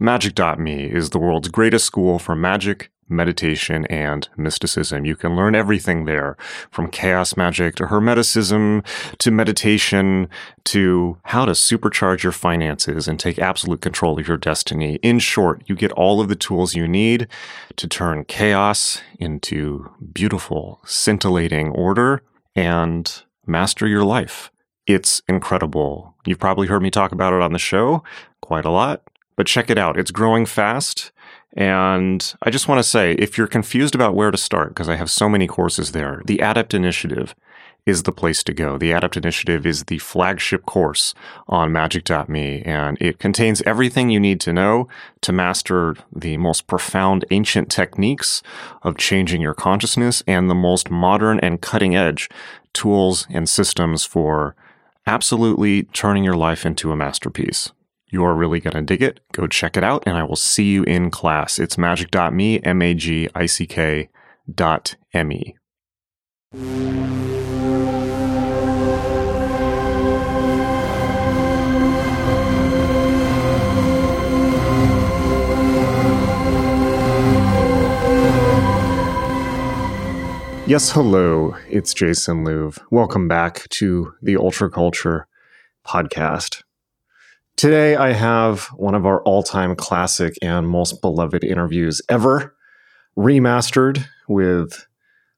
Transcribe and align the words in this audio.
Magick.me 0.00 0.84
is 0.84 1.10
the 1.10 1.18
world's 1.18 1.48
greatest 1.48 1.84
school 1.84 2.20
for 2.20 2.36
magic, 2.36 2.92
meditation, 3.08 3.84
and 3.86 4.28
mysticism. 4.36 5.04
You 5.04 5.16
can 5.16 5.34
learn 5.34 5.56
everything 5.56 6.04
there 6.04 6.36
from 6.70 6.88
chaos 6.88 7.36
magic 7.36 7.74
to 7.76 7.86
hermeticism 7.86 8.86
to 9.18 9.30
meditation 9.32 10.28
to 10.66 11.18
how 11.24 11.46
to 11.46 11.52
supercharge 11.52 12.22
your 12.22 12.30
finances 12.30 13.08
and 13.08 13.18
take 13.18 13.40
absolute 13.40 13.80
control 13.80 14.20
of 14.20 14.28
your 14.28 14.36
destiny. 14.36 15.00
In 15.02 15.18
short, 15.18 15.64
you 15.66 15.74
get 15.74 15.90
all 15.92 16.20
of 16.20 16.28
the 16.28 16.36
tools 16.36 16.76
you 16.76 16.86
need 16.86 17.26
to 17.74 17.88
turn 17.88 18.24
chaos 18.24 19.02
into 19.18 19.90
beautiful, 20.12 20.80
scintillating 20.84 21.70
order 21.70 22.22
and 22.54 23.24
master 23.48 23.88
your 23.88 24.04
life. 24.04 24.52
It's 24.86 25.22
incredible. 25.28 26.14
You've 26.24 26.38
probably 26.38 26.68
heard 26.68 26.82
me 26.82 26.90
talk 26.90 27.10
about 27.10 27.32
it 27.32 27.42
on 27.42 27.52
the 27.52 27.58
show 27.58 28.04
quite 28.40 28.64
a 28.64 28.70
lot, 28.70 29.02
but 29.38 29.46
check 29.46 29.70
it 29.70 29.78
out. 29.78 29.96
It's 29.96 30.10
growing 30.10 30.44
fast. 30.46 31.12
And 31.56 32.34
I 32.42 32.50
just 32.50 32.66
want 32.66 32.80
to 32.80 32.82
say 32.82 33.12
if 33.12 33.38
you're 33.38 33.46
confused 33.46 33.94
about 33.94 34.16
where 34.16 34.32
to 34.32 34.36
start, 34.36 34.70
because 34.70 34.88
I 34.88 34.96
have 34.96 35.10
so 35.12 35.28
many 35.28 35.46
courses 35.46 35.92
there, 35.92 36.22
the 36.26 36.40
Adept 36.40 36.74
Initiative 36.74 37.36
is 37.86 38.02
the 38.02 38.12
place 38.12 38.42
to 38.42 38.52
go. 38.52 38.76
The 38.76 38.90
Adept 38.90 39.16
Initiative 39.16 39.64
is 39.64 39.84
the 39.84 39.98
flagship 39.98 40.66
course 40.66 41.14
on 41.46 41.70
magick.me, 41.70 42.62
and 42.62 42.98
it 43.00 43.20
contains 43.20 43.62
everything 43.62 44.10
you 44.10 44.18
need 44.18 44.40
to 44.40 44.52
know 44.52 44.88
to 45.20 45.32
master 45.32 45.94
the 46.12 46.36
most 46.36 46.66
profound 46.66 47.24
ancient 47.30 47.70
techniques 47.70 48.42
of 48.82 48.98
changing 48.98 49.40
your 49.40 49.54
consciousness 49.54 50.20
and 50.26 50.50
the 50.50 50.54
most 50.54 50.90
modern 50.90 51.38
and 51.38 51.60
cutting 51.60 51.94
edge 51.94 52.28
tools 52.72 53.24
and 53.30 53.48
systems 53.48 54.04
for 54.04 54.56
absolutely 55.06 55.84
turning 55.84 56.24
your 56.24 56.36
life 56.36 56.66
into 56.66 56.90
a 56.90 56.96
masterpiece. 56.96 57.70
You 58.10 58.24
are 58.24 58.34
really 58.34 58.58
going 58.58 58.74
to 58.74 58.82
dig 58.82 59.02
it. 59.02 59.20
Go 59.32 59.46
check 59.46 59.76
it 59.76 59.84
out, 59.84 60.02
and 60.06 60.16
I 60.16 60.22
will 60.22 60.36
see 60.36 60.64
you 60.64 60.82
in 60.84 61.10
class. 61.10 61.58
It's 61.58 61.76
magick.me, 61.76 62.60
M 62.62 62.80
A 62.80 62.94
G 62.94 63.28
I 63.34 63.44
C 63.44 63.66
K 63.66 64.08
dot 64.52 64.96
M 65.12 65.30
E. 65.30 65.56
Yes, 80.66 80.92
hello. 80.92 81.56
It's 81.70 81.92
Jason 81.94 82.44
Louv. 82.44 82.78
Welcome 82.90 83.26
back 83.26 83.68
to 83.70 84.12
the 84.22 84.36
Ultra 84.36 84.70
Culture 84.70 85.26
podcast. 85.86 86.62
Today, 87.58 87.96
I 87.96 88.12
have 88.12 88.66
one 88.76 88.94
of 88.94 89.04
our 89.04 89.20
all 89.22 89.42
time 89.42 89.74
classic 89.74 90.34
and 90.40 90.68
most 90.68 91.02
beloved 91.02 91.42
interviews 91.42 92.00
ever, 92.08 92.54
remastered 93.18 94.06
with 94.28 94.86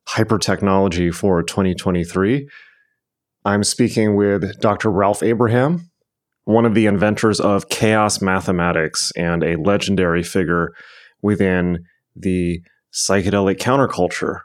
hyper 0.06 0.38
technology 0.38 1.10
for 1.10 1.42
2023. 1.42 2.46
I'm 3.46 3.64
speaking 3.64 4.16
with 4.16 4.60
Dr. 4.60 4.90
Ralph 4.90 5.22
Abraham, 5.22 5.90
one 6.44 6.66
of 6.66 6.74
the 6.74 6.84
inventors 6.84 7.40
of 7.40 7.70
chaos 7.70 8.20
mathematics 8.20 9.10
and 9.16 9.42
a 9.42 9.56
legendary 9.56 10.22
figure 10.22 10.74
within 11.22 11.86
the 12.14 12.60
psychedelic 12.92 13.56
counterculture 13.56 14.40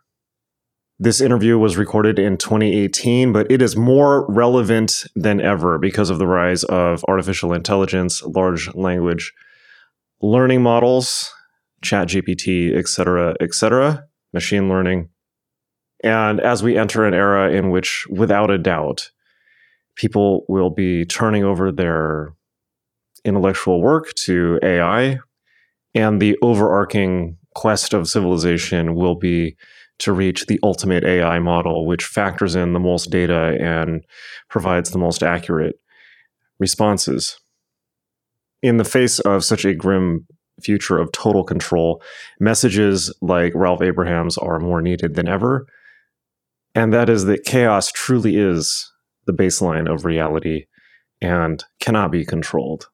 this 0.97 1.19
interview 1.19 1.57
was 1.57 1.77
recorded 1.77 2.19
in 2.19 2.37
2018, 2.37 3.33
but 3.33 3.51
it 3.51 3.61
is 3.61 3.75
more 3.75 4.25
relevant 4.31 5.03
than 5.15 5.41
ever 5.41 5.77
because 5.77 6.09
of 6.09 6.19
the 6.19 6.27
rise 6.27 6.63
of 6.65 7.03
artificial 7.07 7.53
intelligence, 7.53 8.23
large 8.23 8.73
language 8.73 9.33
learning 10.21 10.63
models, 10.63 11.31
chat 11.83 12.07
GPT, 12.07 12.75
et 12.75 12.87
cetera, 12.87 13.35
et 13.41 13.53
cetera, 13.53 14.05
machine 14.33 14.69
learning. 14.69 15.09
And 16.03 16.39
as 16.39 16.63
we 16.63 16.77
enter 16.77 17.05
an 17.05 17.13
era 17.13 17.51
in 17.51 17.69
which, 17.69 18.05
without 18.09 18.49
a 18.49 18.57
doubt, 18.57 19.11
people 19.95 20.45
will 20.47 20.69
be 20.69 21.05
turning 21.05 21.43
over 21.43 21.71
their 21.71 22.33
intellectual 23.23 23.81
work 23.81 24.13
to 24.25 24.59
AI, 24.63 25.19
and 25.93 26.21
the 26.21 26.37
overarching 26.41 27.37
quest 27.55 27.93
of 27.93 28.07
civilization 28.07 28.95
will 28.95 29.15
be 29.15 29.55
to 29.99 30.11
reach 30.11 30.45
the 30.45 30.59
ultimate 30.63 31.03
AI 31.03 31.39
model, 31.39 31.85
which 31.85 32.05
factors 32.05 32.55
in 32.55 32.73
the 32.73 32.79
most 32.79 33.09
data 33.09 33.57
and 33.59 34.03
provides 34.49 34.91
the 34.91 34.97
most 34.97 35.23
accurate 35.23 35.75
responses. 36.59 37.37
In 38.61 38.77
the 38.77 38.83
face 38.83 39.19
of 39.19 39.43
such 39.43 39.65
a 39.65 39.73
grim 39.73 40.25
future 40.61 40.97
of 40.97 41.11
total 41.11 41.43
control, 41.43 42.01
messages 42.39 43.13
like 43.21 43.53
Ralph 43.55 43.81
Abraham's 43.81 44.37
are 44.37 44.59
more 44.59 44.81
needed 44.81 45.15
than 45.15 45.27
ever. 45.27 45.65
And 46.73 46.93
that 46.93 47.09
is 47.09 47.25
that 47.25 47.45
chaos 47.45 47.91
truly 47.91 48.37
is 48.37 48.91
the 49.25 49.33
baseline 49.33 49.91
of 49.91 50.05
reality 50.05 50.65
and 51.21 51.63
cannot 51.79 52.11
be 52.11 52.25
controlled. 52.25 52.89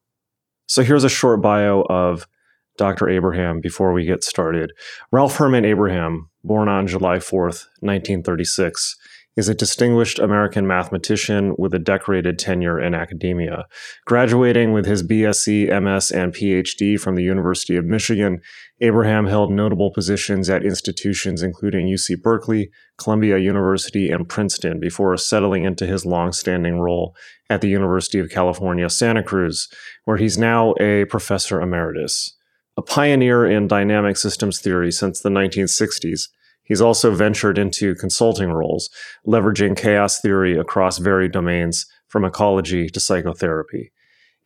So 0.67 0.83
here's 0.83 1.03
a 1.03 1.09
short 1.09 1.41
bio 1.41 1.81
of 1.89 2.27
Dr. 2.77 3.09
Abraham 3.09 3.59
before 3.61 3.93
we 3.93 4.05
get 4.05 4.23
started. 4.23 4.71
Ralph 5.11 5.35
Herman 5.35 5.65
Abraham 5.65 6.29
born 6.43 6.67
on 6.67 6.87
July 6.87 7.17
4th, 7.17 7.67
1936, 7.81 8.95
is 9.37 9.47
a 9.47 9.55
distinguished 9.55 10.19
American 10.19 10.67
mathematician 10.67 11.55
with 11.57 11.73
a 11.73 11.79
decorated 11.79 12.37
tenure 12.37 12.79
in 12.79 12.93
academia. 12.93 13.65
Graduating 14.05 14.73
with 14.73 14.85
his 14.85 15.03
BSc, 15.03 15.67
MS, 15.81 16.11
and 16.11 16.33
PhD 16.33 16.99
from 16.99 17.15
the 17.15 17.23
University 17.23 17.77
of 17.77 17.85
Michigan, 17.85 18.41
Abraham 18.81 19.27
held 19.27 19.51
notable 19.51 19.91
positions 19.91 20.49
at 20.49 20.65
institutions 20.65 21.41
including 21.41 21.87
UC 21.87 22.21
Berkeley, 22.21 22.71
Columbia 22.97 23.37
University, 23.37 24.09
and 24.09 24.27
Princeton 24.27 24.81
before 24.81 25.15
settling 25.15 25.63
into 25.63 25.85
his 25.85 26.05
long-standing 26.05 26.79
role 26.79 27.15
at 27.49 27.61
the 27.61 27.69
University 27.69 28.19
of 28.19 28.29
California, 28.29 28.89
Santa 28.89 29.23
Cruz, 29.23 29.69
where 30.03 30.17
he's 30.17 30.37
now 30.37 30.73
a 30.81 31.05
professor 31.05 31.61
emeritus 31.61 32.35
a 32.81 32.83
pioneer 32.83 33.45
in 33.45 33.67
dynamic 33.67 34.17
systems 34.17 34.59
theory 34.59 34.91
since 34.91 35.19
the 35.19 35.29
1960s. 35.29 36.29
He's 36.63 36.81
also 36.81 37.13
ventured 37.13 37.59
into 37.59 37.93
consulting 37.93 38.49
roles, 38.51 38.89
leveraging 39.27 39.77
chaos 39.77 40.19
theory 40.19 40.57
across 40.57 40.97
varied 40.97 41.31
domains 41.31 41.85
from 42.07 42.25
ecology 42.25 42.89
to 42.89 42.99
psychotherapy. 42.99 43.91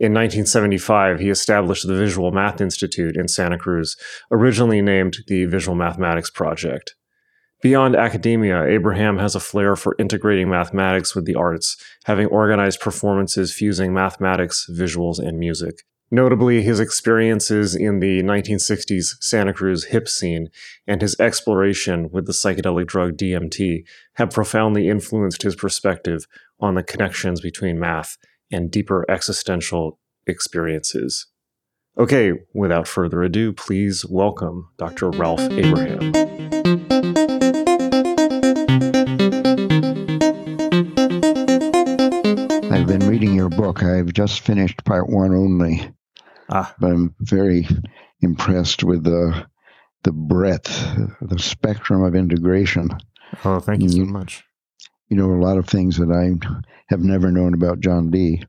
In 0.02 0.12
1975, 0.12 1.22
he 1.22 1.30
established 1.30 1.88
the 1.88 1.96
Visual 1.96 2.34
Math 2.34 2.60
Institute 2.60 3.16
in 3.16 3.30
Santa 3.30 3.58
Cruz, 3.58 3.96
originally 4.30 4.82
named 4.82 5.16
the 5.28 5.46
Visual 5.46 5.78
Mathematics 5.78 6.30
Project. 6.30 6.94
Beyond 7.62 7.96
academia, 7.96 8.66
Abraham 8.66 9.18
has 9.18 9.36
a 9.36 9.40
flair 9.40 9.78
for 9.78 9.96
integrating 9.98 10.50
mathematics 10.50 11.16
with 11.16 11.24
the 11.24 11.36
arts, 11.36 11.78
having 12.04 12.28
organized 12.28 12.82
performances 12.82 13.54
fusing 13.54 13.94
mathematics, 13.94 14.68
visuals, 14.70 15.20
and 15.26 15.40
music. 15.40 15.84
Notably, 16.12 16.62
his 16.62 16.80
experiences 16.80 17.76
in 17.76 18.00
the 18.00 18.22
1960s 18.22 19.16
Santa 19.22 19.54
Cruz 19.54 19.86
hip 19.86 20.08
scene 20.08 20.50
and 20.86 21.02
his 21.02 21.20
exploration 21.20 22.10
with 22.12 22.28
the 22.28 22.32
psychedelic 22.32 22.86
drug 22.86 23.18
DMT 23.18 23.84
have 24.14 24.30
profoundly 24.30 24.88
influenced 24.88 25.42
his 25.42 25.56
perspective 25.56 26.28
on 26.60 26.76
the 26.76 26.84
connections 26.84 27.42
between 27.42 27.80
math 27.80 28.18
and 28.52 28.70
deeper 28.70 29.04
existential 29.10 30.00
experiences. 30.28 31.26
Okay, 31.98 32.34
without 32.54 32.88
further 32.88 33.24
ado, 33.24 33.52
please 33.52 34.06
welcome 34.06 34.70
Dr. 34.78 35.10
Ralph 35.10 35.40
Abraham. 35.40 36.14
I've 42.72 42.88
been 42.88 43.08
reading 43.08 43.34
your 43.34 43.50
book. 43.50 43.82
I've 43.82 44.14
just 44.14 44.42
finished 44.42 44.84
part 44.86 45.10
one 45.10 45.34
only. 45.34 45.95
Ah. 46.50 46.74
But 46.80 46.92
I'm 46.92 47.16
very 47.20 47.68
impressed 48.22 48.84
with 48.84 49.04
the 49.04 49.46
the 50.04 50.12
breadth, 50.12 50.70
the 51.22 51.40
spectrum 51.40 52.04
of 52.04 52.16
integration. 52.16 52.90
Oh, 53.44 53.60
thank 53.60 53.82
you, 53.82 53.90
you 53.90 54.06
so 54.06 54.12
much. 54.12 54.44
You 55.10 55.18
know 55.18 55.32
a 55.32 55.42
lot 55.44 55.58
of 55.58 55.68
things 55.68 55.98
that 55.98 56.12
I 56.12 56.38
have 56.88 57.02
never 57.02 57.32
known 57.32 57.54
about 57.54 57.80
John 57.80 58.12
Dee. 58.12 58.44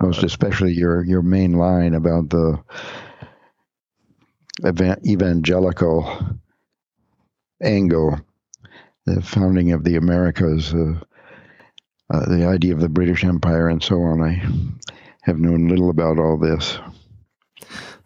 Most 0.00 0.22
uh, 0.22 0.26
especially 0.26 0.72
your 0.72 1.04
your 1.04 1.22
main 1.22 1.52
line 1.54 1.94
about 1.94 2.30
the 2.30 2.62
evangelical 5.04 6.38
angle, 7.62 8.20
the 9.06 9.22
founding 9.22 9.72
of 9.72 9.84
the 9.84 9.96
Americas, 9.96 10.72
uh, 10.74 10.94
uh, 12.10 12.26
the 12.26 12.46
idea 12.46 12.74
of 12.74 12.80
the 12.80 12.88
British 12.88 13.24
Empire, 13.24 13.68
and 13.68 13.82
so 13.82 14.00
on. 14.02 14.22
I 14.22 14.42
have 15.22 15.38
known 15.38 15.68
little 15.68 15.90
about 15.90 16.18
all 16.18 16.38
this. 16.38 16.78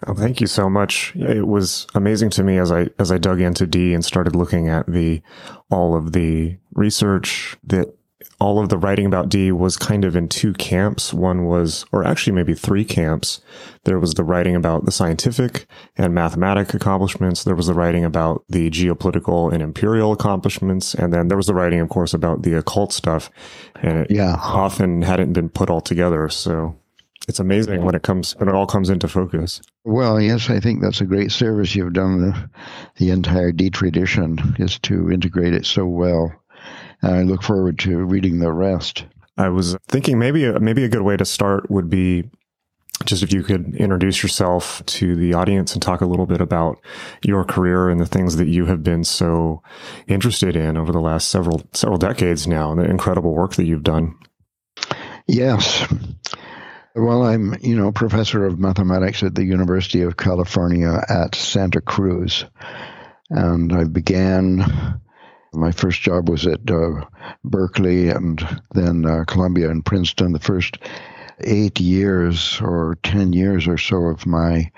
Oh, 0.07 0.15
thank 0.15 0.41
you 0.41 0.47
so 0.47 0.69
much. 0.69 1.15
It 1.17 1.47
was 1.47 1.87
amazing 1.95 2.31
to 2.31 2.43
me 2.43 2.59
as 2.59 2.71
I 2.71 2.89
as 2.99 3.11
I 3.11 3.19
dug 3.19 3.41
into 3.41 3.67
Dee 3.67 3.95
and 3.95 4.05
started 4.05 4.37
looking 4.37 4.69
at 4.69 4.87
the 4.87 5.23
all 5.71 5.97
of 5.97 6.13
the 6.13 6.59
research 6.75 7.57
that 7.65 7.95
all 8.39 8.59
of 8.59 8.69
the 8.69 8.77
writing 8.77 9.07
about 9.07 9.29
Dee 9.29 9.51
was 9.51 9.77
kind 9.77 10.05
of 10.05 10.15
in 10.15 10.29
two 10.29 10.53
camps. 10.55 11.15
One 11.15 11.47
was, 11.47 11.87
or 11.91 12.05
actually 12.05 12.35
maybe 12.35 12.55
three 12.55 12.85
camps. 12.85 13.41
There 13.85 13.99
was 13.99 14.15
the 14.15 14.25
writing 14.25 14.55
about 14.55 14.85
the 14.85 14.93
scientific 14.93 15.67
and 15.97 16.15
mathematic 16.15 16.75
accomplishments. 16.75 17.45
There 17.45 17.55
was 17.55 17.69
the 17.69 17.75
writing 17.75 18.05
about 18.05 18.45
the 18.49 18.71
geopolitical 18.71 19.53
and 19.53 19.63
imperial 19.63 20.13
accomplishments. 20.13 20.95
And 20.95 21.13
then 21.13 21.29
there 21.29 21.37
was 21.37 21.47
the 21.47 21.55
writing, 21.55 21.81
of 21.81 21.89
course, 21.89 22.13
about 22.13 22.43
the 22.43 22.55
occult 22.55 22.93
stuff. 22.93 23.31
And 23.77 24.01
it 24.01 24.11
yeah. 24.11 24.37
often 24.39 25.03
hadn't 25.03 25.33
been 25.33 25.49
put 25.49 25.71
all 25.71 25.81
together. 25.81 26.29
So 26.29 26.77
it's 27.29 27.41
amazing 27.41 27.85
when 27.85 27.95
it 27.95 28.03
comes, 28.03 28.35
when 28.37 28.49
it 28.49 28.55
all 28.55 28.67
comes 28.67 28.91
into 28.91 29.09
focus. 29.09 29.61
Well, 29.85 30.21
yes, 30.21 30.51
I 30.51 30.61
think 30.61 30.81
that's 30.81 31.01
a 31.01 31.07
great 31.07 31.33
service 31.33 31.75
you've 31.75 31.93
done 31.93 32.21
the, 32.21 32.51
the 32.97 33.11
entire 33.11 33.53
Dee 33.53 33.71
tradition 33.71 34.39
is 34.59 34.79
to 34.81 35.11
integrate 35.11 35.55
it 35.55 35.67
so 35.67 35.87
well 35.87 36.33
And 37.03 37.15
I 37.15 37.23
look 37.23 37.43
forward 37.43 37.79
to 37.81 38.05
reading 38.05 38.39
the 38.39 38.53
rest. 38.53 39.05
I 39.37 39.49
was 39.49 39.77
thinking 39.89 40.19
maybe 40.19 40.45
a, 40.45 40.59
maybe 40.59 40.85
a 40.85 40.89
good 40.89 41.03
way 41.03 41.17
to 41.17 41.25
start 41.25 41.71
would 41.71 41.91
be 41.91 42.25
just 43.05 43.23
if 43.23 43.33
you 43.33 43.43
could 43.43 43.75
introduce 43.77 44.23
yourself 44.23 44.83
to 44.87 45.15
the 45.17 45.35
audience 45.35 45.75
and 45.75 45.83
talk 45.83 46.01
a 46.01 46.07
little 46.07 46.25
bit 46.25 46.41
about 46.41 46.79
your 47.23 47.45
career 47.45 47.91
and 47.91 48.01
the 48.01 48.07
things 48.07 48.37
that 48.37 48.49
you 48.49 48.65
have 48.65 48.83
been 48.83 49.05
so 49.05 49.63
interested 50.07 50.57
in 50.57 50.79
over 50.79 50.93
the 50.93 51.01
last 51.01 51.29
several 51.29 51.63
several 51.75 51.99
decades 51.99 52.47
now 52.47 52.71
and 52.71 52.81
the 52.81 52.85
incredible 52.89 53.35
work 53.35 53.55
that 53.57 53.67
you've 53.67 53.83
done. 53.83 54.15
Yes. 55.27 55.87
Well, 56.99 57.25
I'm, 57.25 57.55
you 57.61 57.77
know, 57.77 57.93
professor 57.93 58.47
of 58.47 58.59
mathematics 58.59 59.23
at 59.23 59.35
the 59.35 59.45
University 59.45 60.01
of 60.01 60.17
California 60.17 60.99
at 61.11 61.35
Santa 61.35 61.83
Cruz. 61.83 62.47
And 63.29 63.71
I 63.71 63.85
began 63.85 65.01
my 65.53 65.73
first 65.73 66.01
job 66.01 66.31
was 66.31 66.47
at 66.47 66.71
uh, 66.71 67.05
Berkeley 67.45 68.09
and 68.09 68.41
then 68.73 69.05
uh, 69.05 69.25
Columbia 69.27 69.69
and 69.71 69.85
Princeton. 69.85 70.33
The 70.33 70.39
first 70.39 70.79
eight 71.41 71.81
years 71.81 72.59
or 72.63 72.97
10 73.03 73.35
years 73.35 73.69
or 73.69 73.77
so 73.77 74.05
of 74.07 74.25
my 74.25 74.73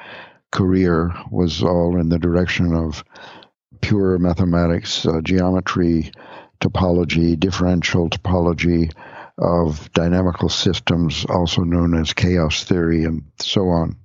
career 0.51 1.15
was 1.31 1.63
all 1.63 2.01
in 2.01 2.09
the 2.09 2.19
direction 2.19 2.75
of 2.75 3.05
pure 3.81 4.19
mathematics, 4.19 5.07
uh, 5.07 5.21
geometry, 5.23 6.11
topology, 6.61 7.39
differential 7.39 8.11
topology 8.11 8.93
of 9.39 9.91
dynamical 9.93 10.49
systems, 10.49 11.25
also 11.27 11.63
known 11.63 11.95
as 11.95 12.13
chaos 12.13 12.65
theory, 12.65 13.05
and 13.05 13.23
so 13.41 13.69
on. 13.69 13.97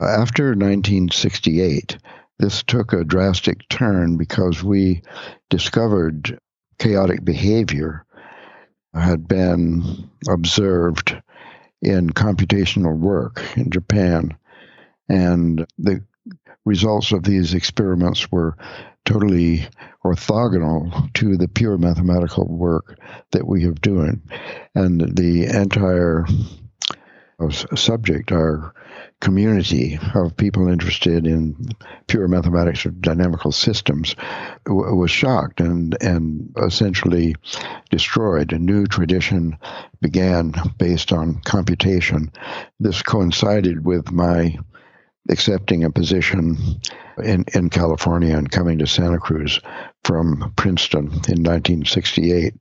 After 0.00 0.50
1968, 0.50 1.96
this 2.38 2.62
took 2.62 2.92
a 2.92 3.04
drastic 3.04 3.68
turn 3.68 4.16
because 4.16 4.62
we 4.62 5.02
discovered 5.48 6.38
chaotic 6.78 7.24
behavior 7.24 8.04
had 8.94 9.26
been 9.26 10.10
observed 10.28 11.16
in 11.80 12.10
computational 12.10 12.98
work 12.98 13.42
in 13.56 13.70
Japan. 13.70 14.36
And 15.08 15.66
the 15.78 16.04
results 16.64 17.12
of 17.12 17.24
these 17.24 17.54
experiments 17.54 18.30
were 18.30 18.56
totally 19.04 19.66
orthogonal 20.04 21.12
to 21.14 21.36
the 21.36 21.48
pure 21.48 21.78
mathematical 21.78 22.46
work 22.46 22.98
that 23.32 23.46
we 23.46 23.62
have 23.64 23.80
doing. 23.80 24.22
And 24.74 25.16
the 25.16 25.46
entire 25.46 26.26
uh, 27.40 27.50
subject, 27.50 28.30
our 28.30 28.74
community 29.20 29.98
of 30.14 30.36
people 30.36 30.68
interested 30.68 31.26
in 31.26 31.56
pure 32.08 32.26
mathematics 32.28 32.84
or 32.84 32.90
dynamical 32.90 33.52
systems 33.52 34.16
w- 34.66 34.94
was 34.94 35.10
shocked 35.10 35.60
and 35.60 35.96
and 36.02 36.52
essentially 36.60 37.34
destroyed. 37.90 38.52
A 38.52 38.58
new 38.58 38.86
tradition 38.86 39.56
began 40.00 40.54
based 40.76 41.12
on 41.12 41.40
computation. 41.44 42.32
This 42.80 43.02
coincided 43.02 43.84
with 43.84 44.10
my 44.10 44.58
accepting 45.28 45.84
a 45.84 45.90
position 45.90 46.80
in, 47.22 47.44
in 47.54 47.70
California 47.70 48.36
and 48.36 48.50
coming 48.50 48.78
to 48.78 48.86
Santa 48.86 49.18
Cruz 49.18 49.60
from 50.04 50.52
Princeton 50.56 51.06
in 51.06 51.42
1968. 51.42 52.54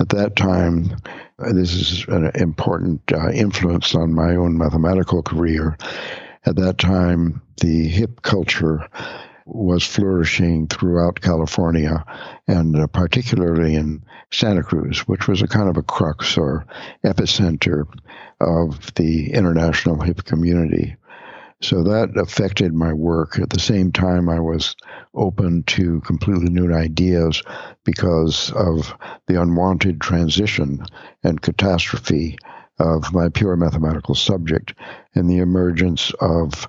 At 0.00 0.08
that 0.10 0.36
time, 0.36 0.96
this 1.38 1.74
is 1.74 2.06
an 2.08 2.32
important 2.34 3.02
uh, 3.12 3.30
influence 3.30 3.94
on 3.94 4.14
my 4.14 4.34
own 4.36 4.56
mathematical 4.56 5.22
career. 5.22 5.76
At 6.44 6.56
that 6.56 6.78
time, 6.78 7.42
the 7.60 7.86
hip 7.88 8.22
culture 8.22 8.88
was 9.44 9.84
flourishing 9.84 10.66
throughout 10.68 11.20
California 11.20 12.04
and 12.48 12.76
uh, 12.76 12.86
particularly 12.86 13.74
in 13.74 14.02
Santa 14.30 14.62
Cruz, 14.62 15.00
which 15.00 15.28
was 15.28 15.42
a 15.42 15.48
kind 15.48 15.68
of 15.68 15.76
a 15.76 15.82
crux 15.82 16.38
or 16.38 16.64
epicenter 17.04 17.86
of 18.40 18.94
the 18.94 19.32
international 19.32 20.00
hip 20.00 20.24
community. 20.24 20.96
So 21.62 21.84
that 21.84 22.16
affected 22.16 22.74
my 22.74 22.92
work. 22.92 23.38
At 23.38 23.50
the 23.50 23.60
same 23.60 23.92
time, 23.92 24.28
I 24.28 24.40
was 24.40 24.74
open 25.14 25.62
to 25.68 26.00
completely 26.00 26.50
new 26.50 26.74
ideas 26.74 27.42
because 27.84 28.50
of 28.52 28.92
the 29.28 29.40
unwanted 29.40 30.00
transition 30.00 30.84
and 31.22 31.40
catastrophe 31.40 32.36
of 32.80 33.14
my 33.14 33.28
pure 33.28 33.56
mathematical 33.56 34.16
subject 34.16 34.74
and 35.14 35.30
the 35.30 35.38
emergence 35.38 36.12
of 36.20 36.68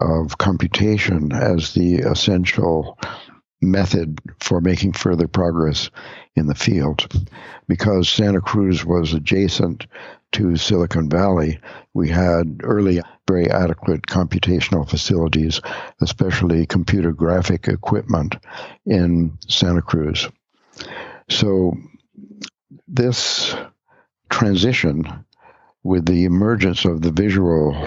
of 0.00 0.36
computation 0.36 1.32
as 1.32 1.72
the 1.72 1.94
essential 1.94 2.98
method 3.62 4.18
for 4.38 4.60
making 4.60 4.92
further 4.92 5.26
progress 5.26 5.90
in 6.36 6.46
the 6.46 6.54
field. 6.54 7.06
Because 7.66 8.08
Santa 8.08 8.42
Cruz 8.42 8.84
was 8.84 9.14
adjacent 9.14 9.86
to 10.32 10.56
Silicon 10.56 11.08
Valley, 11.08 11.58
we 11.94 12.08
had 12.08 12.60
early 12.62 13.00
very 13.26 13.50
adequate 13.50 14.02
computational 14.02 14.88
facilities, 14.88 15.60
especially 16.00 16.66
computer 16.66 17.12
graphic 17.12 17.68
equipment 17.68 18.36
in 18.86 19.36
Santa 19.48 19.82
Cruz. 19.82 20.28
So, 21.28 21.76
this 22.86 23.54
transition 24.30 25.24
with 25.82 26.06
the 26.06 26.24
emergence 26.24 26.84
of 26.84 27.02
the 27.02 27.12
visual 27.12 27.86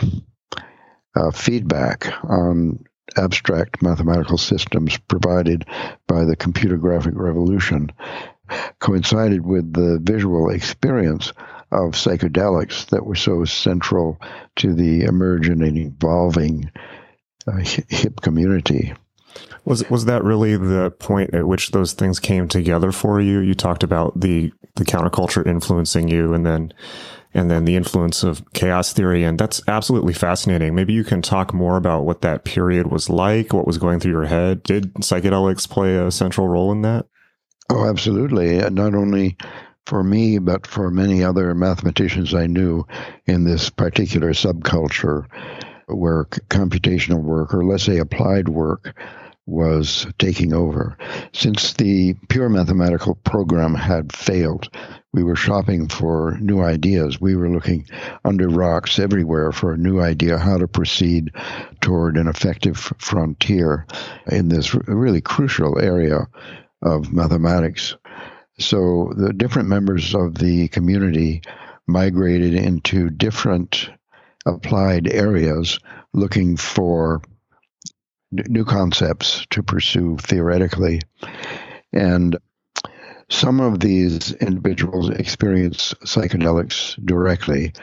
uh, 1.15 1.31
feedback 1.31 2.13
on 2.23 2.83
abstract 3.17 3.81
mathematical 3.81 4.37
systems 4.37 4.97
provided 4.97 5.65
by 6.07 6.23
the 6.23 6.35
computer 6.35 6.77
graphic 6.77 7.13
revolution 7.15 7.91
coincided 8.79 9.45
with 9.45 9.73
the 9.73 9.99
visual 10.01 10.49
experience 10.49 11.33
of 11.71 11.91
psychedelics 11.91 12.87
that 12.87 13.05
were 13.05 13.15
so 13.15 13.45
central 13.45 14.19
to 14.57 14.73
the 14.73 15.03
emerging 15.03 15.61
and 15.61 15.77
evolving 15.77 16.71
uh, 17.47 17.57
hip 17.89 18.21
community. 18.21 18.93
Was 19.63 19.87
was 19.89 20.05
that 20.05 20.23
really 20.23 20.57
the 20.57 20.91
point 20.91 21.33
at 21.33 21.47
which 21.47 21.71
those 21.71 21.93
things 21.93 22.19
came 22.19 22.47
together 22.47 22.91
for 22.91 23.21
you? 23.21 23.39
You 23.39 23.53
talked 23.53 23.83
about 23.83 24.19
the 24.19 24.51
the 24.75 24.85
counterculture 24.85 25.45
influencing 25.45 26.07
you, 26.07 26.33
and 26.33 26.45
then 26.45 26.73
and 27.33 27.49
then 27.49 27.65
the 27.65 27.75
influence 27.75 28.23
of 28.23 28.43
chaos 28.53 28.91
theory, 28.91 29.23
and 29.23 29.39
that's 29.39 29.61
absolutely 29.67 30.13
fascinating. 30.13 30.75
Maybe 30.75 30.93
you 30.93 31.03
can 31.03 31.21
talk 31.21 31.53
more 31.53 31.77
about 31.77 32.05
what 32.05 32.21
that 32.21 32.43
period 32.43 32.91
was 32.91 33.09
like, 33.09 33.53
what 33.53 33.67
was 33.67 33.77
going 33.77 33.99
through 33.99 34.11
your 34.11 34.25
head. 34.25 34.63
Did 34.63 34.93
psychedelics 34.95 35.69
play 35.69 35.95
a 35.95 36.11
central 36.11 36.47
role 36.47 36.71
in 36.71 36.81
that? 36.81 37.05
Oh, 37.69 37.87
absolutely. 37.87 38.57
Not 38.57 38.95
only 38.95 39.37
for 39.85 40.03
me, 40.03 40.37
but 40.39 40.67
for 40.67 40.89
many 40.91 41.23
other 41.23 41.53
mathematicians 41.53 42.33
I 42.33 42.47
knew 42.47 42.85
in 43.25 43.43
this 43.43 43.69
particular 43.69 44.31
subculture 44.31 45.25
where 45.87 46.25
computational 46.25 47.21
work, 47.21 47.53
or 47.53 47.65
let's 47.65 47.83
say 47.83 47.97
applied 47.97 48.47
work, 48.47 48.95
was 49.45 50.07
taking 50.17 50.53
over. 50.53 50.97
Since 51.33 51.73
the 51.73 52.13
pure 52.29 52.47
mathematical 52.47 53.15
program 53.15 53.73
had 53.73 54.15
failed, 54.15 54.69
we 55.13 55.23
were 55.23 55.35
shopping 55.35 55.89
for 55.89 56.37
new 56.39 56.61
ideas. 56.61 57.19
We 57.19 57.35
were 57.35 57.49
looking 57.49 57.85
under 58.23 58.47
rocks 58.47 58.97
everywhere 58.99 59.51
for 59.51 59.73
a 59.73 59.77
new 59.77 59.99
idea 59.99 60.37
how 60.37 60.57
to 60.57 60.67
proceed 60.67 61.31
toward 61.81 62.15
an 62.15 62.27
effective 62.27 62.77
frontier 62.77 63.85
in 64.27 64.47
this 64.47 64.73
really 64.73 65.21
crucial 65.21 65.79
area 65.79 66.27
of 66.81 67.11
mathematics. 67.11 67.95
So 68.59 69.13
the 69.15 69.33
different 69.33 69.69
members 69.69 70.13
of 70.13 70.35
the 70.35 70.67
community 70.67 71.41
migrated 71.87 72.53
into 72.53 73.09
different 73.09 73.89
applied 74.45 75.07
areas 75.07 75.79
looking 76.13 76.57
for 76.57 77.21
new 78.31 78.65
concepts 78.65 79.45
to 79.51 79.63
pursue 79.63 80.17
theoretically. 80.17 81.01
And 81.93 82.37
some 83.29 83.59
of 83.61 83.79
these 83.79 84.33
individuals 84.33 85.09
experience 85.09 85.93
psychedelics 86.05 87.03
directly, 87.05 87.73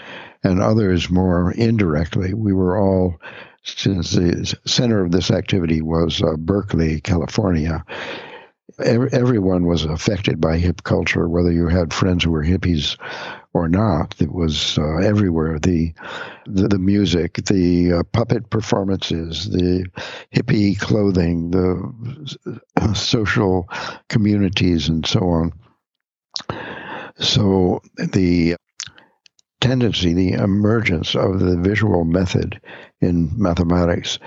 and 0.45 0.61
others 0.61 1.11
more 1.11 1.53
indirectly. 1.53 2.35
We 2.35 2.53
were 2.53 2.79
all, 2.79 3.17
since 3.63 4.13
the 4.13 4.57
center 4.67 5.05
of 5.05 5.11
this 5.11 5.31
activity 5.31 5.81
was 5.83 6.23
uh, 6.23 6.37
Berkeley, 6.37 7.01
California, 7.01 7.85
everyone 8.81 9.67
was 9.67 9.85
affected 9.85 10.41
by 10.41 10.59
hip 10.59 10.83
culture, 10.83 11.29
whether 11.29 11.51
you 11.51 11.69
had 11.69 11.93
friends 11.93 12.25
who 12.25 12.31
were 12.31 12.45
hippies 12.45 12.97
or 13.53 13.69
not. 13.69 14.15
It 14.21 14.33
was 14.33 14.79
uh, 14.79 14.99
everywhere. 14.99 15.59
The, 15.59 15.93
the, 16.47 16.69
the 16.69 16.79
music, 16.79 17.35
the 17.47 17.93
uh, 17.93 18.03
puppet 18.13 18.51
performances, 18.51 19.51
the 19.51 19.87
hippie 20.35 20.79
clothing, 20.79 21.51
the 21.51 22.61
uh, 22.77 22.95
social 22.95 23.69
communities, 24.09 24.89
and 24.89 25.07
so 25.07 25.21
on. 25.21 25.53
So 27.19 27.83
the 27.97 28.57
tendency, 29.61 30.15
the 30.15 30.33
emergence 30.33 31.15
of 31.15 31.41
the 31.41 31.57
visual 31.57 32.05
method 32.05 32.61
in 33.01 33.31
mathematics, 33.37 34.19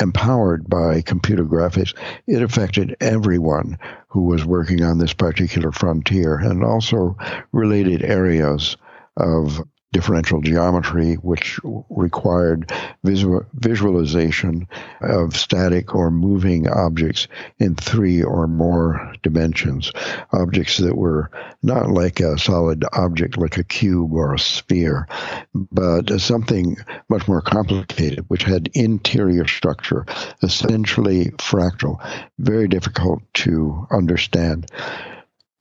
empowered 0.00 0.68
by 0.68 1.00
computer 1.02 1.44
graphics, 1.44 1.94
it 2.26 2.42
affected 2.42 2.96
everyone 3.00 3.78
who 4.08 4.22
was 4.22 4.44
working 4.44 4.82
on 4.82 4.98
this 4.98 5.12
particular 5.12 5.72
frontier 5.72 6.36
and 6.36 6.64
also 6.64 7.16
related 7.52 8.02
areas 8.02 8.76
of 9.16 9.60
differential 9.92 10.40
geometry, 10.40 11.14
which 11.14 11.58
required 11.88 12.70
visual, 13.02 13.44
visualization 13.54 14.68
of 15.00 15.36
static 15.36 15.94
or 15.94 16.10
moving 16.10 16.68
objects 16.68 17.26
in 17.58 17.74
three 17.74 18.22
or 18.22 18.46
more 18.46 19.12
dimensions. 19.22 19.92
Objects 20.32 20.76
that 20.78 20.96
were 20.96 21.30
not 21.62 21.90
like 21.90 22.20
a 22.20 22.38
solid 22.38 22.84
object 22.92 23.36
like 23.36 23.56
a 23.56 23.64
cube 23.64 24.12
or 24.12 24.34
a 24.34 24.38
sphere, 24.38 25.08
but 25.54 26.20
something 26.20 26.76
much 27.08 27.26
more 27.26 27.42
complicated, 27.42 28.24
which 28.28 28.44
had 28.44 28.70
interior 28.74 29.46
structure, 29.46 30.06
essentially 30.42 31.26
fractal, 31.32 32.00
very 32.38 32.68
difficult 32.68 33.22
to 33.34 33.86
understand. 33.90 34.70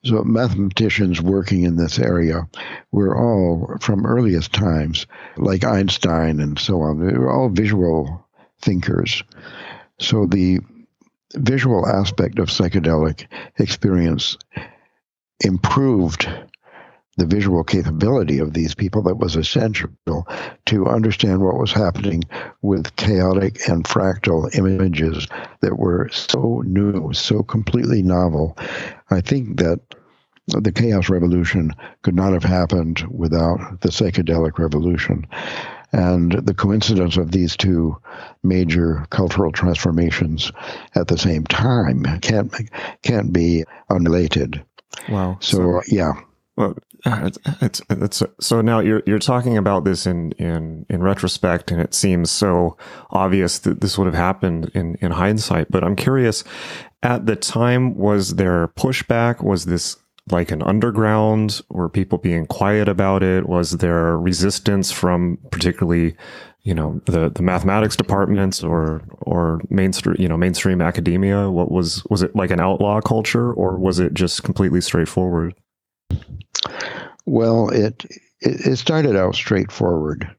So 0.05 0.23
mathematicians 0.23 1.21
working 1.21 1.63
in 1.63 1.75
this 1.75 1.99
area 1.99 2.47
were 2.91 3.17
all 3.17 3.77
from 3.81 4.05
earliest 4.05 4.53
times, 4.53 5.05
like 5.35 5.65
Einstein 5.65 6.39
and 6.39 6.57
so 6.57 6.81
on. 6.81 7.05
They 7.05 7.17
were 7.17 7.31
all 7.31 7.49
visual 7.49 8.25
thinkers. 8.61 9.23
So 9.99 10.25
the 10.25 10.59
visual 11.35 11.85
aspect 11.85 12.39
of 12.39 12.47
psychedelic 12.47 13.27
experience 13.57 14.37
improved 15.41 16.27
the 17.19 17.25
visual 17.25 17.63
capability 17.63 18.39
of 18.39 18.53
these 18.53 18.73
people 18.73 19.03
that 19.03 19.17
was 19.17 19.35
essential 19.35 19.89
to 20.65 20.87
understand 20.87 21.41
what 21.41 21.57
was 21.57 21.71
happening 21.71 22.23
with 22.61 22.95
chaotic 22.95 23.67
and 23.67 23.83
fractal 23.83 24.53
images 24.57 25.27
that 25.61 25.77
were 25.77 26.09
so 26.09 26.63
new, 26.65 27.13
so 27.13 27.43
completely 27.43 28.01
novel. 28.01 28.57
I 29.09 29.21
think 29.21 29.57
that 29.57 29.79
the 30.47 30.71
chaos 30.71 31.09
revolution 31.09 31.73
could 32.01 32.15
not 32.15 32.33
have 32.33 32.43
happened 32.43 33.05
without 33.09 33.81
the 33.81 33.89
psychedelic 33.89 34.57
revolution. 34.57 35.27
And 35.91 36.31
the 36.31 36.53
coincidence 36.53 37.17
of 37.17 37.31
these 37.31 37.57
two 37.57 37.97
major 38.43 39.05
cultural 39.09 39.51
transformations 39.51 40.51
at 40.95 41.07
the 41.07 41.17
same 41.17 41.45
time 41.45 42.03
can't 42.21 42.53
can't 43.01 43.33
be 43.33 43.63
unrelated. 43.89 44.63
Wow. 45.09 45.37
So, 45.41 45.57
so 45.57 45.81
yeah. 45.87 46.13
Well, 46.55 46.77
Ah, 47.05 47.25
it's, 47.25 47.39
it's, 47.61 47.81
it's, 47.89 48.23
so 48.41 48.61
now 48.61 48.79
you're 48.79 49.01
you're 49.05 49.19
talking 49.19 49.57
about 49.57 49.85
this 49.85 50.05
in 50.05 50.33
in 50.33 50.85
in 50.89 51.01
retrospect, 51.01 51.71
and 51.71 51.79
it 51.81 51.93
seems 51.93 52.29
so 52.29 52.77
obvious 53.11 53.59
that 53.59 53.79
this 53.79 53.97
would 53.97 54.05
have 54.05 54.15
happened 54.15 54.69
in 54.73 54.95
in 54.95 55.11
hindsight. 55.11 55.71
But 55.71 55.83
I'm 55.83 55.95
curious, 55.95 56.43
at 57.01 57.25
the 57.25 57.37
time, 57.37 57.95
was 57.95 58.35
there 58.35 58.67
pushback? 58.69 59.41
Was 59.43 59.65
this 59.65 59.95
like 60.29 60.51
an 60.51 60.61
underground? 60.61 61.61
Were 61.69 61.87
people 61.89 62.17
being 62.17 62.45
quiet 62.45 62.89
about 62.89 63.23
it? 63.23 63.47
Was 63.47 63.77
there 63.77 64.17
resistance 64.17 64.91
from 64.91 65.37
particularly, 65.51 66.17
you 66.63 66.73
know, 66.73 67.01
the 67.05 67.29
the 67.29 67.43
mathematics 67.43 67.95
departments 67.95 68.61
or 68.61 69.01
or 69.21 69.61
mainstream 69.69 70.17
you 70.19 70.27
know 70.27 70.37
mainstream 70.37 70.81
academia? 70.81 71.49
What 71.49 71.71
was 71.71 72.03
was 72.09 72.21
it 72.23 72.35
like 72.35 72.51
an 72.51 72.59
outlaw 72.59 72.99
culture, 72.99 73.53
or 73.53 73.77
was 73.77 73.99
it 73.99 74.13
just 74.13 74.43
completely 74.43 74.81
straightforward? 74.81 75.55
Well, 77.25 77.69
it, 77.69 78.05
it, 78.41 78.77
started 78.77 79.15
out 79.15 79.35
straightforward, 79.35 80.29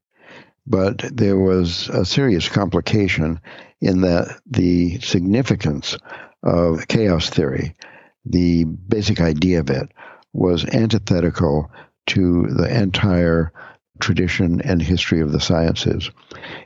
but 0.66 1.04
there 1.12 1.38
was 1.38 1.88
a 1.90 2.04
serious 2.04 2.48
complication 2.48 3.40
in 3.80 4.00
that 4.00 4.40
the 4.46 4.98
significance 5.00 5.96
of 6.42 6.88
chaos 6.88 7.30
theory, 7.30 7.76
the 8.24 8.64
basic 8.64 9.20
idea 9.20 9.60
of 9.60 9.70
it, 9.70 9.90
was 10.32 10.64
antithetical 10.64 11.70
to 12.06 12.46
the 12.48 12.82
entire 12.82 13.52
tradition 14.00 14.60
and 14.62 14.80
history 14.82 15.20
of 15.20 15.32
the 15.32 15.40
sciences, 15.40 16.10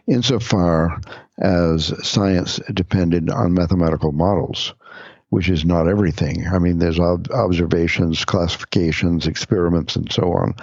insofar 0.06 1.00
as 1.38 1.92
science 2.06 2.61
depended 2.73 3.28
on 3.30 3.54
mathematical 3.54 4.12
models 4.12 4.73
which 5.30 5.48
is 5.48 5.64
not 5.64 5.88
everything. 5.88 6.46
I 6.46 6.58
mean, 6.58 6.78
there's 6.78 7.00
observations, 7.00 8.24
classifications, 8.24 9.26
experiments, 9.26 9.96
and 9.96 10.12
so 10.12 10.32
on. 10.32 10.54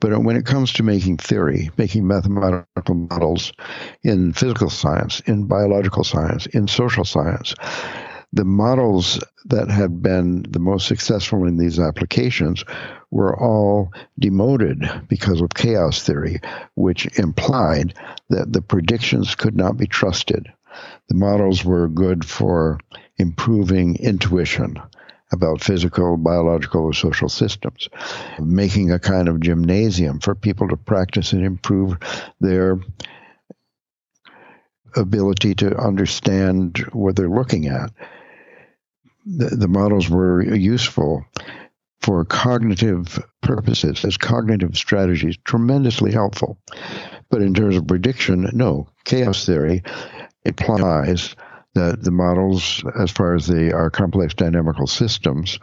But 0.00 0.22
when 0.22 0.36
it 0.36 0.46
comes 0.46 0.72
to 0.74 0.82
making 0.82 1.18
theory, 1.18 1.70
making 1.76 2.06
mathematical 2.06 2.94
models 2.94 3.52
in 4.02 4.32
physical 4.32 4.70
science, 4.70 5.20
in 5.20 5.46
biological 5.46 6.02
science, 6.02 6.46
in 6.46 6.66
social 6.66 7.04
science, 7.04 7.54
the 8.32 8.44
models 8.44 9.22
that 9.44 9.70
had 9.70 10.02
been 10.02 10.44
the 10.50 10.58
most 10.58 10.88
successful 10.88 11.46
in 11.46 11.56
these 11.56 11.78
applications 11.78 12.64
were 13.10 13.38
all 13.40 13.92
demoted 14.18 14.84
because 15.08 15.40
of 15.40 15.54
chaos 15.54 16.02
theory, 16.02 16.40
which 16.74 17.06
implied 17.18 17.94
that 18.28 18.52
the 18.52 18.60
predictions 18.60 19.36
could 19.36 19.56
not 19.56 19.76
be 19.76 19.86
trusted. 19.86 20.48
The 21.08 21.14
models 21.14 21.64
were 21.64 21.88
good 21.88 22.24
for 22.24 22.78
improving 23.18 23.96
intuition 23.96 24.80
about 25.32 25.62
physical, 25.62 26.16
biological, 26.16 26.82
or 26.82 26.92
social 26.92 27.28
systems, 27.28 27.88
making 28.40 28.92
a 28.92 28.98
kind 28.98 29.28
of 29.28 29.40
gymnasium 29.40 30.20
for 30.20 30.34
people 30.34 30.68
to 30.68 30.76
practice 30.76 31.32
and 31.32 31.44
improve 31.44 31.96
their 32.40 32.78
ability 34.94 35.54
to 35.54 35.76
understand 35.76 36.78
what 36.92 37.16
they're 37.16 37.28
looking 37.28 37.66
at. 37.66 37.90
The, 39.26 39.56
the 39.56 39.68
models 39.68 40.08
were 40.08 40.42
useful 40.42 41.24
for 42.00 42.24
cognitive 42.24 43.18
purposes 43.40 44.04
as 44.04 44.16
cognitive 44.16 44.76
strategies, 44.76 45.36
tremendously 45.44 46.12
helpful. 46.12 46.58
But 47.28 47.42
in 47.42 47.52
terms 47.52 47.76
of 47.76 47.88
prediction, 47.88 48.48
no. 48.52 48.88
Chaos 49.04 49.44
theory 49.44 49.82
implies 50.44 51.34
that 51.76 52.02
the 52.02 52.10
models, 52.10 52.82
as 52.98 53.10
far 53.10 53.34
as 53.34 53.46
they 53.46 53.70
are 53.70 53.90
complex 53.90 54.34
dynamical 54.34 54.86
systems, 54.86 55.60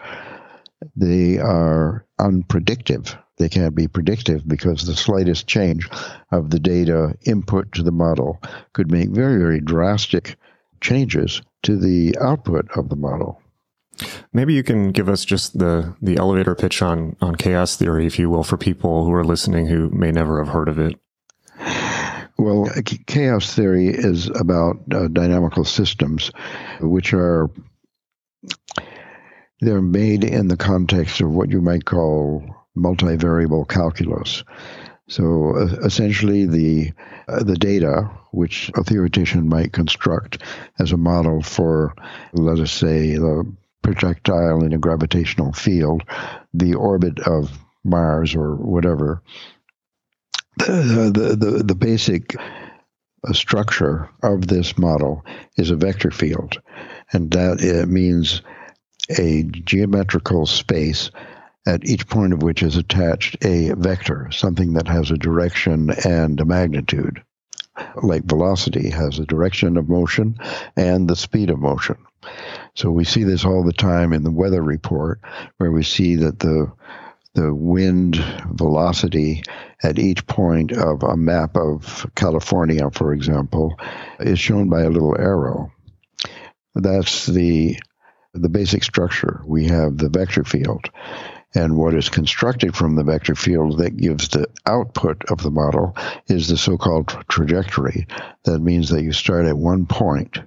they 0.95 1.37
are 1.37 2.05
unpredictive. 2.19 3.17
They 3.37 3.49
can't 3.49 3.75
be 3.75 3.87
predictive 3.87 4.47
because 4.47 4.85
the 4.85 4.95
slightest 4.95 5.47
change 5.47 5.89
of 6.31 6.49
the 6.49 6.59
data 6.59 7.15
input 7.25 7.71
to 7.73 7.83
the 7.83 7.91
model 7.91 8.41
could 8.73 8.91
make 8.91 9.09
very, 9.09 9.37
very 9.37 9.59
drastic 9.59 10.37
changes 10.81 11.41
to 11.63 11.77
the 11.77 12.15
output 12.21 12.69
of 12.77 12.89
the 12.89 12.95
model. 12.95 13.41
Maybe 14.31 14.53
you 14.53 14.63
can 14.63 14.91
give 14.91 15.09
us 15.09 15.23
just 15.23 15.57
the 15.57 15.95
the 16.01 16.17
elevator 16.17 16.55
pitch 16.55 16.81
on 16.81 17.15
on 17.21 17.35
chaos 17.35 17.75
theory, 17.75 18.05
if 18.05 18.17
you 18.17 18.29
will, 18.29 18.43
for 18.43 18.57
people 18.57 19.05
who 19.05 19.13
are 19.13 19.23
listening 19.23 19.67
who 19.67 19.89
may 19.89 20.11
never 20.11 20.43
have 20.43 20.53
heard 20.53 20.67
of 20.67 20.79
it. 20.79 20.95
Well, 22.43 22.69
chaos 23.07 23.55
theory 23.55 23.87
is 23.87 24.27
about 24.27 24.75
uh, 24.93 25.07
dynamical 25.07 25.63
systems, 25.63 26.29
which 26.81 27.13
are 27.13 27.49
they're 29.61 29.81
made 29.81 30.25
in 30.25 30.49
the 30.49 30.57
context 30.57 31.21
of 31.21 31.29
what 31.29 31.49
you 31.49 31.61
might 31.61 31.85
call 31.85 32.43
multivariable 32.77 33.65
calculus. 33.69 34.43
So 35.07 35.55
uh, 35.55 35.85
essentially, 35.85 36.45
the 36.45 36.91
uh, 37.29 37.43
the 37.43 37.55
data 37.55 38.11
which 38.31 38.69
a 38.75 38.83
theoretician 38.83 39.47
might 39.47 39.71
construct 39.71 40.43
as 40.79 40.91
a 40.91 40.97
model 40.97 41.41
for, 41.41 41.95
let 42.33 42.59
us 42.59 42.73
say, 42.73 43.15
the 43.15 43.49
projectile 43.83 44.65
in 44.65 44.73
a 44.73 44.77
gravitational 44.77 45.53
field, 45.53 46.03
the 46.53 46.73
orbit 46.73 47.19
of 47.19 47.57
Mars 47.85 48.35
or 48.35 48.55
whatever, 48.55 49.21
the, 50.57 51.35
the, 51.39 51.63
the, 51.63 51.75
basic 51.75 52.35
uh, 52.35 53.33
structure 53.33 54.09
of 54.21 54.47
this 54.47 54.77
model 54.77 55.25
is 55.57 55.71
a 55.71 55.75
vector 55.75 56.11
field, 56.11 56.61
and 57.11 57.31
that 57.31 57.61
it 57.61 57.87
means 57.87 58.41
a 59.17 59.43
geometrical 59.43 60.45
space 60.45 61.11
at 61.65 61.85
each 61.85 62.07
point 62.07 62.33
of 62.33 62.41
which 62.41 62.61
is 62.61 62.75
attached 62.75 63.43
a 63.45 63.71
vector, 63.75 64.29
something 64.31 64.73
that 64.73 64.87
has 64.87 65.11
a 65.11 65.17
direction 65.17 65.91
and 66.05 66.39
a 66.39 66.45
magnitude. 66.45 67.23
Like 68.01 68.25
velocity 68.25 68.89
has 68.89 69.17
a 69.17 69.25
direction 69.25 69.77
of 69.77 69.89
motion 69.89 70.37
and 70.75 71.09
the 71.09 71.15
speed 71.15 71.49
of 71.49 71.59
motion. 71.59 71.97
So 72.75 72.91
we 72.91 73.03
see 73.03 73.23
this 73.23 73.45
all 73.45 73.63
the 73.63 73.73
time 73.73 74.13
in 74.13 74.23
the 74.23 74.31
weather 74.31 74.61
report, 74.61 75.21
where 75.57 75.71
we 75.71 75.83
see 75.83 76.15
that 76.17 76.39
the 76.39 76.71
the 77.35 77.53
wind 77.53 78.15
velocity 78.51 79.43
at 79.81 79.97
each 79.97 80.25
point 80.27 80.71
of 80.71 81.03
a 81.03 81.17
map 81.17 81.57
of 81.57 82.05
California, 82.15 82.89
for 82.91 83.13
example, 83.13 83.79
is 84.19 84.39
shown 84.39 84.69
by 84.69 84.81
a 84.81 84.89
little 84.89 85.15
arrow. 85.19 85.71
That's 86.75 87.25
the 87.25 87.77
the 88.33 88.49
basic 88.49 88.83
structure. 88.83 89.41
We 89.45 89.65
have 89.65 89.97
the 89.97 90.09
vector 90.09 90.43
field. 90.43 90.89
And 91.55 91.77
what 91.77 91.93
is 91.93 92.09
constructed 92.09 92.75
from 92.75 92.95
the 92.95 93.03
vector 93.03 93.35
field 93.35 93.77
that 93.77 93.97
gives 93.97 94.29
the 94.29 94.47
output 94.65 95.23
of 95.29 95.43
the 95.43 95.51
model 95.51 95.95
is 96.27 96.47
the 96.47 96.57
so 96.57 96.77
called 96.77 97.09
trajectory. 97.27 98.07
That 98.45 98.59
means 98.59 98.89
that 98.89 99.03
you 99.03 99.13
start 99.13 99.45
at 99.45 99.57
one 99.57 99.85
point 99.85 100.39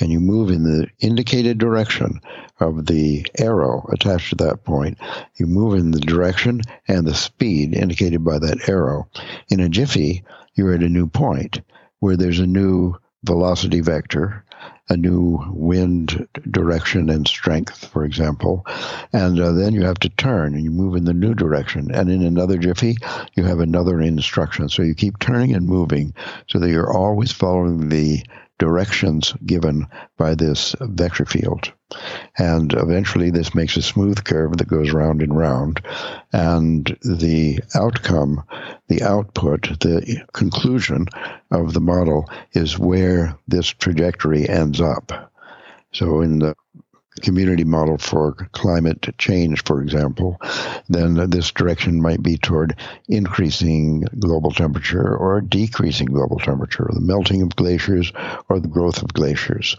and 0.00 0.10
you 0.10 0.18
move 0.18 0.50
in 0.50 0.64
the 0.64 0.88
indicated 0.98 1.58
direction 1.58 2.20
of 2.58 2.86
the 2.86 3.24
arrow 3.38 3.88
attached 3.92 4.30
to 4.30 4.44
that 4.44 4.64
point. 4.64 4.98
You 5.36 5.46
move 5.46 5.78
in 5.78 5.92
the 5.92 6.00
direction 6.00 6.62
and 6.88 7.06
the 7.06 7.14
speed 7.14 7.74
indicated 7.74 8.24
by 8.24 8.38
that 8.40 8.68
arrow. 8.68 9.08
In 9.48 9.60
a 9.60 9.68
jiffy, 9.68 10.24
you're 10.54 10.74
at 10.74 10.82
a 10.82 10.88
new 10.88 11.06
point 11.06 11.60
where 12.00 12.16
there's 12.16 12.40
a 12.40 12.46
new 12.46 12.94
velocity 13.24 13.80
vector 13.80 14.44
a 14.88 14.96
new 14.96 15.38
wind 15.50 16.26
direction 16.50 17.10
and 17.10 17.26
strength, 17.28 17.86
for 17.86 18.04
example. 18.04 18.66
And 19.12 19.40
uh, 19.40 19.52
then 19.52 19.74
you 19.74 19.82
have 19.84 19.98
to 20.00 20.08
turn 20.08 20.54
and 20.54 20.64
you 20.64 20.70
move 20.70 20.96
in 20.96 21.04
the 21.04 21.14
new 21.14 21.34
direction. 21.34 21.90
And 21.90 22.10
in 22.10 22.22
another 22.22 22.58
jiffy, 22.58 22.96
you 23.34 23.44
have 23.44 23.60
another 23.60 24.00
instruction. 24.00 24.68
So 24.68 24.82
you 24.82 24.94
keep 24.94 25.18
turning 25.18 25.54
and 25.54 25.66
moving 25.66 26.14
so 26.48 26.58
that 26.58 26.70
you're 26.70 26.92
always 26.92 27.32
following 27.32 27.88
the 27.88 28.22
directions 28.58 29.34
given 29.46 29.86
by 30.16 30.34
this 30.34 30.74
vector 30.80 31.24
field. 31.24 31.72
And 32.36 32.72
eventually, 32.74 33.30
this 33.30 33.54
makes 33.54 33.76
a 33.76 33.82
smooth 33.82 34.22
curve 34.22 34.58
that 34.58 34.68
goes 34.68 34.92
round 34.92 35.22
and 35.22 35.36
round. 35.36 35.80
And 36.32 36.84
the 37.00 37.60
outcome, 37.74 38.44
the 38.88 39.02
output, 39.02 39.80
the 39.80 40.24
conclusion 40.32 41.06
of 41.50 41.72
the 41.72 41.80
model 41.80 42.28
is 42.52 42.78
where 42.78 43.36
this 43.48 43.66
trajectory 43.68 44.48
ends 44.48 44.80
up. 44.80 45.32
So, 45.92 46.20
in 46.20 46.38
the 46.40 46.54
community 47.18 47.64
model 47.64 47.98
for 47.98 48.32
climate 48.52 49.14
change, 49.18 49.64
for 49.64 49.82
example, 49.82 50.38
then 50.88 51.30
this 51.30 51.50
direction 51.50 52.00
might 52.00 52.22
be 52.22 52.36
toward 52.36 52.76
increasing 53.08 54.02
global 54.18 54.50
temperature 54.50 55.16
or 55.16 55.40
decreasing 55.40 56.06
global 56.06 56.38
temperature, 56.38 56.88
the 56.92 57.00
melting 57.00 57.42
of 57.42 57.56
glaciers 57.56 58.12
or 58.48 58.60
the 58.60 58.68
growth 58.68 59.02
of 59.02 59.12
glaciers. 59.12 59.76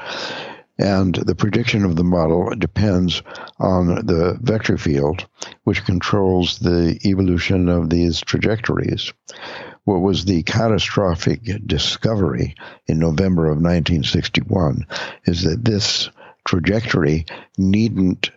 And 0.80 1.14
the 1.14 1.36
prediction 1.36 1.84
of 1.84 1.98
the 1.98 2.06
model 2.06 2.52
depends 2.58 3.22
on 3.60 4.06
the 4.06 4.40
vector 4.42 4.78
field, 4.78 5.28
which 5.66 5.84
controls 5.84 6.58
the 6.60 6.98
evolution 7.04 7.68
of 7.68 7.90
these 7.90 8.22
trajectories. 8.22 9.12
What 9.84 10.00
was 10.02 10.24
the 10.24 10.42
catastrophic 10.44 11.42
discovery 11.68 12.56
in 12.88 12.98
November 12.98 13.48
of 13.48 13.58
1961 13.58 14.88
is 15.26 15.44
that 15.44 15.66
this 15.66 16.10
trajectory 16.46 17.26
needn't 17.58 18.32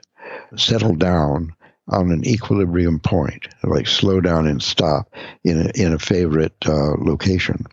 settle 0.56 0.96
down 0.96 1.54
on 1.88 2.10
an 2.10 2.26
equilibrium 2.26 3.00
point, 3.00 3.48
like 3.64 3.86
slow 3.86 4.20
down 4.20 4.46
and 4.46 4.62
stop 4.62 5.12
in 5.44 5.66
a, 5.66 5.70
in 5.74 5.92
a 5.92 5.98
favorite 5.98 6.54
uh, 6.64 6.94
location. 6.98 7.64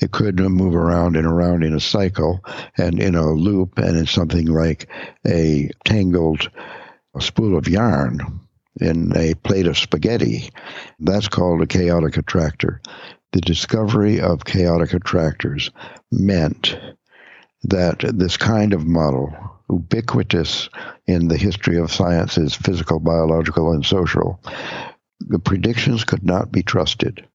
It 0.00 0.12
could 0.12 0.38
move 0.38 0.74
around 0.74 1.16
and 1.16 1.26
around 1.26 1.64
in 1.64 1.74
a 1.74 1.80
cycle 1.80 2.44
and 2.76 3.00
in 3.00 3.14
a 3.14 3.30
loop, 3.32 3.78
and 3.78 3.96
in 3.96 4.06
something 4.06 4.46
like 4.46 4.88
a 5.26 5.70
tangled 5.84 6.48
spool 7.18 7.58
of 7.58 7.68
yarn 7.68 8.20
in 8.80 9.12
a 9.16 9.34
plate 9.34 9.66
of 9.66 9.76
spaghetti. 9.76 10.50
That's 11.00 11.28
called 11.28 11.62
a 11.62 11.66
chaotic 11.66 12.16
attractor. 12.16 12.80
The 13.32 13.40
discovery 13.40 14.20
of 14.20 14.44
chaotic 14.44 14.94
attractors 14.94 15.70
meant 16.10 16.78
that 17.64 18.04
this 18.14 18.36
kind 18.36 18.72
of 18.72 18.86
model 18.86 19.32
ubiquitous 19.70 20.68
in 21.06 21.28
the 21.28 21.36
history 21.36 21.78
of 21.78 21.92
sciences, 21.92 22.54
physical, 22.54 23.00
biological, 23.00 23.72
and 23.72 23.84
social. 23.84 24.40
The 25.20 25.38
predictions 25.38 26.04
could 26.04 26.24
not 26.24 26.50
be 26.50 26.62
trusted. 26.62 27.26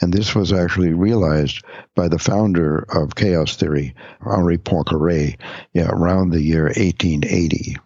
And 0.00 0.12
this 0.12 0.34
was 0.34 0.52
actually 0.52 0.92
realized 0.92 1.62
by 1.94 2.08
the 2.08 2.18
founder 2.18 2.78
of 2.78 3.14
chaos 3.14 3.56
theory, 3.56 3.94
Henri 4.20 4.58
Poincaré, 4.58 5.38
yeah, 5.72 5.88
around 5.88 6.30
the 6.30 6.42
year 6.42 6.64
1880. 6.64 7.76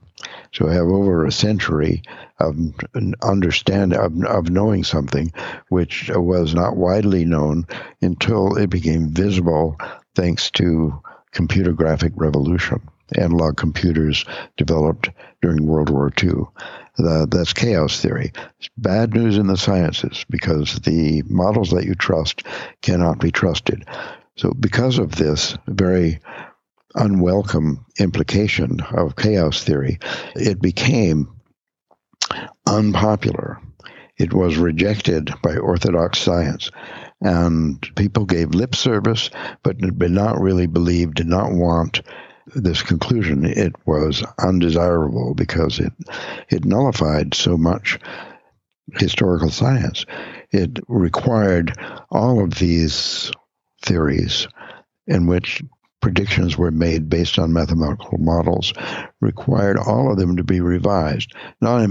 So 0.53 0.69
I 0.69 0.73
have 0.73 0.87
over 0.87 1.27
a 1.27 1.33
century 1.33 2.03
of 2.41 2.57
understand 3.23 3.93
of, 3.93 4.25
of 4.25 4.49
knowing 4.49 4.85
something 4.85 5.33
which 5.69 6.11
was 6.15 6.55
not 6.55 6.77
widely 6.77 7.27
known 7.27 7.67
until 8.01 8.57
it 8.57 8.71
became 8.71 9.11
visible 9.11 9.77
thanks 10.15 10.51
to 10.53 11.03
computer 11.33 11.73
graphic 11.73 12.13
revolution 12.17 12.81
analog 13.15 13.57
computers 13.57 14.25
developed 14.57 15.11
during 15.43 15.67
World 15.67 15.91
War 15.91 16.13
II. 16.23 16.45
The, 16.99 17.27
that's 17.31 17.53
chaos 17.53 18.01
theory. 18.01 18.33
It's 18.59 18.71
bad 18.77 19.15
news 19.15 19.37
in 19.37 19.47
the 19.47 19.57
sciences 19.57 20.25
because 20.31 20.77
the 20.81 21.23
models 21.27 21.71
that 21.71 21.85
you 21.85 21.95
trust 21.95 22.43
cannot 22.83 23.21
be 23.21 23.31
trusted. 23.31 23.87
So, 24.37 24.53
because 24.53 24.99
of 24.99 25.13
this 25.13 25.57
very 25.67 26.21
unwelcome 26.95 27.85
implication 27.99 28.81
of 28.93 29.17
chaos 29.17 29.63
theory, 29.63 29.99
it 30.35 30.61
became 30.61 31.29
unpopular. 32.67 33.61
It 34.19 34.33
was 34.33 34.57
rejected 34.57 35.33
by 35.43 35.57
orthodox 35.57 36.19
science. 36.19 36.71
And 37.21 37.81
people 37.97 38.27
gave 38.27 38.51
lip 38.55 38.75
service, 38.75 39.31
but 39.63 39.79
did 39.79 40.11
not 40.11 40.41
really 40.41 40.67
believe, 40.67 41.15
did 41.15 41.27
not 41.27 41.53
want 41.53 42.03
this 42.55 42.83
conclusion, 42.83 43.45
it 43.45 43.75
was 43.87 44.23
undesirable 44.39 45.35
because 45.35 45.81
it 45.81 45.93
it 46.49 46.65
nullified 46.65 47.35
so 47.35 47.57
much 47.57 47.99
historical 48.99 49.51
science. 49.51 50.05
It 50.53 50.79
required 50.87 51.77
all 52.11 52.43
of 52.43 52.55
these 52.55 53.33
theories 53.83 54.47
in 55.07 55.27
which 55.27 55.63
predictions 56.01 56.57
were 56.57 56.71
made 56.71 57.09
based 57.09 57.39
on 57.39 57.53
mathematical 57.53 58.19
models 58.19 58.73
required 59.21 59.77
all 59.77 60.11
of 60.11 60.19
them 60.19 60.37
to 60.37 60.45
be 60.45 60.61
revised, 60.61 61.33
not 61.61 61.89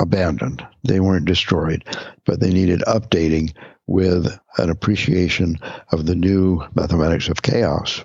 abandoned. 0.00 0.66
They 0.82 1.00
weren't 1.00 1.26
destroyed, 1.26 1.84
but 2.24 2.40
they 2.40 2.52
needed 2.52 2.80
updating 2.86 3.52
with 3.86 4.38
an 4.58 4.70
appreciation 4.70 5.58
of 5.92 6.06
the 6.06 6.14
new 6.14 6.62
mathematics 6.74 7.28
of 7.28 7.42
chaos. 7.42 8.04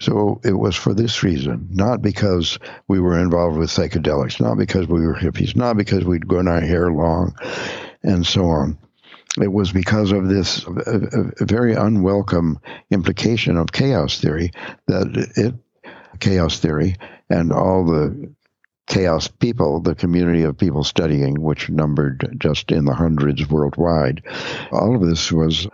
So 0.00 0.40
it 0.44 0.52
was 0.52 0.76
for 0.76 0.92
this 0.92 1.22
reason, 1.22 1.68
not 1.70 2.02
because 2.02 2.58
we 2.88 3.00
were 3.00 3.18
involved 3.18 3.56
with 3.56 3.70
psychedelics, 3.70 4.40
not 4.40 4.58
because 4.58 4.86
we 4.86 5.06
were 5.06 5.14
hippies, 5.14 5.56
not 5.56 5.76
because 5.76 6.04
we'd 6.04 6.28
grown 6.28 6.48
our 6.48 6.60
hair 6.60 6.92
long, 6.92 7.34
and 8.02 8.26
so 8.26 8.44
on. 8.46 8.78
It 9.40 9.52
was 9.52 9.72
because 9.72 10.12
of 10.12 10.28
this 10.28 10.64
very 11.40 11.74
unwelcome 11.74 12.60
implication 12.90 13.56
of 13.56 13.72
chaos 13.72 14.20
theory 14.20 14.50
that 14.86 15.30
it, 15.36 15.54
chaos 16.20 16.58
theory, 16.58 16.96
and 17.30 17.52
all 17.52 17.84
the 17.84 18.34
chaos 18.88 19.28
people, 19.28 19.80
the 19.80 19.94
community 19.94 20.42
of 20.42 20.58
people 20.58 20.82
studying, 20.82 21.40
which 21.40 21.70
numbered 21.70 22.36
just 22.38 22.72
in 22.72 22.84
the 22.84 22.94
hundreds 22.94 23.48
worldwide, 23.48 24.24
all 24.72 24.96
of 24.96 25.06
this 25.06 25.30
was 25.30 25.68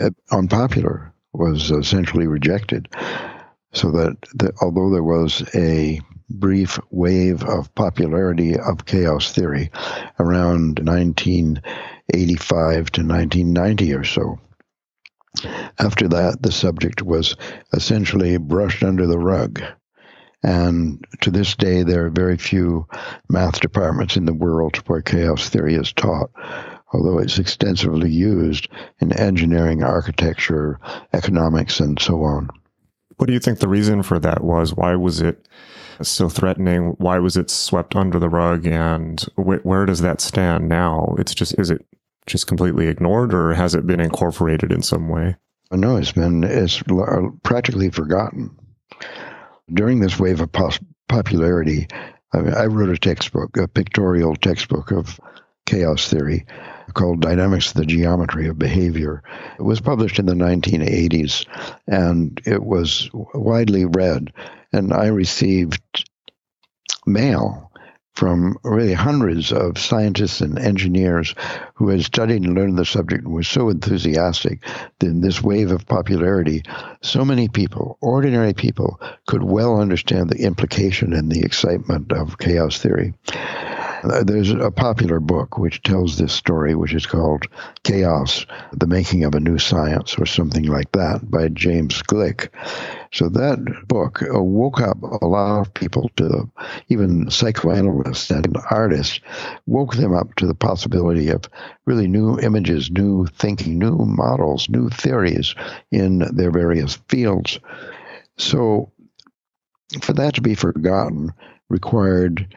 uh, 0.00 0.10
unpopular, 0.30 1.12
was 1.32 1.70
essentially 1.70 2.26
rejected. 2.26 2.88
So 3.72 3.90
that, 3.92 4.16
that 4.36 4.54
although 4.62 4.90
there 4.90 5.02
was 5.02 5.42
a 5.54 6.00
brief 6.30 6.78
wave 6.90 7.44
of 7.44 7.74
popularity 7.74 8.58
of 8.58 8.86
chaos 8.86 9.32
theory 9.32 9.70
around 10.18 10.80
1985 10.80 12.90
to 12.92 13.02
1990 13.02 13.94
or 13.94 14.04
so, 14.04 14.38
after 15.78 16.08
that, 16.08 16.40
the 16.40 16.52
subject 16.52 17.02
was 17.02 17.36
essentially 17.72 18.38
brushed 18.38 18.82
under 18.82 19.06
the 19.06 19.18
rug. 19.18 19.62
And 20.46 21.04
to 21.22 21.32
this 21.32 21.56
day, 21.56 21.82
there 21.82 22.06
are 22.06 22.10
very 22.10 22.38
few 22.38 22.86
math 23.28 23.58
departments 23.58 24.16
in 24.16 24.26
the 24.26 24.32
world 24.32 24.76
where 24.86 25.02
chaos 25.02 25.48
theory 25.48 25.74
is 25.74 25.92
taught, 25.92 26.30
although 26.92 27.18
it's 27.18 27.40
extensively 27.40 28.08
used 28.12 28.68
in 29.00 29.12
engineering, 29.12 29.82
architecture, 29.82 30.78
economics, 31.12 31.80
and 31.80 32.00
so 32.00 32.22
on. 32.22 32.48
What 33.16 33.26
do 33.26 33.32
you 33.32 33.40
think 33.40 33.58
the 33.58 33.66
reason 33.66 34.04
for 34.04 34.20
that 34.20 34.44
was? 34.44 34.72
Why 34.72 34.94
was 34.94 35.20
it 35.20 35.48
so 36.00 36.28
threatening? 36.28 36.94
Why 36.98 37.18
was 37.18 37.36
it 37.36 37.50
swept 37.50 37.96
under 37.96 38.20
the 38.20 38.28
rug? 38.28 38.68
And 38.68 39.20
wh- 39.34 39.66
where 39.66 39.84
does 39.84 40.00
that 40.02 40.20
stand 40.20 40.68
now? 40.68 41.16
It's 41.18 41.34
just, 41.34 41.58
is 41.58 41.70
it 41.70 41.84
just 42.26 42.46
completely 42.46 42.86
ignored 42.86 43.34
or 43.34 43.54
has 43.54 43.74
it 43.74 43.84
been 43.84 43.98
incorporated 43.98 44.70
in 44.70 44.82
some 44.82 45.08
way? 45.08 45.34
No, 45.72 45.96
it's 45.96 46.12
been, 46.12 46.44
it's 46.44 46.84
practically 47.42 47.90
forgotten. 47.90 48.56
During 49.72 50.00
this 50.00 50.18
wave 50.18 50.40
of 50.40 50.52
pos- 50.52 50.78
popularity. 51.08 51.88
I, 52.32 52.40
mean, 52.40 52.54
I 52.54 52.66
wrote 52.66 52.90
a 52.90 52.98
textbook, 52.98 53.56
a 53.56 53.68
pictorial 53.68 54.36
textbook 54.36 54.90
of 54.90 55.20
chaos 55.66 56.08
theory 56.08 56.46
called 56.94 57.20
Dynamics 57.20 57.68
of 57.68 57.74
the 57.74 57.86
Geometry 57.86 58.48
of 58.48 58.58
Behavior. 58.58 59.22
It 59.58 59.62
was 59.62 59.80
published 59.80 60.18
in 60.18 60.26
the 60.26 60.34
1980s 60.34 61.46
and 61.86 62.40
it 62.44 62.62
was 62.62 63.10
widely 63.12 63.84
read. 63.84 64.32
And 64.72 64.92
I 64.92 65.06
received 65.06 66.08
mail 67.06 67.70
from 68.16 68.58
really 68.64 68.94
hundreds 68.94 69.52
of 69.52 69.78
scientists 69.78 70.40
and 70.40 70.58
engineers 70.58 71.34
who 71.74 71.88
had 71.90 72.02
studied 72.02 72.42
and 72.42 72.54
learned 72.54 72.78
the 72.78 72.84
subject 72.84 73.24
and 73.24 73.32
were 73.32 73.42
so 73.42 73.68
enthusiastic 73.68 74.64
that 74.98 75.06
in 75.06 75.20
this 75.20 75.42
wave 75.42 75.70
of 75.70 75.86
popularity. 75.86 76.62
So 77.02 77.24
many 77.24 77.48
people, 77.48 77.98
ordinary 78.00 78.54
people, 78.54 78.98
could 79.26 79.42
well 79.42 79.78
understand 79.78 80.30
the 80.30 80.42
implication 80.42 81.12
and 81.12 81.30
the 81.30 81.44
excitement 81.44 82.10
of 82.10 82.38
chaos 82.38 82.78
theory. 82.78 83.12
Uh, 84.02 84.22
there's 84.24 84.50
a 84.50 84.70
popular 84.70 85.20
book 85.20 85.58
which 85.58 85.82
tells 85.82 86.16
this 86.18 86.32
story, 86.32 86.74
which 86.74 86.94
is 86.94 87.06
called 87.06 87.46
Chaos, 87.82 88.46
The 88.72 88.86
Making 88.86 89.24
of 89.24 89.34
a 89.34 89.40
New 89.40 89.58
Science, 89.58 90.16
or 90.18 90.26
something 90.26 90.64
like 90.64 90.92
that, 90.92 91.30
by 91.30 91.48
James 91.48 92.02
Gleick. 92.02 92.48
So 93.12 93.28
that 93.30 93.88
book 93.88 94.20
woke 94.22 94.80
up 94.80 95.02
a 95.02 95.26
lot 95.26 95.60
of 95.60 95.74
people 95.74 96.10
to, 96.16 96.50
even 96.88 97.30
psychoanalysts 97.30 98.30
and 98.30 98.56
artists, 98.70 99.20
woke 99.66 99.94
them 99.94 100.14
up 100.14 100.34
to 100.36 100.46
the 100.46 100.54
possibility 100.54 101.28
of 101.28 101.42
really 101.86 102.08
new 102.08 102.38
images, 102.38 102.90
new 102.90 103.26
thinking, 103.26 103.78
new 103.78 103.96
models, 103.96 104.68
new 104.68 104.90
theories 104.90 105.54
in 105.90 106.18
their 106.34 106.50
various 106.50 106.96
fields. 107.08 107.58
So 108.36 108.92
for 110.02 110.12
that 110.14 110.34
to 110.34 110.42
be 110.42 110.54
forgotten 110.54 111.32
required 111.68 112.54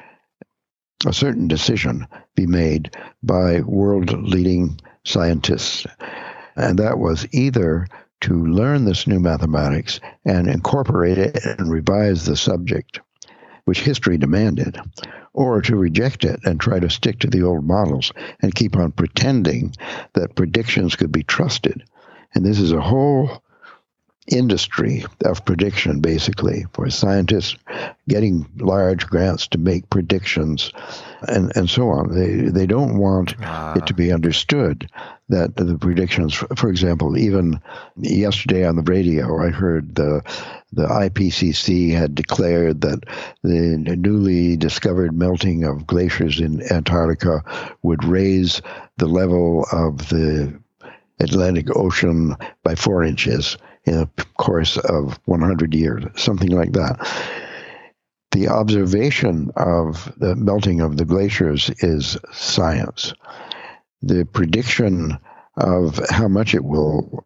a 1.05 1.13
certain 1.13 1.47
decision 1.47 2.05
be 2.35 2.45
made 2.45 2.95
by 3.23 3.62
world 3.62 4.12
leading 4.23 4.79
scientists. 5.05 5.85
And 6.55 6.77
that 6.79 6.99
was 6.99 7.27
either 7.31 7.88
to 8.21 8.45
learn 8.45 8.83
this 8.83 9.07
new 9.07 9.19
mathematics 9.19 9.99
and 10.25 10.47
incorporate 10.47 11.17
it 11.17 11.39
and 11.45 11.71
revise 11.71 12.25
the 12.25 12.35
subject, 12.35 12.99
which 13.63 13.81
history 13.81 14.17
demanded, 14.17 14.77
or 15.33 15.62
to 15.62 15.77
reject 15.77 16.25
it 16.25 16.39
and 16.43 16.59
try 16.59 16.79
to 16.79 16.89
stick 16.89 17.19
to 17.19 17.27
the 17.27 17.43
old 17.43 17.65
models 17.65 18.12
and 18.41 18.55
keep 18.55 18.75
on 18.75 18.91
pretending 18.91 19.73
that 20.13 20.35
predictions 20.35 20.95
could 20.95 21.12
be 21.12 21.23
trusted. 21.23 21.81
And 22.33 22.45
this 22.45 22.59
is 22.59 22.73
a 22.73 22.81
whole 22.81 23.41
industry 24.29 25.05
of 25.25 25.43
prediction, 25.45 25.99
basically, 25.99 26.65
for 26.73 26.89
scientists 26.89 27.55
getting 28.07 28.47
large 28.57 29.07
grants 29.07 29.47
to 29.47 29.57
make 29.57 29.89
predictions 29.89 30.71
and, 31.27 31.51
and 31.55 31.69
so 31.69 31.89
on. 31.89 32.13
They, 32.13 32.49
they 32.49 32.65
don't 32.65 32.97
want 32.97 33.35
ah. 33.41 33.73
it 33.75 33.87
to 33.87 33.93
be 33.93 34.11
understood 34.11 34.89
that 35.29 35.55
the 35.55 35.77
predictions, 35.77 36.33
for 36.33 36.69
example, 36.69 37.17
even 37.17 37.61
yesterday 37.97 38.65
on 38.65 38.75
the 38.75 38.83
radio, 38.83 39.45
I 39.45 39.49
heard 39.49 39.95
the 39.95 40.21
the 40.71 40.85
IPCC 40.85 41.91
had 41.91 42.13
declared 42.13 42.81
that 42.81 43.03
the 43.41 43.77
newly 43.97 44.55
discovered 44.55 45.17
melting 45.17 45.63
of 45.63 45.87
glaciers 45.87 46.39
in 46.39 46.61
Antarctica 46.71 47.43
would 47.81 48.03
raise 48.03 48.61
the 48.97 49.07
level 49.07 49.65
of 49.71 50.09
the 50.09 50.53
Atlantic 51.19 51.75
Ocean 51.75 52.35
by 52.63 52.75
four 52.75 53.03
inches 53.03 53.57
in 53.85 53.99
a 53.99 54.23
course 54.37 54.77
of 54.77 55.19
100 55.25 55.73
years, 55.73 56.03
something 56.15 56.51
like 56.51 56.73
that. 56.73 56.99
The 58.31 58.49
observation 58.49 59.51
of 59.55 60.13
the 60.17 60.35
melting 60.35 60.81
of 60.81 60.97
the 60.97 61.05
glaciers 61.05 61.69
is 61.79 62.17
science. 62.31 63.13
The 64.01 64.25
prediction 64.25 65.17
of 65.57 65.99
how 66.09 66.27
much 66.27 66.53
it 66.53 66.63
will 66.63 67.25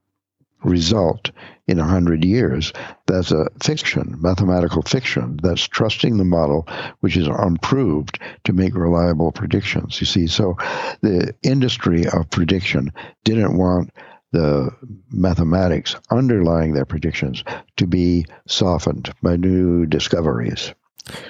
result 0.64 1.32
in 1.68 1.78
100 1.78 2.26
years, 2.26 2.74
that's 3.06 3.32
a 3.32 3.48
fiction, 3.62 4.16
mathematical 4.20 4.82
fiction. 4.82 5.40
That's 5.42 5.68
trusting 5.68 6.18
the 6.18 6.26
model, 6.26 6.68
which 7.02 7.18
is 7.18 7.28
unproved, 7.28 8.20
to 8.46 8.54
make 8.54 8.76
reliable 8.76 9.32
predictions. 9.32 10.00
You 10.00 10.08
see, 10.08 10.28
so 10.28 10.56
the 11.02 11.36
industry 11.44 12.06
of 12.08 12.30
prediction 12.30 12.92
didn't 13.24 13.58
want 13.58 13.92
the 14.34 14.70
mathematics 15.12 15.96
underlying 16.12 16.74
their 16.74 16.86
predictions 16.86 17.44
to 17.78 17.88
be 17.88 18.26
softened 18.48 19.14
by 19.24 19.38
new 19.38 19.86
discoveries. 19.86 20.74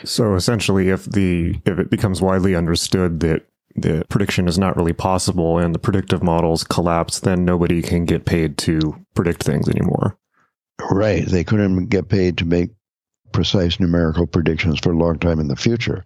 So 0.04 0.36
essentially, 0.36 0.90
if 0.90 1.06
the 1.06 1.60
if 1.66 1.80
it 1.80 1.90
becomes 1.90 2.22
widely 2.22 2.56
understood 2.56 3.20
that 3.22 3.46
the 3.76 4.06
prediction 4.10 4.48
is 4.48 4.60
not 4.60 4.78
really 4.78 4.94
possible 4.94 5.58
and 5.58 5.74
the 5.74 5.80
predictive 5.80 6.24
models 6.24 6.64
collapse, 6.64 7.20
then 7.20 7.44
nobody 7.44 7.82
can 7.82 8.06
get 8.06 8.26
paid 8.26 8.58
to 8.60 8.80
predict 9.16 9.44
things 9.44 9.68
anymore. 9.68 10.18
Right. 10.92 11.26
They 11.26 11.44
couldn't 11.44 11.88
get 11.88 12.10
paid 12.10 12.38
to 12.38 12.46
make 12.46 12.72
precise 13.34 13.80
numerical 13.80 14.26
predictions 14.26 14.80
for 14.80 14.94
a 14.94 14.98
long 14.98 15.20
time 15.20 15.40
in 15.40 15.48
the 15.48 15.56
future. 15.56 16.06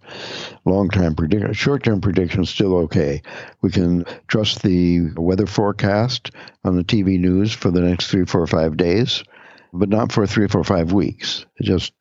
Long 0.64 0.88
time 0.88 1.14
prediction, 1.14 1.52
short 1.52 1.84
term 1.84 2.00
predictions 2.00 2.50
still 2.50 2.74
okay. 2.78 3.22
We 3.62 3.70
can 3.70 4.04
trust 4.26 4.62
the 4.62 5.10
weather 5.16 5.46
forecast 5.46 6.32
on 6.64 6.76
the 6.76 6.84
TV 6.84 7.20
news 7.20 7.52
for 7.52 7.70
the 7.70 7.82
next 7.82 8.08
three, 8.08 8.24
four, 8.24 8.46
five 8.46 8.76
days, 8.76 9.22
but 9.72 9.88
not 9.88 10.10
for 10.10 10.26
three, 10.26 10.48
four, 10.48 10.64
five 10.64 10.92
weeks. 10.92 11.46
It 11.58 11.64
just 11.64 11.92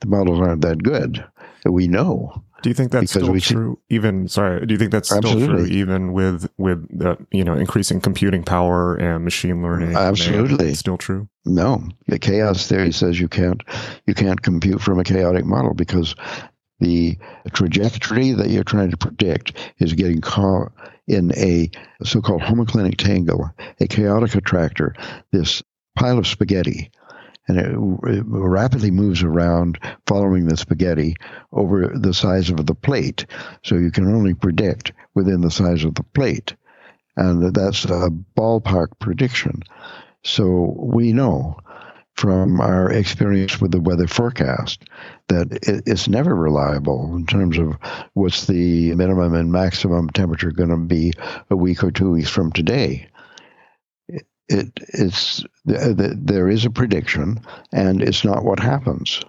the 0.00 0.06
models 0.06 0.40
aren't 0.40 0.62
that 0.62 0.82
good. 0.82 1.24
We 1.64 1.88
know. 1.88 2.44
Do 2.62 2.70
you 2.70 2.74
think 2.74 2.90
that's 2.90 3.10
still 3.10 3.38
true? 3.38 3.78
See, 3.88 3.94
even 3.94 4.28
sorry, 4.28 4.66
do 4.66 4.74
you 4.74 4.78
think 4.78 4.90
that's 4.90 5.12
absolutely. 5.12 5.44
still 5.44 5.56
true 5.56 5.66
even 5.66 6.12
with 6.12 6.50
with 6.58 6.86
the 6.96 7.16
you 7.30 7.44
know 7.44 7.54
increasing 7.54 8.00
computing 8.00 8.42
power 8.42 8.96
and 8.96 9.24
machine 9.24 9.62
learning? 9.62 9.94
Absolutely, 9.94 10.74
still 10.74 10.98
true. 10.98 11.28
No, 11.44 11.82
the 12.08 12.18
chaos 12.18 12.66
theory 12.66 12.92
says 12.92 13.20
you 13.20 13.28
can't 13.28 13.62
you 14.06 14.14
can't 14.14 14.42
compute 14.42 14.80
from 14.80 14.98
a 14.98 15.04
chaotic 15.04 15.44
model 15.44 15.74
because 15.74 16.14
the 16.80 17.18
trajectory 17.52 18.32
that 18.32 18.50
you're 18.50 18.64
trying 18.64 18.90
to 18.90 18.96
predict 18.96 19.52
is 19.78 19.92
getting 19.94 20.20
caught 20.20 20.72
in 21.06 21.32
a 21.36 21.70
so-called 22.04 22.42
homoclinic 22.42 22.96
tangle, 22.96 23.50
a 23.80 23.88
chaotic 23.88 24.34
attractor, 24.34 24.94
this 25.32 25.62
pile 25.96 26.18
of 26.18 26.26
spaghetti 26.26 26.90
and 27.48 27.58
it, 27.58 28.10
it, 28.10 28.24
rapidly 28.26 28.90
moves 28.90 29.22
around 29.22 29.78
following 30.06 30.46
the 30.46 30.56
spaghetti 30.56 31.16
over 31.52 31.88
the 31.94 32.14
size 32.14 32.50
of 32.50 32.66
the 32.66 32.74
plate. 32.74 33.26
So 33.64 33.76
you 33.76 33.90
can 33.90 34.06
only 34.06 34.34
predict 34.34 34.92
within 35.14 35.40
the 35.40 35.50
size 35.50 35.84
of 35.84 35.94
the 35.94 36.02
plate. 36.02 36.54
And 37.16 37.54
that's 37.54 37.84
a 37.86 38.10
ballpark 38.36 38.98
prediction. 39.00 39.62
So 40.22 40.76
we 40.78 41.12
know 41.12 41.58
from 42.14 42.60
our 42.60 42.90
experience 42.90 43.60
with 43.60 43.70
the 43.70 43.80
weather 43.80 44.08
forecast 44.08 44.82
that 45.28 45.52
it, 45.52 45.84
it's 45.86 46.08
never 46.08 46.34
reliable 46.34 47.14
in 47.14 47.26
terms 47.26 47.58
of 47.58 47.76
what's 48.14 48.46
the 48.46 48.92
minimum 48.94 49.34
and 49.34 49.52
maximum 49.52 50.10
temperature 50.10 50.50
going 50.50 50.68
to 50.68 50.76
be 50.76 51.12
a 51.50 51.56
week 51.56 51.82
or 51.84 51.92
two 51.92 52.10
weeks 52.10 52.28
from 52.28 52.52
today 52.52 53.08
it, 54.48 54.70
it's 54.88 55.44
there 55.64 56.48
is 56.48 56.64
a 56.64 56.70
prediction, 56.70 57.40
and 57.72 58.02
it's 58.02 58.24
not 58.24 58.44
what 58.44 58.60
happens. 58.60 59.22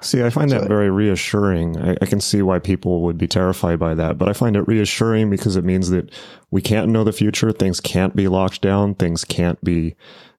See, 0.00 0.22
I 0.22 0.30
find 0.30 0.50
so, 0.50 0.58
that 0.58 0.68
very 0.68 0.90
reassuring. 0.90 1.76
I, 1.76 1.96
I, 2.00 2.06
can 2.06 2.20
see 2.20 2.40
why 2.40 2.58
people 2.58 3.02
would 3.02 3.18
be 3.18 3.28
terrified 3.28 3.78
by 3.78 3.94
that, 3.94 4.16
but 4.16 4.28
I 4.28 4.32
find 4.32 4.56
it 4.56 4.66
reassuring 4.66 5.28
because 5.28 5.54
it 5.56 5.64
means 5.64 5.90
that 5.90 6.10
we 6.50 6.62
can't 6.62 6.88
know 6.88 7.04
the 7.04 7.12
future. 7.12 7.52
Things 7.52 7.80
can't 7.80 8.16
be 8.16 8.26
locked 8.26 8.62
down. 8.62 8.94
Things 8.94 9.24
can't 9.24 9.62
be 9.62 9.94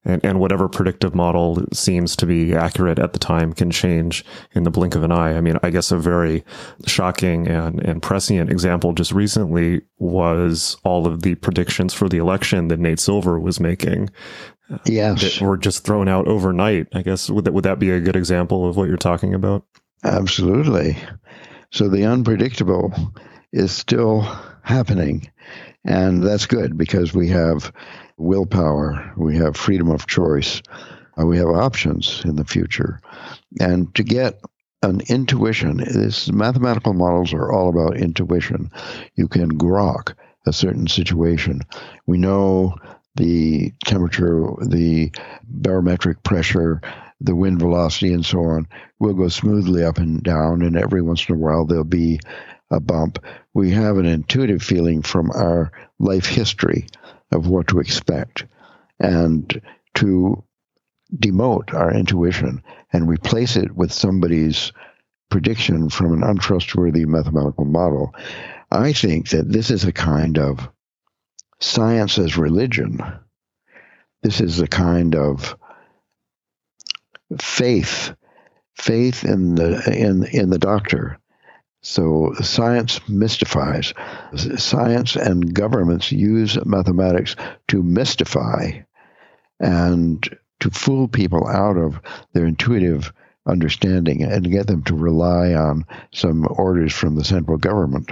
and, 0.08 0.24
and 0.26 0.39
whatever 0.39 0.67
predictive 0.70 1.13
model 1.13 1.63
seems 1.74 2.15
to 2.15 2.26
be 2.26 2.56
accurate 2.56 2.98
at 2.98 3.13
the 3.13 3.20
time 3.20 3.54
can 3.54 3.70
change 3.70 4.24
in 4.54 4.63
the 4.63 4.72
blink 4.72 4.96
of 4.96 5.04
an 5.04 5.12
eye. 5.12 5.36
I 5.36 5.41
mean, 5.41 5.58
I 5.62 5.70
guess 5.70 5.91
a 5.91 5.98
very 5.98 6.43
shocking 6.86 7.48
and, 7.48 7.80
and 7.82 8.02
prescient 8.02 8.50
example 8.50 8.93
just 8.93 9.12
recently 9.12 9.82
was 10.00 10.78
all 10.84 11.06
of 11.06 11.22
the 11.22 11.36
predictions 11.36 11.93
for 11.93 12.08
the 12.08 12.17
election 12.17 12.70
that 12.70 12.80
Nate 12.80 13.00
Silver 13.00 13.39
was 13.39 13.60
making. 13.60 14.10
Uh, 14.72 14.78
yes. 14.86 15.22
That 15.22 15.46
were 15.46 15.58
just 15.58 15.84
thrown 15.84 16.08
out 16.08 16.28
overnight. 16.28 16.88
I 16.93 17.02
guess 17.02 17.30
would 17.30 17.46
that 17.46 17.54
would 17.54 17.65
that 17.65 17.80
be 17.80 17.91
a 17.91 18.00
good 18.00 18.15
example 18.15 18.67
of 18.67 18.78
what 18.78 18.88
you're 18.88 18.98
talking 18.98 19.34
about? 19.34 19.65
Absolutely. 20.04 20.98
So 21.72 21.89
the 21.89 22.06
unpredictable 22.06 22.93
is 23.52 23.72
still 23.72 24.22
happening. 24.63 25.30
And 25.86 26.22
that's 26.22 26.46
good 26.46 26.78
because 26.78 27.13
we 27.13 27.30
have 27.30 27.72
willpower, 28.17 29.13
we 29.15 29.38
have 29.38 29.56
freedom 29.56 29.89
of 29.89 30.08
choice, 30.08 30.62
uh, 31.19 31.25
we 31.25 31.38
have 31.38 31.47
options 31.47 32.21
in 32.25 32.36
the 32.36 32.45
future. 32.45 32.99
And 33.60 33.93
to 33.95 34.03
get 34.03 34.39
an 34.84 35.01
intuition, 35.08 35.77
this 35.77 36.32
mathematical 36.32 36.93
models 36.93 37.34
are 37.34 37.51
all 37.51 37.69
about 37.69 37.97
intuition. 37.97 38.71
You 39.15 39.27
can 39.27 39.58
grok 39.58 40.13
a 40.45 40.53
certain 40.53 40.88
situation. 40.88 41.62
We 42.06 42.17
know 42.17 42.75
the 43.15 43.73
temperature, 43.86 44.43
the 44.62 45.12
barometric 45.43 46.23
pressure, 46.23 46.82
the 47.19 47.36
wind 47.36 47.60
velocity 47.60 48.13
and 48.13 48.25
so 48.25 48.39
on 48.39 48.67
will 48.99 49.15
go 49.15 49.27
smoothly 49.27 49.84
up 49.84 49.97
and 49.97 50.21
down, 50.21 50.62
and 50.62 50.77
every 50.77 51.01
once 51.01 51.27
in 51.27 51.36
a 51.36 51.38
while 51.38 51.65
there'll 51.65 51.84
be 51.84 52.19
a 52.69 52.80
bump. 52.80 53.23
We 53.53 53.71
have 53.71 53.97
an 53.97 54.06
intuitive 54.06 54.62
feeling 54.62 55.01
from 55.01 55.32
our 55.32 55.71
life 55.99 56.27
history 56.27 56.88
of 57.32 57.48
what 57.48 57.68
to 57.68 57.80
expect. 57.80 58.46
And 59.00 59.62
to 59.96 60.44
demote 61.16 61.74
our 61.74 61.94
intuition 61.94 62.63
and 62.92 63.08
replace 63.08 63.56
it 63.56 63.76
with 63.76 63.92
somebody's 63.92 64.72
prediction 65.30 65.90
from 65.90 66.13
an 66.13 66.24
untrustworthy 66.24 67.06
mathematical 67.06 67.66
model, 67.66 68.13
I 68.72 68.94
think 68.94 69.30
that 69.30 69.50
this 69.52 69.72
is 69.72 69.86
a 69.86 69.92
kind 69.92 70.38
of 70.38 70.70
science 71.60 72.18
as 72.18 72.38
religion. 72.38 73.00
This 74.24 74.42
is 74.42 74.60
a 74.60 74.68
kind 74.68 75.16
of 75.16 75.56
faith, 77.40 78.13
faith 78.76 79.24
in 79.24 79.56
the 79.56 79.84
in 79.92 80.26
in 80.26 80.50
the 80.50 80.60
doctor. 80.60 81.20
So 81.82 82.34
science 82.42 83.00
mystifies. 83.08 83.94
Science 84.58 85.16
and 85.16 85.54
governments 85.54 86.12
use 86.12 86.58
mathematics 86.66 87.36
to 87.70 87.84
mystify 87.84 88.82
and 89.60 90.28
to 90.60 90.70
fool 90.72 91.08
people 91.08 91.48
out 91.48 91.78
of 91.78 92.00
their 92.34 92.46
intuitive 92.46 93.13
understanding 93.48 94.24
and 94.24 94.52
get 94.52 94.68
them 94.68 94.84
to 94.84 94.96
rely 94.96 95.54
on 95.54 95.86
some 96.12 96.46
orders 96.50 96.94
from 96.94 97.16
the 97.16 97.24
central 97.24 97.58
government. 97.58 98.12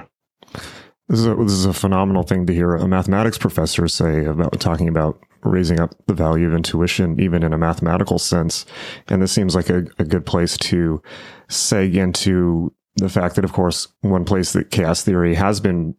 This 1.08 1.19
is 1.19 1.28
a, 1.28 1.36
this 1.36 1.51
is 1.51 1.65
a 1.65 1.73
phenomenal 1.73 2.23
thing 2.23 2.45
to 2.47 2.54
hear 2.54 2.75
a 2.75 2.88
mathematics 2.88 3.38
professor 3.38 3.88
say 3.88 4.25
about 4.25 4.60
talking 4.60 4.88
about 4.88 5.19
raising 5.43 5.80
up 5.80 5.93
the 6.08 6.15
value 6.15 6.47
of 6.47 6.54
intuition, 6.54 7.19
even 7.19 7.43
in 7.43 7.54
a 7.54 7.58
mathematical 7.58 8.17
sense. 8.17 8.65
And 9.08 9.21
this 9.21 9.32
seems 9.32 9.54
like 9.54 9.69
a, 9.69 9.86
a 9.99 10.04
good 10.04 10.25
place 10.25 10.58
to 10.58 11.04
seg 11.47 11.95
into 11.95 12.73
the 12.95 13.10
fact 13.10 13.36
that, 13.36 13.45
of 13.45 13.53
course, 13.53 13.88
one 14.01 14.25
place 14.25 14.53
that 14.53 14.71
chaos 14.71 15.03
theory 15.03 15.36
has 15.36 15.60
been 15.60 15.95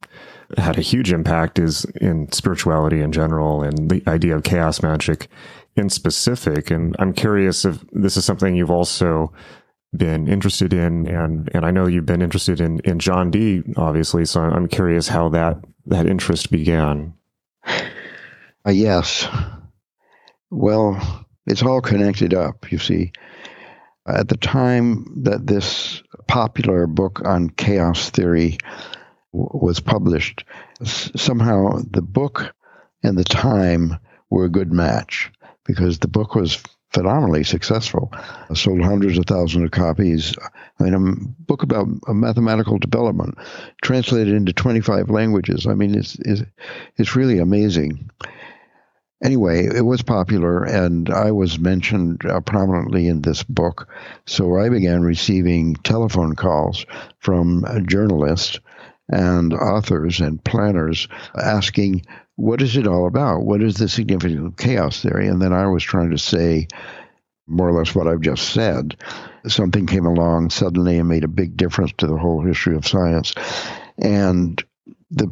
had 0.56 0.78
a 0.78 0.82
huge 0.82 1.12
impact 1.12 1.58
is 1.58 1.84
in 2.00 2.30
spirituality 2.32 3.00
in 3.00 3.10
general 3.12 3.62
and 3.62 3.90
the 3.90 4.02
idea 4.06 4.36
of 4.36 4.44
chaos 4.44 4.80
magic 4.82 5.28
in 5.74 5.90
specific. 5.90 6.70
And 6.70 6.94
I'm 6.98 7.12
curious 7.12 7.64
if 7.64 7.84
this 7.92 8.16
is 8.16 8.24
something 8.24 8.54
you've 8.54 8.70
also 8.70 9.32
been 9.94 10.28
interested 10.28 10.72
in, 10.72 11.06
and 11.06 11.50
and 11.54 11.64
I 11.64 11.70
know 11.70 11.86
you've 11.86 12.06
been 12.06 12.22
interested 12.22 12.60
in 12.60 12.80
in 12.84 12.98
John 12.98 13.30
Dee, 13.30 13.62
obviously. 13.76 14.24
So 14.24 14.40
I'm 14.40 14.68
curious 14.68 15.08
how 15.08 15.28
that 15.30 15.58
that 15.86 16.06
interest 16.06 16.50
began. 16.50 17.14
Uh, 18.66 18.70
yes. 18.70 19.28
Well, 20.50 21.26
it's 21.46 21.62
all 21.62 21.80
connected 21.80 22.34
up. 22.34 22.70
You 22.70 22.78
see, 22.78 23.12
at 24.06 24.28
the 24.28 24.36
time 24.36 25.22
that 25.24 25.46
this 25.46 26.02
popular 26.28 26.86
book 26.86 27.22
on 27.24 27.50
chaos 27.50 28.10
theory 28.10 28.58
w- 29.32 29.50
was 29.52 29.80
published, 29.80 30.44
s- 30.80 31.10
somehow 31.16 31.80
the 31.90 32.02
book 32.02 32.54
and 33.02 33.16
the 33.18 33.24
time 33.24 33.96
were 34.30 34.44
a 34.44 34.50
good 34.50 34.72
match 34.72 35.30
because 35.64 35.98
the 35.98 36.08
book 36.08 36.34
was 36.34 36.62
phenomenally 36.92 37.44
successful. 37.44 38.10
sold 38.54 38.80
hundreds 38.80 39.18
of 39.18 39.26
thousands 39.26 39.64
of 39.64 39.70
copies. 39.70 40.34
I 40.80 40.82
mean, 40.84 40.94
a 40.94 41.42
book 41.44 41.62
about 41.62 41.88
mathematical 42.08 42.78
development, 42.78 43.36
translated 43.82 44.34
into 44.34 44.52
25 44.52 45.10
languages. 45.10 45.66
I 45.66 45.74
mean, 45.74 45.94
it's 45.94 46.16
it's, 46.24 46.42
it's 46.96 47.16
really 47.16 47.38
amazing. 47.38 48.08
Anyway, 49.24 49.66
it 49.66 49.84
was 49.84 50.02
popular, 50.02 50.62
and 50.62 51.08
I 51.08 51.30
was 51.30 51.58
mentioned 51.58 52.26
uh, 52.26 52.40
prominently 52.40 53.08
in 53.08 53.22
this 53.22 53.42
book. 53.42 53.88
So 54.26 54.58
I 54.58 54.68
began 54.68 55.02
receiving 55.02 55.74
telephone 55.76 56.34
calls 56.34 56.84
from 57.18 57.64
journalists 57.86 58.60
and 59.08 59.54
authors 59.54 60.20
and 60.20 60.42
planners 60.44 61.08
asking 61.34 62.04
what 62.34 62.60
is 62.60 62.76
it 62.76 62.86
all 62.86 63.06
about? 63.06 63.42
What 63.42 63.62
is 63.62 63.76
the 63.76 63.88
significance 63.88 64.46
of 64.46 64.56
chaos 64.58 65.00
theory? 65.00 65.26
And 65.28 65.40
then 65.40 65.54
I 65.54 65.66
was 65.66 65.82
trying 65.82 66.10
to 66.10 66.18
say 66.18 66.68
more 67.46 67.68
or 67.68 67.72
less 67.72 67.94
what 67.94 68.06
I've 68.06 68.20
just 68.20 68.50
said. 68.50 68.96
Something 69.46 69.86
came 69.86 70.04
along 70.04 70.50
suddenly 70.50 70.98
and 70.98 71.08
made 71.08 71.24
a 71.24 71.28
big 71.28 71.56
difference 71.56 71.92
to 71.98 72.06
the 72.06 72.18
whole 72.18 72.42
history 72.42 72.76
of 72.76 72.86
science. 72.86 73.34
And 73.96 74.62
the 75.10 75.30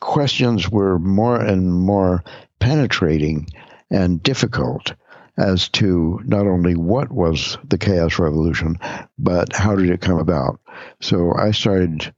questions 0.00 0.68
were 0.70 0.98
more 0.98 1.40
and 1.40 1.72
more 1.72 2.24
penetrating 2.58 3.48
and 3.90 4.22
difficult 4.22 4.94
as 5.38 5.68
to 5.68 6.20
not 6.24 6.46
only 6.46 6.74
what 6.74 7.12
was 7.12 7.58
the 7.68 7.78
chaos 7.78 8.18
revolution, 8.18 8.78
but 9.18 9.52
how 9.54 9.76
did 9.76 9.90
it 9.90 10.00
come 10.00 10.18
about. 10.18 10.58
So 11.00 11.32
I 11.34 11.50
started 11.50 12.12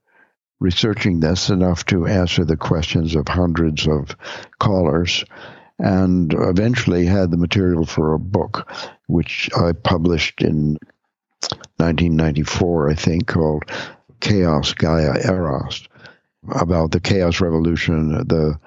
researching 0.60 1.20
this 1.20 1.50
enough 1.50 1.84
to 1.86 2.06
answer 2.06 2.44
the 2.44 2.56
questions 2.56 3.14
of 3.14 3.28
hundreds 3.28 3.86
of 3.86 4.16
callers 4.58 5.24
and 5.78 6.34
eventually 6.34 7.06
had 7.06 7.30
the 7.30 7.36
material 7.36 7.86
for 7.86 8.14
a 8.14 8.18
book, 8.18 8.70
which 9.06 9.48
I 9.56 9.72
published 9.72 10.42
in 10.42 10.76
1994, 11.76 12.90
I 12.90 12.94
think, 12.94 13.28
called 13.28 13.64
Chaos 14.20 14.72
Gaia 14.74 15.24
Eros, 15.24 15.88
about 16.48 16.92
the 16.92 17.00
chaos 17.00 17.40
revolution, 17.40 18.10
the 18.10 18.58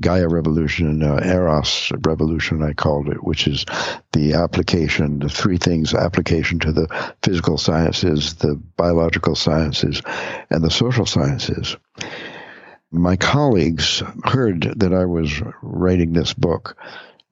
Gaia 0.00 0.28
Revolution, 0.28 1.02
uh, 1.02 1.20
Eros 1.24 1.90
Revolution, 2.04 2.62
I 2.62 2.72
called 2.72 3.08
it, 3.08 3.24
which 3.24 3.48
is 3.48 3.64
the 4.12 4.34
application, 4.34 5.18
the 5.18 5.28
three 5.28 5.58
things 5.58 5.92
application 5.92 6.60
to 6.60 6.72
the 6.72 7.14
physical 7.22 7.58
sciences, 7.58 8.34
the 8.34 8.54
biological 8.76 9.34
sciences, 9.34 10.00
and 10.50 10.62
the 10.62 10.70
social 10.70 11.04
sciences. 11.04 11.76
My 12.92 13.16
colleagues 13.16 14.02
heard 14.24 14.62
that 14.76 14.94
I 14.94 15.04
was 15.04 15.42
writing 15.62 16.12
this 16.12 16.32
book, 16.32 16.76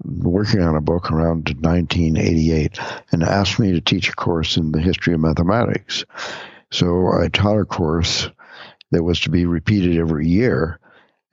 working 0.04 0.60
on 0.60 0.76
a 0.76 0.80
book 0.80 1.12
around 1.12 1.54
1988, 1.60 2.78
and 3.12 3.22
asked 3.22 3.60
me 3.60 3.72
to 3.72 3.80
teach 3.80 4.08
a 4.08 4.16
course 4.16 4.56
in 4.56 4.72
the 4.72 4.80
history 4.80 5.14
of 5.14 5.20
mathematics. 5.20 6.04
So 6.72 7.12
I 7.12 7.28
taught 7.28 7.60
a 7.60 7.64
course 7.64 8.28
that 8.90 9.02
was 9.02 9.20
to 9.20 9.30
be 9.30 9.46
repeated 9.46 9.96
every 9.96 10.28
year 10.28 10.78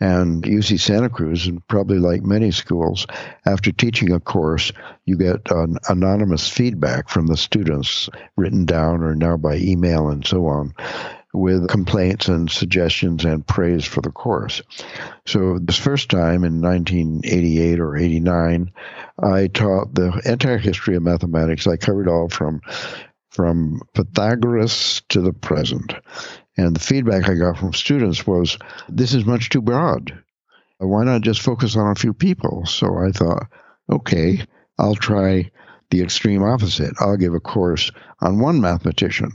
and 0.04 0.44
UC 0.44 0.82
Santa 0.82 1.10
Cruz, 1.10 1.48
and 1.48 1.66
probably 1.70 1.98
like 1.98 2.24
many 2.24 2.52
schools, 2.52 3.08
after 3.46 3.72
teaching 3.72 4.12
a 4.12 4.20
course, 4.20 4.74
you 5.06 5.18
get 5.18 5.50
an 5.50 5.78
anonymous 5.88 6.50
feedback 6.50 7.08
from 7.08 7.28
the 7.28 7.38
students 7.38 8.10
written 8.36 8.66
down 8.66 9.02
or 9.02 9.16
now 9.16 9.38
by 9.38 9.56
email 9.56 10.10
and 10.10 10.28
so 10.28 10.48
on 10.48 10.74
with 11.34 11.70
complaints 11.70 12.28
and 12.28 12.52
suggestions 12.52 13.24
and 13.24 13.48
praise 13.48 13.86
for 13.86 14.02
the 14.02 14.12
course. 14.12 14.62
So 15.26 15.58
this 15.58 15.78
first 15.78 16.10
time 16.10 16.44
in 16.44 16.60
1988 16.62 17.80
or 17.80 17.96
89, 17.96 18.74
I 19.24 19.48
taught 19.48 19.96
the 19.96 20.22
entire 20.26 20.58
history 20.58 20.98
of 20.98 21.04
mathematics. 21.04 21.66
I 21.66 21.78
covered 21.78 22.10
all 22.10 22.28
from 22.28 22.62
from 23.32 23.82
Pythagoras 23.96 25.02
to 25.10 25.22
the 25.22 25.34
present. 25.34 25.96
And 26.58 26.76
the 26.76 26.80
feedback 26.80 27.28
I 27.28 27.34
got 27.34 27.58
from 27.58 27.74
students 27.74 28.28
was, 28.28 28.58
this 28.88 29.14
is 29.14 29.26
much 29.26 29.50
too 29.50 29.62
broad. 29.62 30.18
Why 30.78 31.04
not 31.04 31.22
just 31.22 31.42
focus 31.42 31.76
on 31.76 31.92
a 31.92 31.96
few 31.96 32.14
people? 32.14 32.66
So 32.66 32.98
I 32.98 33.12
thought, 33.12 33.48
okay, 33.90 34.46
I'll 34.78 34.96
try 34.96 35.52
the 35.90 36.02
extreme 36.02 36.44
opposite. 36.44 36.94
I'll 37.00 37.18
give 37.18 37.34
a 37.34 37.40
course 37.40 37.92
on 38.22 38.40
one 38.40 38.62
mathematician 38.62 39.32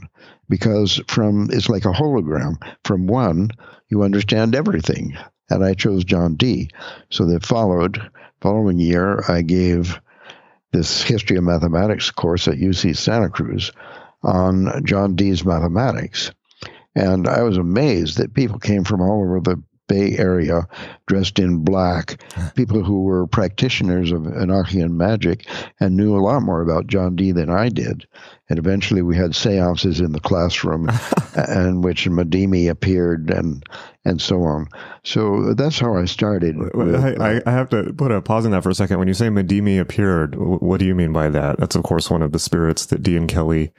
because 0.49 1.01
from 1.07 1.49
it's 1.51 1.69
like 1.69 1.85
a 1.85 1.91
hologram. 1.91 2.55
From 2.83 3.07
one, 3.07 3.49
you 3.89 4.03
understand 4.03 4.55
everything. 4.55 5.17
And 5.49 5.63
I 5.63 5.73
chose 5.73 6.03
John 6.03 6.35
Dee. 6.35 6.69
So 7.09 7.25
that 7.27 7.45
followed 7.45 8.01
following 8.41 8.77
year 8.77 9.23
I 9.27 9.41
gave 9.41 9.99
this 10.71 11.01
history 11.01 11.37
of 11.37 11.43
mathematics 11.43 12.11
course 12.11 12.47
at 12.47 12.55
UC 12.55 12.95
Santa 12.95 13.29
Cruz 13.29 13.71
on 14.21 14.83
John 14.85 15.15
Dee's 15.15 15.43
mathematics. 15.43 16.31
And 16.99 17.29
I 17.29 17.43
was 17.43 17.55
amazed 17.55 18.17
that 18.17 18.33
people 18.33 18.59
came 18.59 18.83
from 18.83 18.99
all 18.99 19.21
over 19.21 19.39
the 19.39 19.63
Bay 19.87 20.17
Area 20.17 20.67
dressed 21.07 21.39
in 21.39 21.63
black, 21.63 22.21
people 22.55 22.83
who 22.83 23.03
were 23.03 23.25
practitioners 23.25 24.11
of 24.11 24.23
Enochian 24.23 24.91
magic 24.91 25.47
and 25.79 25.95
knew 25.95 26.17
a 26.17 26.21
lot 26.21 26.41
more 26.41 26.61
about 26.61 26.87
John 26.87 27.15
Dee 27.15 27.31
than 27.31 27.49
I 27.49 27.69
did. 27.69 28.05
And 28.49 28.59
eventually 28.59 29.01
we 29.01 29.15
had 29.15 29.33
seances 29.33 30.01
in 30.01 30.11
the 30.11 30.19
classroom 30.19 30.89
in 31.47 31.81
which 31.81 32.05
Madimi 32.05 32.69
appeared 32.69 33.31
and 33.31 33.63
and 34.05 34.21
so 34.21 34.43
on. 34.43 34.67
So 35.03 35.53
that's 35.53 35.79
how 35.79 35.95
I 35.95 36.05
started. 36.05 36.57
With, 36.57 36.95
I, 36.95 37.13
uh, 37.13 37.41
I, 37.45 37.51
have 37.51 37.69
to 37.69 37.93
put 37.93 38.11
a 38.11 38.21
pause 38.21 38.45
in 38.45 38.51
that 38.51 38.63
for 38.63 38.69
a 38.69 38.75
second. 38.75 38.97
When 38.97 39.07
you 39.07 39.13
say 39.13 39.27
Madimi 39.27 39.79
appeared, 39.79 40.35
what 40.35 40.79
do 40.79 40.85
you 40.85 40.95
mean 40.95 41.13
by 41.13 41.29
that? 41.29 41.59
That's 41.59 41.75
of 41.75 41.83
course 41.83 42.09
one 42.09 42.21
of 42.21 42.31
the 42.31 42.39
spirits 42.39 42.85
that 42.87 43.03
Dee 43.03 43.17
and 43.17 43.29
Kelly 43.29 43.71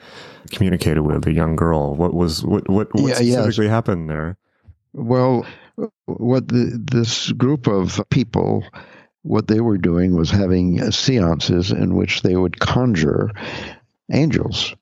communicated 0.51 1.01
with, 1.01 1.27
a 1.27 1.33
young 1.33 1.57
girl. 1.57 1.95
What 1.95 2.15
was 2.15 2.45
what 2.45 2.69
what, 2.69 2.93
what 2.95 3.09
yeah, 3.09 3.15
specifically 3.15 3.67
yes. 3.67 3.73
happened 3.73 4.11
there? 4.11 4.37
Well, 4.93 5.47
what 6.07 6.49
the, 6.49 6.79
this 6.91 7.31
group 7.33 7.67
of 7.67 8.01
people, 8.11 8.65
what 9.23 9.47
they 9.47 9.61
were 9.61 9.79
doing 9.79 10.17
was 10.17 10.31
having 10.31 10.91
seances 10.91 11.71
in 11.71 11.95
which 11.95 12.23
they 12.23 12.37
would 12.37 12.59
conjure 12.59 13.31
angels. 14.13 14.75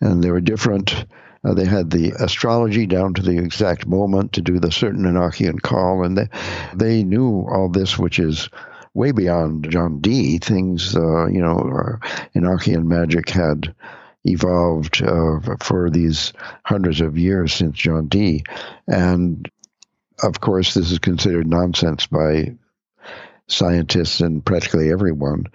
And 0.00 0.22
they 0.22 0.30
were 0.30 0.40
different. 0.40 1.06
Uh, 1.44 1.54
they 1.54 1.64
had 1.64 1.90
the 1.90 2.12
astrology 2.18 2.86
down 2.86 3.14
to 3.14 3.22
the 3.22 3.38
exact 3.38 3.86
moment 3.86 4.34
to 4.34 4.42
do 4.42 4.58
the 4.58 4.72
certain 4.72 5.04
Enochian 5.04 5.60
call, 5.60 6.04
and 6.04 6.16
they, 6.16 6.28
they 6.74 7.02
knew 7.02 7.46
all 7.50 7.68
this, 7.68 7.98
which 7.98 8.18
is 8.18 8.48
way 8.94 9.12
beyond 9.12 9.70
John 9.70 10.00
Dee. 10.00 10.38
Things, 10.38 10.94
uh, 10.96 11.26
you 11.26 11.40
know, 11.40 11.98
Enochian 12.34 12.84
magic 12.84 13.30
had 13.30 13.74
evolved 14.26 15.02
uh, 15.02 15.56
for 15.60 15.90
these 15.90 16.32
hundreds 16.64 17.00
of 17.00 17.18
years 17.18 17.54
since 17.54 17.76
John 17.76 18.08
Dee. 18.08 18.44
And 18.86 19.50
of 20.22 20.40
course, 20.40 20.74
this 20.74 20.90
is 20.90 20.98
considered 20.98 21.46
nonsense 21.46 22.06
by 22.06 22.56
scientists 23.48 24.20
and 24.20 24.44
practically 24.44 24.90
everyone 24.90 25.46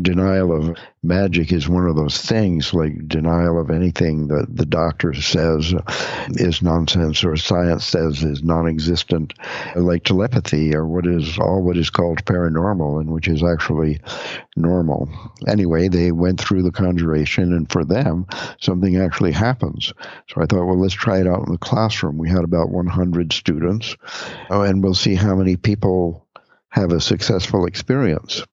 denial 0.00 0.56
of 0.56 0.76
magic 1.02 1.52
is 1.52 1.68
one 1.68 1.86
of 1.86 1.96
those 1.96 2.20
things 2.20 2.72
like 2.72 3.08
denial 3.08 3.60
of 3.60 3.70
anything 3.70 4.28
that 4.28 4.46
the 4.54 4.64
doctor 4.64 5.12
says 5.12 5.74
is 6.30 6.62
nonsense 6.62 7.24
or 7.24 7.36
science 7.36 7.84
says 7.84 8.22
is 8.22 8.44
non-existent 8.44 9.32
like 9.74 10.04
telepathy 10.04 10.74
or 10.74 10.86
what 10.86 11.06
is 11.06 11.38
all 11.38 11.62
what 11.62 11.76
is 11.76 11.90
called 11.90 12.24
paranormal 12.24 13.00
and 13.00 13.10
which 13.10 13.26
is 13.26 13.42
actually 13.42 14.00
normal. 14.56 15.08
Anyway 15.48 15.88
they 15.88 16.12
went 16.12 16.40
through 16.40 16.62
the 16.62 16.70
conjuration 16.70 17.52
and 17.52 17.70
for 17.70 17.84
them 17.84 18.26
something 18.60 18.96
actually 18.96 19.32
happens. 19.32 19.92
So 20.28 20.40
i 20.40 20.46
thought 20.46 20.66
well 20.66 20.80
let's 20.80 20.94
try 20.94 21.20
it 21.20 21.26
out 21.26 21.44
in 21.46 21.52
the 21.52 21.58
classroom. 21.58 22.18
We 22.18 22.30
had 22.30 22.44
about 22.44 22.70
100 22.70 23.32
students 23.32 23.96
oh, 24.50 24.62
and 24.62 24.82
we'll 24.82 24.94
see 24.94 25.16
how 25.16 25.34
many 25.34 25.56
people 25.56 26.26
have 26.68 26.92
a 26.92 27.00
successful 27.00 27.66
experience 27.66 28.44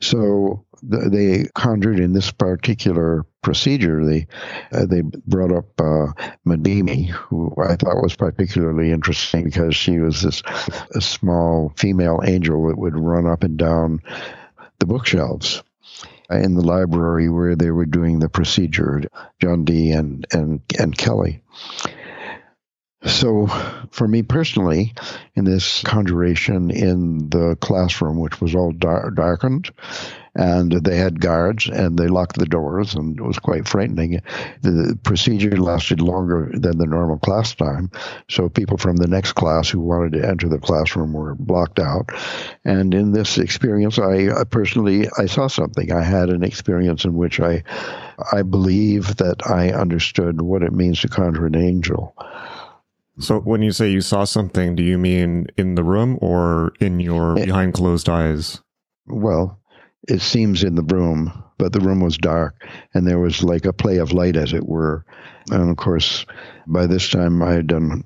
so 0.00 0.64
they 0.82 1.46
conjured 1.54 1.98
in 1.98 2.12
this 2.12 2.30
particular 2.30 3.26
procedure. 3.42 4.04
They 4.04 4.26
uh, 4.70 4.86
they 4.86 5.02
brought 5.02 5.52
up 5.52 5.80
uh, 5.80 6.12
Madimi, 6.46 7.08
who 7.08 7.52
I 7.60 7.74
thought 7.76 8.02
was 8.02 8.14
particularly 8.14 8.92
interesting 8.92 9.44
because 9.44 9.74
she 9.74 9.98
was 9.98 10.22
this 10.22 10.42
a 10.94 11.00
small 11.00 11.72
female 11.76 12.20
angel 12.24 12.68
that 12.68 12.78
would 12.78 12.96
run 12.96 13.26
up 13.26 13.42
and 13.42 13.56
down 13.56 14.00
the 14.78 14.86
bookshelves 14.86 15.62
in 16.30 16.54
the 16.54 16.64
library 16.64 17.28
where 17.28 17.56
they 17.56 17.70
were 17.70 17.86
doing 17.86 18.18
the 18.18 18.28
procedure. 18.28 19.02
John 19.40 19.64
Dee. 19.64 19.92
and 19.92 20.26
and 20.32 20.60
and 20.78 20.96
Kelley. 20.96 21.42
So, 23.04 23.46
for 23.92 24.08
me 24.08 24.22
personally, 24.22 24.92
in 25.36 25.44
this 25.44 25.82
conjuration 25.84 26.72
in 26.72 27.30
the 27.30 27.56
classroom, 27.60 28.18
which 28.18 28.40
was 28.40 28.56
all 28.56 28.72
dar- 28.72 29.12
darkened, 29.12 29.70
and 30.34 30.72
they 30.72 30.96
had 30.96 31.20
guards 31.20 31.68
and 31.68 31.96
they 31.96 32.08
locked 32.08 32.38
the 32.38 32.46
doors, 32.46 32.96
and 32.96 33.16
it 33.16 33.22
was 33.22 33.38
quite 33.38 33.68
frightening. 33.68 34.20
The 34.62 34.98
procedure 35.04 35.56
lasted 35.56 36.00
longer 36.00 36.50
than 36.52 36.78
the 36.78 36.86
normal 36.86 37.18
class 37.18 37.54
time, 37.54 37.90
so 38.28 38.48
people 38.48 38.78
from 38.78 38.96
the 38.96 39.06
next 39.06 39.32
class 39.34 39.68
who 39.68 39.78
wanted 39.78 40.14
to 40.14 40.28
enter 40.28 40.48
the 40.48 40.58
classroom 40.58 41.12
were 41.12 41.36
blocked 41.36 41.78
out. 41.78 42.10
And 42.64 42.94
in 42.94 43.12
this 43.12 43.38
experience, 43.38 44.00
I, 44.00 44.40
I 44.40 44.42
personally 44.42 45.08
I 45.18 45.26
saw 45.26 45.46
something. 45.46 45.92
I 45.92 46.02
had 46.02 46.30
an 46.30 46.42
experience 46.42 47.04
in 47.04 47.14
which 47.14 47.38
I 47.38 47.62
I 48.32 48.42
believe 48.42 49.16
that 49.16 49.48
I 49.48 49.70
understood 49.70 50.42
what 50.42 50.64
it 50.64 50.72
means 50.72 51.00
to 51.02 51.08
conjure 51.08 51.46
an 51.46 51.54
angel. 51.54 52.16
So 53.20 53.40
when 53.40 53.62
you 53.62 53.72
say 53.72 53.90
you 53.90 54.00
saw 54.00 54.24
something, 54.24 54.76
do 54.76 54.82
you 54.82 54.98
mean 54.98 55.46
in 55.56 55.74
the 55.74 55.84
room 55.84 56.18
or 56.20 56.72
in 56.80 57.00
your 57.00 57.36
it, 57.36 57.42
eh. 57.42 57.44
behind 57.46 57.74
closed 57.74 58.08
eyes? 58.08 58.60
Well, 59.06 59.60
it 60.08 60.20
seems 60.20 60.62
in 60.62 60.76
the 60.76 60.82
room, 60.82 61.32
but 61.58 61.72
the 61.72 61.80
room 61.80 62.00
was 62.00 62.16
dark 62.16 62.54
and 62.94 63.06
there 63.06 63.18
was 63.18 63.42
like 63.42 63.64
a 63.64 63.72
play 63.72 63.98
of 63.98 64.12
light, 64.12 64.36
as 64.36 64.52
it 64.52 64.66
were. 64.66 65.04
And 65.50 65.70
of 65.70 65.76
course, 65.76 66.24
by 66.66 66.86
this 66.86 67.08
time 67.08 67.42
I 67.42 67.52
had 67.52 67.66
done 67.66 68.04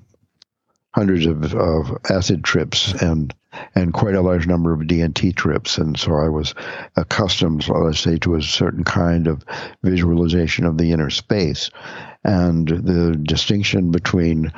hundreds 0.93 1.25
of, 1.25 1.53
of 1.55 1.97
acid 2.09 2.43
trips 2.43 2.93
and 3.01 3.33
and 3.75 3.93
quite 3.93 4.15
a 4.15 4.21
large 4.21 4.47
number 4.47 4.73
of 4.73 4.81
DMT 4.81 5.35
trips, 5.35 5.77
and 5.77 5.97
so 5.97 6.15
I 6.15 6.27
was 6.27 6.55
accustomed, 6.95 7.67
let's 7.69 7.99
say, 7.99 8.17
to 8.17 8.35
a 8.35 8.41
certain 8.41 8.83
kind 8.83 9.27
of 9.27 9.43
visualization 9.83 10.65
of 10.65 10.77
the 10.77 10.91
inner 10.91 11.11
space. 11.11 11.69
And 12.23 12.67
the 12.67 13.15
distinction 13.21 13.91
between 13.91 14.51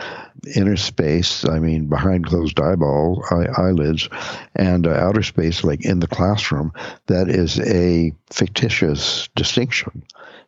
inner 0.55 0.77
space, 0.77 1.43
I 1.45 1.59
mean, 1.59 1.87
behind 1.87 2.27
closed 2.27 2.59
eyeball 2.59 3.25
eye, 3.31 3.47
eyelids, 3.57 4.07
and 4.55 4.87
uh, 4.87 4.91
outer 4.91 5.23
space, 5.23 5.63
like 5.63 5.83
in 5.83 5.99
the 5.99 6.07
classroom, 6.07 6.71
that 7.07 7.27
is 7.27 7.59
a 7.59 8.13
fictitious 8.31 9.27
distinction 9.35 10.03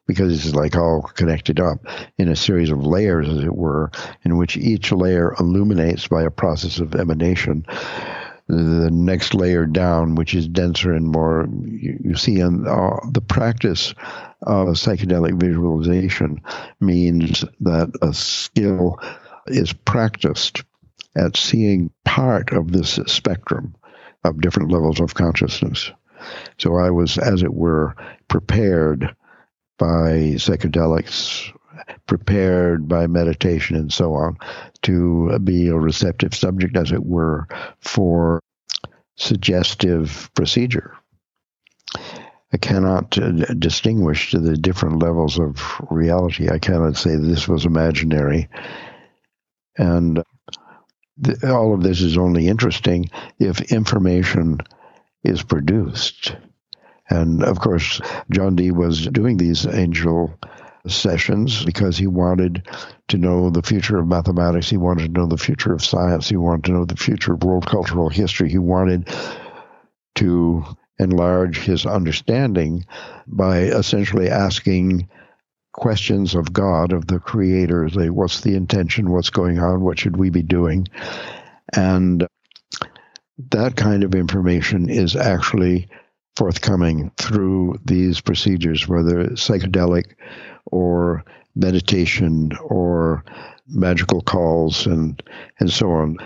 because 0.08 0.34
it's 0.34 0.56
like 0.56 0.76
all 0.76 1.02
connected 1.02 1.60
up 1.60 1.80
in 2.18 2.30
a 2.30 2.36
series 2.36 2.72
of 2.72 2.86
layers, 2.86 3.28
as 3.28 3.44
it 3.44 3.56
were, 3.56 3.92
in 4.24 4.38
which 4.38 4.58
each 4.58 4.92
layer 4.92 5.36
illuminates 5.40 6.08
by 6.08 6.24
a 6.24 6.32
process 6.32 6.80
of 6.80 6.96
emanation 6.96 7.66
the 8.48 8.90
next 8.92 9.34
layer 9.34 9.66
down, 9.66 10.16
which 10.16 10.34
is 10.34 10.48
denser 10.48 10.94
and 10.94 11.06
more, 11.06 11.48
you, 11.66 12.00
you 12.04 12.16
see, 12.16 12.40
in 12.40 12.66
uh, 12.66 12.98
the 13.12 13.22
practice 13.22 13.94
of 14.42 14.68
psychedelic 14.70 15.40
visualization 15.40 16.42
means 16.80 17.44
that 17.60 17.92
a 18.02 18.14
skill 18.14 19.00
is 19.48 19.74
practiced 19.74 20.64
at 21.16 21.36
seeing 21.36 21.92
part 22.06 22.52
of 22.54 22.72
this 22.72 23.00
spectrum 23.08 23.76
of 24.24 24.40
different 24.40 24.72
levels 24.72 25.02
of 25.02 25.14
consciousness. 25.14 25.92
So 26.58 26.78
I 26.78 26.90
was, 26.90 27.18
as 27.18 27.44
it 27.44 27.54
were, 27.54 27.96
prepared 28.28 29.16
by 29.78 30.36
psychedelics, 30.36 31.52
prepared 32.06 32.88
by 32.88 33.08
meditation 33.08 33.76
and 33.76 33.92
so 33.92 34.14
on 34.14 34.38
to 34.82 35.38
be 35.40 35.68
a 35.68 35.76
receptive 35.76 36.34
subject, 36.34 36.76
as 36.76 36.92
it 36.92 37.06
were, 37.06 37.48
for 37.80 38.42
suggestive 39.16 40.30
procedure. 40.34 40.96
I 42.54 42.58
cannot 42.58 43.18
uh, 43.18 43.32
distinguish 43.60 44.32
the 44.32 44.56
different 44.56 45.00
levels 45.00 45.38
of 45.38 45.62
reality. 45.90 46.50
I 46.50 46.60
cannot 46.60 46.96
say 46.96 47.16
this 47.16 47.48
was 47.48 47.66
imaginary. 47.66 48.48
And 49.78 50.24
all 51.44 51.74
of 51.74 51.84
this 51.84 52.02
is 52.02 52.18
only 52.18 52.48
interesting 52.48 53.10
if 53.38 53.72
information 53.72 54.60
is 55.24 55.44
produced. 55.44 56.36
And 57.10 57.44
of 57.44 57.60
course, 57.60 58.02
John 58.30 58.56
Dee 58.56 58.72
was 58.72 59.08
doing 59.08 59.38
these 59.38 59.66
angel 59.66 60.38
sessions 60.88 61.64
because 61.66 61.98
he 61.98 62.08
wanted 62.08 62.68
to 63.10 63.18
know 63.18 63.50
the 63.50 63.62
future 63.62 63.98
of 63.98 64.08
mathematics. 64.08 64.70
He 64.70 64.78
wanted 64.78 65.14
to 65.14 65.20
know 65.20 65.28
the 65.28 65.38
future 65.38 65.74
of 65.74 65.84
science. 65.84 66.30
He 66.30 66.38
wanted 66.38 66.66
to 66.66 66.72
know 66.72 66.86
the 66.86 66.96
future 66.96 67.34
of 67.34 67.44
world 67.44 67.66
cultural 67.66 68.10
history. 68.10 68.50
He 68.50 68.58
wanted 68.58 69.10
to 70.16 70.64
enlarge 71.00 71.60
his 71.60 71.86
understanding 71.86 72.86
by 73.28 73.60
essentially 73.60 74.30
asking 74.30 75.10
questions 75.74 76.34
of 76.34 76.52
God, 76.52 76.92
of 76.92 77.08
the 77.08 77.20
Creator. 77.20 77.90
Like, 77.90 78.12
what's 78.12 78.42
the 78.42 78.56
intention? 78.56 79.12
What's 79.12 79.30
going 79.30 79.60
on? 79.60 79.82
What 79.82 80.00
should 80.00 80.18
we 80.18 80.30
be 80.30 80.42
doing? 80.42 80.88
And 81.76 82.28
that 83.52 83.76
kind 83.76 84.04
of 84.04 84.16
information 84.16 84.90
is 84.90 85.16
actually 85.16 85.90
forthcoming 86.38 87.12
through 87.18 87.80
these 87.84 88.22
procedures, 88.22 88.88
whether 88.88 89.30
psychedelic 89.30 90.14
or 90.68 91.26
meditation 91.56 92.52
or 92.64 93.26
magical 93.68 94.22
calls 94.22 94.86
and 94.86 95.24
and 95.60 95.72
so 95.72 95.92
on. 95.92 96.18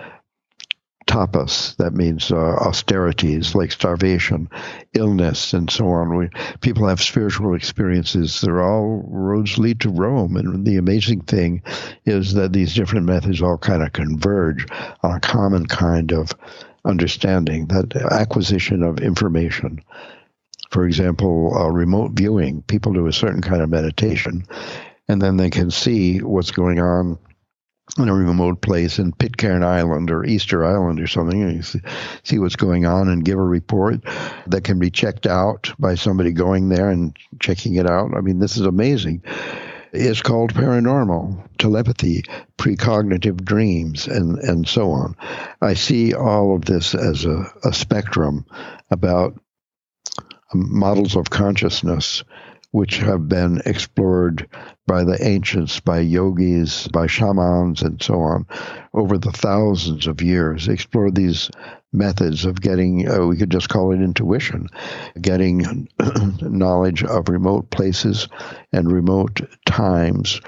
Tapas, 1.08 1.76
that 1.76 1.94
means 1.94 2.32
uh, 2.32 2.36
austerities 2.36 3.54
like 3.54 3.72
starvation, 3.72 4.50
illness, 4.94 5.52
and 5.52 5.70
so 5.70 5.88
on. 5.90 6.16
We, 6.16 6.30
people 6.62 6.88
have 6.88 7.02
spiritual 7.02 7.54
experiences. 7.54 8.40
They're 8.40 8.62
all 8.62 9.04
roads 9.08 9.58
lead 9.58 9.82
to 9.82 9.90
Rome. 9.90 10.38
And 10.38 10.66
the 10.66 10.78
amazing 10.78 11.24
thing 11.24 11.64
is 12.06 12.36
that 12.36 12.54
these 12.54 12.76
different 12.76 13.08
methods 13.08 13.42
all 13.42 13.58
kind 13.58 13.84
of 13.84 13.92
converge 13.92 14.66
on 15.04 15.16
a 15.16 15.20
common 15.20 15.66
kind 15.66 16.14
of 16.14 16.32
understanding, 16.86 17.68
that 17.68 17.96
acquisition 17.96 18.84
of 18.84 19.00
information 19.00 19.82
for 20.72 20.86
example, 20.86 21.54
uh, 21.56 21.68
remote 21.68 22.12
viewing. 22.14 22.64
People 22.64 22.94
do 22.94 23.06
a 23.08 23.14
certain 23.14 23.42
kind 23.42 23.62
of 23.62 23.70
meditation, 23.70 24.46
and 25.08 25.22
then 25.22 25.38
they 25.38 25.50
can 25.50 25.70
see 25.70 26.20
what's 26.20 26.52
going 26.52 26.80
on 26.80 27.20
in 27.98 28.08
a 28.08 28.14
remote 28.14 28.62
place 28.62 28.98
in 28.98 29.12
Pitcairn 29.12 29.64
Island 29.64 30.10
or 30.12 30.24
Easter 30.24 30.64
Island 30.64 31.02
or 31.02 31.08
something, 31.08 31.42
and 31.42 31.66
see, 31.66 31.82
see 32.24 32.40
what's 32.40 32.56
going 32.56 32.86
on 32.86 33.10
and 33.10 33.26
give 33.26 33.38
a 33.38 33.44
report 33.44 34.02
that 34.48 34.64
can 34.64 34.80
be 34.80 34.90
checked 34.90 35.28
out 35.28 35.74
by 35.78 35.96
somebody 35.96 36.32
going 36.32 36.70
there 36.70 36.90
and 36.90 37.18
checking 37.42 37.76
it 37.76 37.90
out. 37.90 38.16
I 38.16 38.22
mean, 38.22 38.40
this 38.40 38.56
is 38.56 38.66
amazing. 38.66 39.24
It's 39.94 40.22
called 40.22 40.54
paranormal, 40.54 41.58
telepathy, 41.58 42.24
precognitive 42.58 43.44
dreams, 43.44 44.08
and, 44.08 44.40
and 44.40 44.68
so 44.68 44.92
on. 44.92 45.16
I 45.62 45.74
see 45.74 46.14
all 46.14 46.56
of 46.56 46.66
this 46.66 46.96
as 46.96 47.26
a, 47.26 47.46
a 47.64 47.74
spectrum 47.74 48.46
about 48.90 49.38
models 50.54 51.16
of 51.16 51.30
consciousness 51.30 52.24
which 52.72 52.98
have 53.00 53.28
been 53.28 53.62
explored 53.66 54.48
by 54.88 55.04
the 55.04 55.18
ancients, 55.26 55.80
by 55.82 56.00
yogis, 56.00 56.88
by 56.88 57.06
shamans, 57.06 57.82
and 57.82 58.02
so 58.02 58.22
on, 58.22 58.46
over 58.94 59.18
the 59.18 59.32
thousands 59.32 60.08
of 60.08 60.22
years. 60.22 60.70
Explore 60.70 61.12
these 61.12 61.52
methods 61.94 62.46
of 62.46 62.62
getting, 62.62 63.10
uh, 63.10 63.26
we 63.26 63.38
could 63.38 63.50
just 63.52 63.70
call 63.70 63.92
it 63.92 64.02
intuition, 64.02 64.68
getting 65.20 65.88
knowledge 66.42 67.04
of 67.04 67.30
remote 67.30 67.70
places 67.70 68.28
and 68.72 68.92
remote 68.92 69.42
times, 69.66 70.42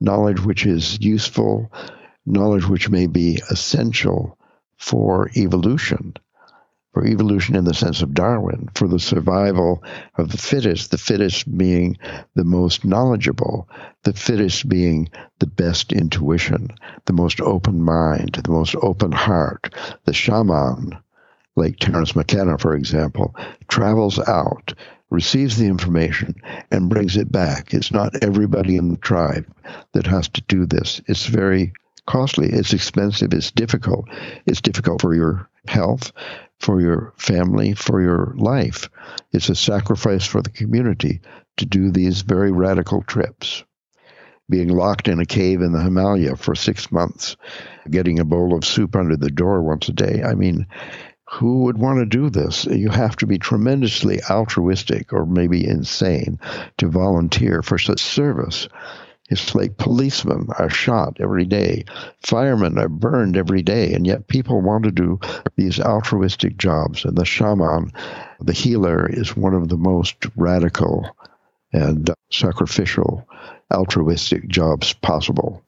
knowledge 0.00 0.40
which 0.40 0.66
is 0.66 0.98
useful, 1.00 1.72
knowledge 2.26 2.66
which 2.66 2.90
may 2.90 3.06
be 3.06 3.40
essential 3.50 4.38
for 4.76 5.30
evolution 5.36 6.14
for 6.92 7.06
evolution 7.06 7.54
in 7.54 7.64
the 7.64 7.74
sense 7.74 8.02
of 8.02 8.14
Darwin, 8.14 8.68
for 8.74 8.88
the 8.88 8.98
survival 8.98 9.82
of 10.16 10.30
the 10.30 10.38
fittest, 10.38 10.90
the 10.90 10.98
fittest 10.98 11.56
being 11.56 11.96
the 12.34 12.44
most 12.44 12.84
knowledgeable, 12.84 13.68
the 14.02 14.12
fittest 14.12 14.68
being 14.68 15.08
the 15.38 15.46
best 15.46 15.92
intuition, 15.92 16.68
the 17.06 17.12
most 17.12 17.40
open 17.40 17.80
mind, 17.82 18.40
the 18.44 18.50
most 18.50 18.74
open 18.82 19.12
heart. 19.12 19.72
The 20.04 20.12
shaman, 20.12 20.98
like 21.54 21.78
Terence 21.78 22.16
McKenna, 22.16 22.58
for 22.58 22.74
example, 22.74 23.36
travels 23.68 24.18
out, 24.18 24.74
receives 25.10 25.58
the 25.58 25.66
information, 25.66 26.34
and 26.70 26.88
brings 26.88 27.16
it 27.16 27.30
back. 27.30 27.72
It's 27.72 27.92
not 27.92 28.22
everybody 28.22 28.76
in 28.76 28.90
the 28.90 28.96
tribe 28.96 29.46
that 29.92 30.06
has 30.06 30.28
to 30.30 30.40
do 30.42 30.66
this. 30.66 31.00
It's 31.06 31.26
very 31.26 31.72
costly, 32.06 32.48
it's 32.48 32.72
expensive, 32.72 33.32
it's 33.32 33.50
difficult. 33.50 34.06
It's 34.46 34.60
difficult 34.60 35.00
for 35.00 35.14
your 35.14 35.48
health, 35.66 36.12
for 36.60 36.80
your 36.80 37.14
family, 37.16 37.74
for 37.74 38.00
your 38.00 38.34
life. 38.36 38.88
It's 39.32 39.48
a 39.48 39.54
sacrifice 39.54 40.26
for 40.26 40.42
the 40.42 40.50
community 40.50 41.22
to 41.56 41.66
do 41.66 41.90
these 41.90 42.22
very 42.22 42.52
radical 42.52 43.02
trips. 43.02 43.64
Being 44.48 44.68
locked 44.68 45.08
in 45.08 45.20
a 45.20 45.26
cave 45.26 45.62
in 45.62 45.72
the 45.72 45.82
Himalaya 45.82 46.36
for 46.36 46.54
six 46.54 46.90
months, 46.92 47.36
getting 47.88 48.18
a 48.18 48.24
bowl 48.24 48.54
of 48.54 48.64
soup 48.64 48.96
under 48.96 49.16
the 49.16 49.30
door 49.30 49.62
once 49.62 49.88
a 49.88 49.92
day. 49.92 50.22
I 50.24 50.34
mean, 50.34 50.66
who 51.30 51.60
would 51.60 51.78
want 51.78 52.00
to 52.00 52.06
do 52.06 52.28
this? 52.28 52.64
You 52.64 52.90
have 52.90 53.16
to 53.16 53.26
be 53.26 53.38
tremendously 53.38 54.20
altruistic 54.28 55.12
or 55.12 55.24
maybe 55.24 55.64
insane 55.64 56.40
to 56.78 56.88
volunteer 56.88 57.62
for 57.62 57.78
such 57.78 58.00
service. 58.00 58.68
It's 59.30 59.54
like 59.54 59.78
policemen 59.78 60.48
are 60.58 60.68
shot 60.68 61.18
every 61.20 61.44
day, 61.44 61.84
firemen 62.22 62.78
are 62.78 62.88
burned 62.88 63.36
every 63.36 63.62
day, 63.62 63.92
and 63.92 64.06
yet 64.06 64.28
people 64.28 64.60
want 64.60 64.84
to 64.84 64.90
do 64.90 65.20
these 65.56 65.80
altruistic 65.80 66.56
jobs. 66.56 67.04
And 67.04 67.16
the 67.16 67.24
shaman, 67.24 67.92
the 68.40 68.52
healer, 68.52 69.08
is 69.08 69.36
one 69.36 69.54
of 69.54 69.68
the 69.68 69.76
most 69.76 70.16
radical 70.36 71.08
and 71.72 72.10
sacrificial 72.30 73.26
altruistic 73.72 74.48
jobs 74.48 74.92
possible. 74.92 75.62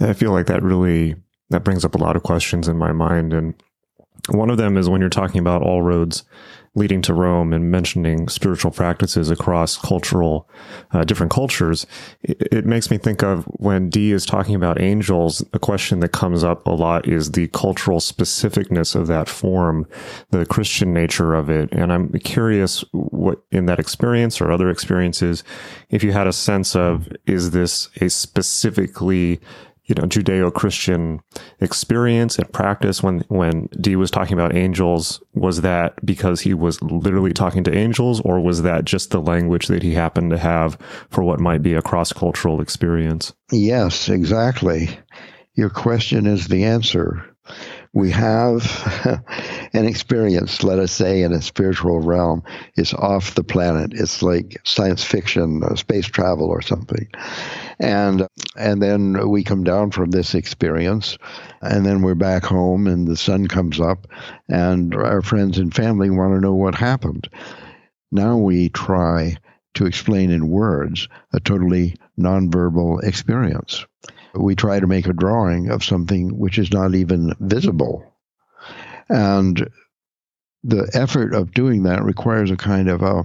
I 0.00 0.12
feel 0.12 0.32
like 0.32 0.46
that 0.46 0.62
really 0.62 1.14
that 1.50 1.64
brings 1.64 1.84
up 1.84 1.94
a 1.94 1.98
lot 1.98 2.16
of 2.16 2.22
questions 2.22 2.66
in 2.66 2.78
my 2.78 2.92
mind 2.92 3.32
and 3.32 3.54
one 4.28 4.50
of 4.50 4.56
them 4.56 4.76
is 4.76 4.88
when 4.88 5.00
you're 5.00 5.10
talking 5.10 5.40
about 5.40 5.62
all 5.62 5.82
roads 5.82 6.24
leading 6.74 7.02
to 7.02 7.12
Rome 7.12 7.52
and 7.52 7.70
mentioning 7.70 8.28
spiritual 8.28 8.70
practices 8.70 9.30
across 9.30 9.76
cultural, 9.76 10.48
uh, 10.92 11.04
different 11.04 11.30
cultures, 11.30 11.86
it, 12.22 12.40
it, 12.50 12.66
makes 12.66 12.90
me 12.90 12.96
think 12.96 13.22
of 13.22 13.44
when 13.44 13.90
Dee 13.90 14.12
is 14.12 14.24
talking 14.24 14.54
about 14.54 14.80
angels, 14.80 15.44
a 15.52 15.58
question 15.58 16.00
that 16.00 16.12
comes 16.12 16.42
up 16.42 16.66
a 16.66 16.70
lot 16.70 17.06
is 17.06 17.32
the 17.32 17.48
cultural 17.48 17.98
specificness 17.98 18.94
of 18.94 19.06
that 19.08 19.28
form, 19.28 19.86
the 20.30 20.46
Christian 20.46 20.94
nature 20.94 21.34
of 21.34 21.50
it. 21.50 21.70
And 21.72 21.92
I'm 21.92 22.10
curious 22.20 22.84
what 22.92 23.42
in 23.50 23.66
that 23.66 23.78
experience 23.78 24.40
or 24.40 24.50
other 24.50 24.70
experiences, 24.70 25.44
if 25.90 26.02
you 26.02 26.12
had 26.12 26.26
a 26.26 26.32
sense 26.32 26.74
of, 26.74 27.06
is 27.26 27.50
this 27.50 27.90
a 28.00 28.08
specifically 28.08 29.40
you 29.84 29.94
know 29.94 30.02
judeo-christian 30.02 31.20
experience 31.60 32.38
and 32.38 32.52
practice 32.52 33.02
when 33.02 33.20
when 33.28 33.68
dee 33.80 33.96
was 33.96 34.10
talking 34.10 34.34
about 34.34 34.54
angels 34.54 35.22
was 35.34 35.62
that 35.62 35.94
because 36.04 36.40
he 36.40 36.54
was 36.54 36.80
literally 36.82 37.32
talking 37.32 37.64
to 37.64 37.74
angels 37.74 38.20
or 38.20 38.40
was 38.40 38.62
that 38.62 38.84
just 38.84 39.10
the 39.10 39.20
language 39.20 39.66
that 39.66 39.82
he 39.82 39.94
happened 39.94 40.30
to 40.30 40.38
have 40.38 40.78
for 41.10 41.24
what 41.24 41.40
might 41.40 41.62
be 41.62 41.74
a 41.74 41.82
cross-cultural 41.82 42.60
experience? 42.60 43.32
Yes 43.50 44.08
exactly. 44.08 44.88
Your 45.54 45.70
question 45.70 46.26
is 46.26 46.46
the 46.46 46.64
answer 46.64 47.26
we 47.94 48.10
have 48.10 48.64
an 49.74 49.86
experience, 49.86 50.62
let 50.62 50.78
us 50.78 50.92
say, 50.92 51.22
in 51.22 51.32
a 51.32 51.42
spiritual 51.42 52.00
realm, 52.00 52.42
is 52.76 52.94
off 52.94 53.34
the 53.34 53.44
planet. 53.44 53.92
It's 53.92 54.22
like 54.22 54.56
science 54.64 55.04
fiction, 55.04 55.62
uh, 55.62 55.74
space 55.74 56.06
travel, 56.06 56.48
or 56.48 56.62
something. 56.62 57.08
And 57.78 58.26
and 58.56 58.82
then 58.82 59.28
we 59.28 59.44
come 59.44 59.64
down 59.64 59.90
from 59.90 60.10
this 60.10 60.34
experience, 60.34 61.18
and 61.60 61.84
then 61.84 62.02
we're 62.02 62.14
back 62.14 62.44
home, 62.44 62.86
and 62.86 63.06
the 63.06 63.16
sun 63.16 63.46
comes 63.46 63.78
up, 63.78 64.06
and 64.48 64.94
our 64.94 65.20
friends 65.20 65.58
and 65.58 65.74
family 65.74 66.08
want 66.08 66.34
to 66.34 66.40
know 66.40 66.54
what 66.54 66.74
happened. 66.74 67.28
Now 68.10 68.38
we 68.38 68.70
try 68.70 69.36
to 69.74 69.86
explain 69.86 70.30
in 70.30 70.48
words 70.48 71.08
a 71.32 71.40
totally 71.40 71.96
nonverbal 72.18 73.02
experience 73.04 73.84
we 74.34 74.54
try 74.54 74.80
to 74.80 74.86
make 74.86 75.06
a 75.06 75.12
drawing 75.12 75.70
of 75.70 75.84
something 75.84 76.38
which 76.38 76.58
is 76.58 76.72
not 76.72 76.94
even 76.94 77.34
visible. 77.40 78.04
And 79.08 79.68
the 80.64 80.88
effort 80.94 81.34
of 81.34 81.52
doing 81.52 81.82
that 81.84 82.02
requires 82.02 82.50
a 82.50 82.56
kind 82.56 82.88
of 82.88 83.02
a 83.02 83.24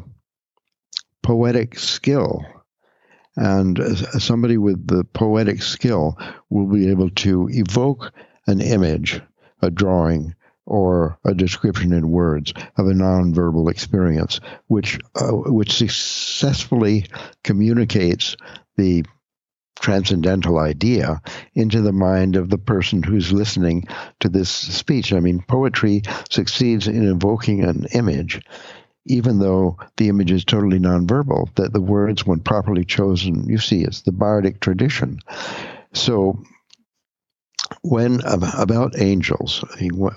poetic 1.24 1.78
skill. 1.78 2.43
And 3.36 3.80
somebody 4.20 4.58
with 4.58 4.88
the 4.88 5.03
poetic 5.03 5.62
skill 5.62 6.18
will 6.49 6.68
be 6.68 6.89
able 6.89 7.12
to 7.12 7.47
evoke 7.51 8.12
an 8.47 8.62
image, 8.62 9.22
a 9.62 9.70
drawing, 9.70 10.34
or 10.66 11.18
a 11.24 11.34
description 11.34 11.93
in 11.93 12.12
words 12.12 12.53
of 12.78 12.88
a 12.88 12.93
nonverbal 12.93 13.72
experience, 13.72 14.39
which 14.68 14.99
uh, 15.16 15.32
which 15.32 15.72
successfully 15.72 17.05
communicates 17.43 18.36
the 18.76 19.05
transcendental 19.80 20.57
idea 20.59 21.21
into 21.53 21.82
the 21.82 21.91
mind 21.91 22.36
of 22.36 22.49
the 22.49 22.57
person 22.57 23.03
who's 23.03 23.32
listening 23.32 23.88
to 24.19 24.30
this 24.30 24.49
speech. 24.49 25.13
I 25.13 25.19
mean, 25.19 25.43
poetry 25.47 26.01
succeeds 26.30 26.88
in 26.88 27.07
evoking 27.07 27.63
an 27.63 27.88
image, 27.93 28.41
even 29.05 29.39
though 29.39 29.78
the 29.97 30.09
image 30.09 30.32
is 30.32 30.43
totally 30.43 30.80
nonverbal, 30.80 31.53
that 31.55 31.73
the 31.73 31.82
words, 31.82 32.25
when 32.25 32.39
properly 32.39 32.84
chosen, 32.84 33.47
you 33.47 33.57
see, 33.57 33.84
it's 33.84 34.01
the 34.01 34.11
bardic 34.11 34.59
tradition. 34.59 35.19
So 35.93 36.39
when 37.89 38.21
about 38.25 38.99
angels 38.99 39.63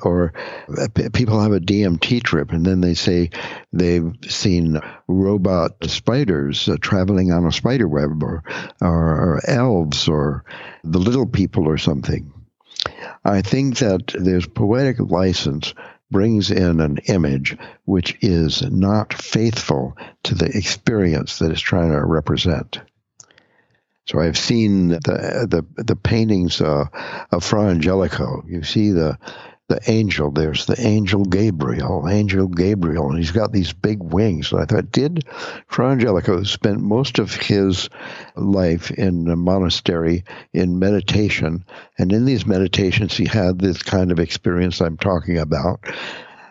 or 0.03 0.33
uh, 0.77 0.89
people 1.13 1.41
have 1.41 1.53
a 1.53 1.61
DMT 1.61 2.23
trip 2.23 2.53
and 2.53 2.65
then 2.65 2.81
they 2.81 2.95
say 2.95 3.31
they've 3.73 4.13
seen 4.29 4.81
robot 5.07 5.73
spiders 5.85 6.69
uh, 6.69 6.77
traveling 6.81 7.33
on 7.33 7.47
a 7.47 7.53
spider 7.53 7.89
web 7.89 8.23
or, 8.23 8.43
or, 8.81 8.89
or 8.89 9.41
elves 9.47 10.09
or 10.09 10.45
the 10.83 10.99
little 10.99 11.27
people 11.27 11.69
or 11.69 11.79
something. 11.79 12.33
I 13.25 13.43
think 13.43 13.79
that 13.79 14.15
there's 14.19 14.47
poetic 14.47 14.99
license 14.99 15.75
brings 16.11 16.51
in 16.51 16.81
an 16.81 16.99
image 17.07 17.57
which 17.85 18.17
is 18.21 18.63
not 18.63 19.15
faithful 19.15 19.97
to 20.25 20.35
the 20.35 20.47
experience 20.47 21.39
that 21.39 21.53
it's 21.53 21.61
trying 21.61 21.93
to 21.93 22.05
represent. 22.05 22.81
So 24.07 24.19
I've 24.19 24.39
seen 24.39 24.89
the 24.89 25.47
the 25.49 25.83
the 25.83 25.97
paintings 25.97 26.61
uh, 26.61 26.87
of 27.31 27.45
Fra 27.45 27.67
Angelico. 27.67 28.43
You 28.47 28.63
see 28.63 28.91
the 28.91 29.19
the 29.71 29.81
angel. 29.89 30.33
There's 30.33 30.67
the 30.67 30.85
angel 30.85 31.25
Gabriel, 31.25 32.09
angel 32.09 32.49
Gabriel, 32.49 33.09
and 33.09 33.19
he's 33.19 33.31
got 33.31 33.53
these 33.53 33.73
big 33.73 34.03
wings. 34.03 34.51
And 34.51 34.61
I 34.61 34.65
thought, 34.65 34.91
did 34.91 35.25
Fra 35.69 35.93
Angelico 35.93 36.43
spend 36.43 36.83
most 36.83 37.21
of 37.21 37.33
his 37.33 37.89
life 38.35 38.91
in 38.91 39.29
a 39.29 39.37
monastery 39.37 40.25
in 40.53 40.81
meditation? 40.81 41.65
And 41.99 42.13
in 42.13 42.25
these 42.25 42.47
meditations, 42.47 43.17
he 43.17 43.27
had 43.27 43.61
this 43.61 43.81
kind 43.85 44.11
of 44.11 44.19
experience 44.19 44.81
I'm 44.81 44.97
talking 44.97 45.39
about 45.39 45.85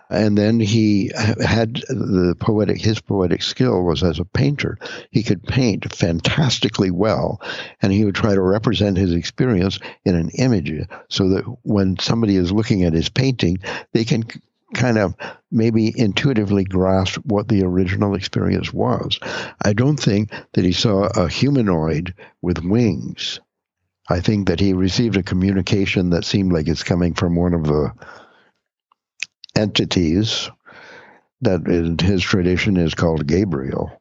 and 0.10 0.38
then 0.38 0.60
he 0.60 1.12
had 1.16 1.76
the 1.88 2.36
poetic 2.40 2.80
his 2.80 3.00
poetic 3.00 3.42
skill 3.42 3.84
was 3.84 4.04
as 4.04 4.20
a 4.20 4.26
painter. 4.26 4.78
He 5.12 5.24
could 5.24 5.44
paint 5.44 5.94
fantastically 5.94 6.92
well 6.92 7.42
and 7.82 7.94
he 7.94 8.06
would 8.06 8.16
try 8.16 8.34
to 8.34 8.42
represent 8.42 8.98
his 8.98 9.14
experience 9.14 9.80
in 10.06 10.16
an 10.16 10.30
image 10.38 10.88
so 11.10 11.30
that 11.30 11.44
when 11.64 11.98
somebody 12.00 12.36
is 12.36 12.52
looking 12.52 12.84
at 12.84 12.94
his 12.94 13.10
painting 13.10 13.60
they 13.94 14.04
can 14.04 14.24
kind 14.74 14.98
of 14.98 15.16
maybe 15.52 15.94
intuitively 15.98 16.64
grasp 16.64 17.18
what 17.26 17.48
the 17.48 17.64
original 17.64 18.14
experience 18.16 18.72
was. 18.72 19.20
I 19.64 19.74
don't 19.74 20.00
think 20.00 20.32
that 20.54 20.64
he 20.64 20.72
saw 20.72 21.08
a 21.16 21.28
humanoid 21.28 22.14
with 22.42 22.64
wings. 22.64 23.40
I 24.10 24.20
think 24.20 24.48
that 24.48 24.60
he 24.60 24.74
received 24.74 25.18
a 25.18 25.24
communication 25.24 26.12
that 26.12 26.26
seemed 26.26 26.52
like 26.52 26.68
it's 26.68 26.84
coming 26.84 27.14
from 27.14 27.36
one 27.36 27.54
of 27.54 27.64
the 27.64 27.92
entities 29.56 30.50
that 31.42 31.68
in 31.68 31.98
his 31.98 32.22
tradition 32.24 32.78
is 32.78 32.96
called 32.96 33.28
Gabriel. 33.28 33.92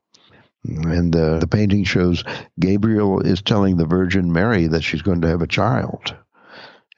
And 0.65 1.13
the, 1.13 1.39
the 1.39 1.47
painting 1.47 1.85
shows 1.85 2.25
Gabriel 2.59 3.21
is 3.21 3.43
telling 3.43 3.77
the 3.77 3.87
Virgin 3.87 4.33
Mary 4.33 4.67
that 4.67 4.83
she's 4.83 5.03
going 5.03 5.23
to 5.23 5.29
have 5.29 5.43
a 5.43 5.47
child. 5.47 6.15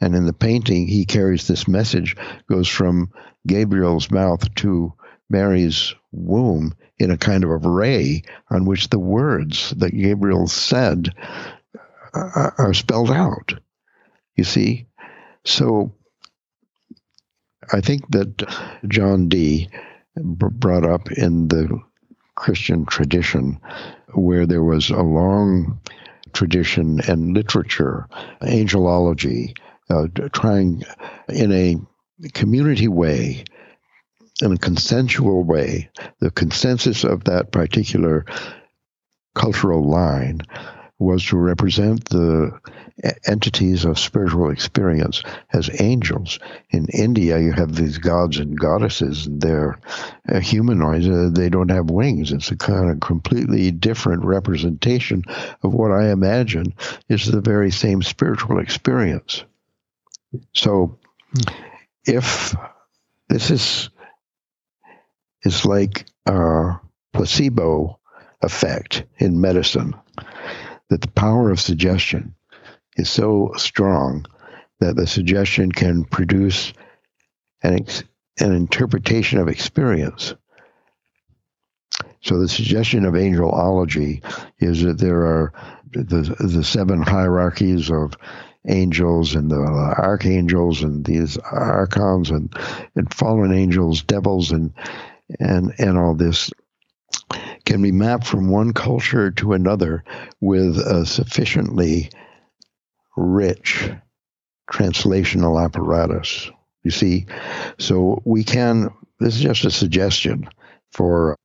And 0.01 0.15
in 0.15 0.27
the 0.27 0.33
painting, 0.33 0.87
he 0.89 1.05
carries 1.05 1.47
this 1.47 1.69
message, 1.69 2.17
goes 2.49 2.69
from 2.69 3.13
Gabriel's 3.47 4.11
mouth 4.11 4.55
to 4.57 4.95
Mary's 5.29 5.95
womb 6.11 6.75
in 6.99 7.11
a 7.11 7.19
kind 7.19 7.45
of 7.45 7.51
array 7.51 8.23
on 8.51 8.65
which 8.65 8.89
the 8.89 8.99
words 8.99 9.71
that 9.77 9.91
Gabriel 9.91 10.47
said 10.49 11.15
uh, 12.15 12.51
are 12.59 12.75
spelled 12.75 13.11
out. 13.11 13.53
You 14.37 14.45
see? 14.45 14.87
So 15.45 15.93
I 17.73 17.81
think 17.81 18.11
that 18.11 18.49
John 18.89 19.29
Dee 19.29 19.69
brought 20.17 20.85
up 20.85 21.11
in 21.13 21.49
the 21.49 21.81
Christian 22.35 22.85
tradition 22.87 23.61
where 24.15 24.47
there 24.47 24.65
was 24.65 24.91
a 24.91 25.03
long 25.03 25.81
tradition 26.33 27.01
and 27.09 27.35
literature, 27.35 28.09
angelology, 28.43 29.57
uh, 29.89 30.07
trying 30.33 30.83
in 31.29 31.53
a 31.53 31.77
community 32.33 32.89
way, 32.89 33.45
in 34.43 34.53
a 34.53 34.59
consensual 34.59 35.45
way, 35.45 35.91
the 36.21 36.31
consensus 36.31 37.05
of 37.05 37.25
that 37.25 37.53
particular 37.53 38.25
cultural 39.35 39.89
line 39.89 40.41
was 41.01 41.25
to 41.25 41.37
represent 41.37 42.05
the 42.11 42.61
entities 43.27 43.85
of 43.87 43.99
spiritual 43.99 44.51
experience 44.51 45.23
as 45.53 45.81
angels. 45.81 46.39
In 46.71 46.87
India, 46.93 47.39
you 47.39 47.53
have 47.53 47.75
these 47.75 47.99
gods 47.99 48.39
and 48.39 48.59
goddesses, 48.59 49.27
and 49.27 49.41
they're 49.41 49.79
uh, 50.29 50.41
humanoids. 50.41 51.09
Uh, 51.09 51.31
they 51.33 51.49
don't 51.49 51.71
have 51.71 51.91
wings. 51.91 52.33
It's 52.33 52.51
a 52.51 52.57
kind 52.57 52.91
of 52.91 53.01
completely 53.01 53.71
different 53.71 54.25
representation 54.25 55.25
of 55.63 55.73
what 55.73 55.91
I 55.91 56.11
imagine 56.11 56.75
is 57.09 57.25
the 57.25 57.41
very 57.41 57.71
same 57.71 58.03
spiritual 58.03 58.59
experience. 58.59 59.43
So, 60.55 60.99
if 62.05 62.55
this 63.29 63.51
is 63.51 63.89
is 65.43 65.65
like 65.65 66.05
a 66.27 66.79
placebo 67.15 67.99
effect 68.43 69.05
in 69.19 69.41
medicine, 69.41 69.95
that 70.91 71.01
the 71.01 71.09
power 71.09 71.51
of 71.51 71.61
suggestion 71.61 72.35
is 72.97 73.09
so 73.09 73.53
strong 73.57 74.27
that 74.81 74.97
the 74.97 75.07
suggestion 75.07 75.73
can 75.73 76.05
produce 76.05 76.73
an, 77.63 77.75
ex- 77.75 78.05
an 78.39 78.53
interpretation 78.53 79.39
of 79.39 79.49
experience. 79.49 80.35
So 82.23 82.39
the 82.39 82.49
suggestion 82.49 83.05
of 83.05 83.15
angelology 83.15 84.23
is 84.59 84.83
that 84.83 84.99
there 84.99 85.23
are 85.23 85.53
the, 85.93 86.37
the 86.39 86.65
seven 86.65 87.03
hierarchies 87.03 87.91
of 87.91 88.15
angels 88.69 89.35
and 89.35 89.51
the 89.51 89.57
archangels 89.57 90.83
and 90.83 91.05
these 91.05 91.39
archons 91.39 92.31
and, 92.31 92.55
and 92.95 93.13
fallen 93.13 93.53
angels, 93.53 94.03
devils 94.03 94.53
and 94.53 94.73
and 95.39 95.73
and 95.79 95.97
all 95.97 96.15
this 96.15 96.51
can 97.65 97.83
be 97.83 97.93
mapped 97.93 98.27
from 98.27 98.51
one 98.51 98.73
culture 98.73 99.31
to 99.31 99.53
another 99.53 100.05
with 100.41 100.77
a 100.79 101.07
sufficiently 101.07 102.11
rich 103.17 103.91
translational 104.71 105.63
apparatus. 105.63 106.51
You 106.83 106.91
see, 106.91 107.27
so 107.79 108.23
we 108.25 108.45
can, 108.45 108.91
this 109.19 109.37
is 109.37 109.43
just 109.43 109.65
a 109.65 109.71
suggestion 109.71 110.49
for 110.93 111.37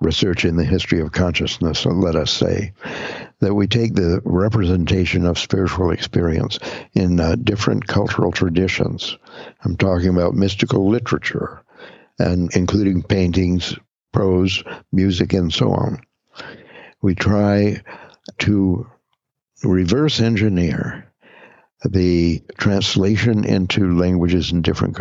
research 0.00 0.44
in 0.44 0.56
the 0.56 0.64
history 0.64 1.00
of 1.00 1.12
consciousness, 1.12 1.86
let 1.86 2.16
us 2.16 2.30
say, 2.30 2.72
that 3.40 3.54
we 3.54 3.66
take 3.66 3.94
the 3.94 4.20
representation 4.24 5.24
of 5.24 5.38
spiritual 5.38 5.90
experience 5.90 6.58
in 6.92 7.18
uh, 7.18 7.34
different 7.36 7.86
cultural 7.86 8.30
traditions. 8.30 9.16
I'm 9.64 9.76
talking 9.76 10.10
about 10.10 10.34
mystical 10.34 10.88
literature, 10.88 11.62
and 12.18 12.54
including 12.54 13.02
paintings, 13.02 13.74
prose, 14.16 14.64
music, 14.92 15.34
and 15.34 15.52
so 15.52 15.70
on. 15.72 16.00
We 17.02 17.14
try 17.14 17.82
to 18.38 18.90
reverse 19.62 20.20
engineer 20.20 21.12
the 21.84 22.42
translation 22.56 23.44
into 23.44 23.98
languages 23.98 24.50
in 24.50 24.62
different 24.62 24.96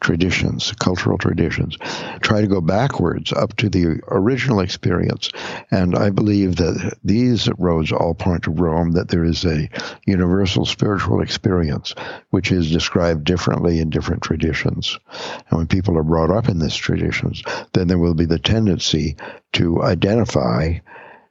traditions, 0.00 0.72
cultural 0.80 1.18
traditions, 1.18 1.78
try 2.20 2.40
to 2.40 2.48
go 2.48 2.60
backwards 2.60 3.32
up 3.32 3.54
to 3.56 3.68
the 3.68 4.00
original 4.08 4.60
experience. 4.60 5.30
And 5.70 5.94
I 5.94 6.10
believe 6.10 6.56
that 6.56 6.98
these 7.04 7.48
roads 7.58 7.92
all 7.92 8.14
point 8.14 8.42
to 8.44 8.50
Rome, 8.50 8.92
that 8.92 9.08
there 9.08 9.24
is 9.24 9.44
a 9.44 9.68
universal 10.04 10.66
spiritual 10.66 11.22
experience, 11.22 11.94
which 12.30 12.50
is 12.50 12.72
described 12.72 13.24
differently 13.24 13.78
in 13.78 13.90
different 13.90 14.22
traditions. 14.22 14.98
And 15.48 15.58
when 15.58 15.66
people 15.68 15.96
are 15.96 16.02
brought 16.02 16.30
up 16.30 16.48
in 16.48 16.58
these 16.58 16.76
traditions, 16.76 17.42
then 17.72 17.86
there 17.86 17.98
will 17.98 18.14
be 18.14 18.26
the 18.26 18.40
tendency 18.40 19.16
to 19.52 19.82
identify 19.82 20.74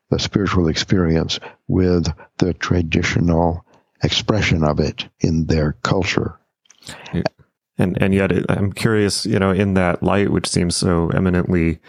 the 0.10 0.20
spiritual 0.20 0.68
experience 0.70 1.40
with 1.68 2.08
the 2.38 2.54
traditional 2.54 3.66
expression 4.04 4.64
of 4.64 4.80
it 4.80 5.08
in 5.20 5.48
their 5.48 5.74
culture. 5.84 6.40
And 7.78 8.00
and 8.02 8.14
yet, 8.14 8.32
it, 8.32 8.46
I'm 8.50 8.72
curious, 8.72 9.26
you 9.26 9.40
know, 9.40 9.50
in 9.50 9.74
that 9.74 10.04
light, 10.04 10.30
which 10.30 10.48
seems 10.48 10.76
so 10.76 11.10
eminently 11.10 11.80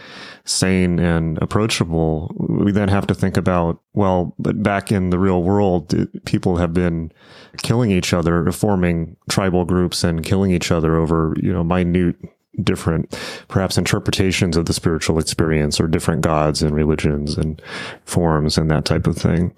sane 0.47 0.99
and 0.99 1.37
approachable, 1.43 2.35
we 2.39 2.73
then 2.73 2.89
have 2.89 3.07
to 3.09 3.15
think 3.15 3.37
about, 3.37 3.81
well, 3.93 4.35
but 4.39 4.63
back 4.63 4.91
in 4.91 5.11
the 5.11 5.19
real 5.19 5.43
world, 5.43 5.95
people 6.25 6.57
have 6.57 6.73
been 6.73 7.13
killing 7.59 7.91
each 7.91 8.15
other, 8.15 8.51
forming 8.51 9.17
tribal 9.29 9.67
groups, 9.67 10.05
and 10.05 10.25
killing 10.25 10.53
each 10.53 10.71
other 10.71 10.97
over, 10.97 11.35
you 11.43 11.53
know, 11.53 11.63
minute 11.63 12.17
different 12.63 13.11
perhaps 13.49 13.77
interpretations 13.77 14.57
of 14.57 14.67
the 14.67 14.73
spiritual 14.73 15.19
experience 15.19 15.81
or 15.81 15.89
different 15.89 16.23
gods 16.23 16.63
and 16.63 16.75
religions 16.75 17.37
and 17.37 17.61
forms 18.05 18.57
and 18.57 18.71
that 18.71 18.85
type 18.85 19.07
of 19.07 19.17
thing. 19.17 19.53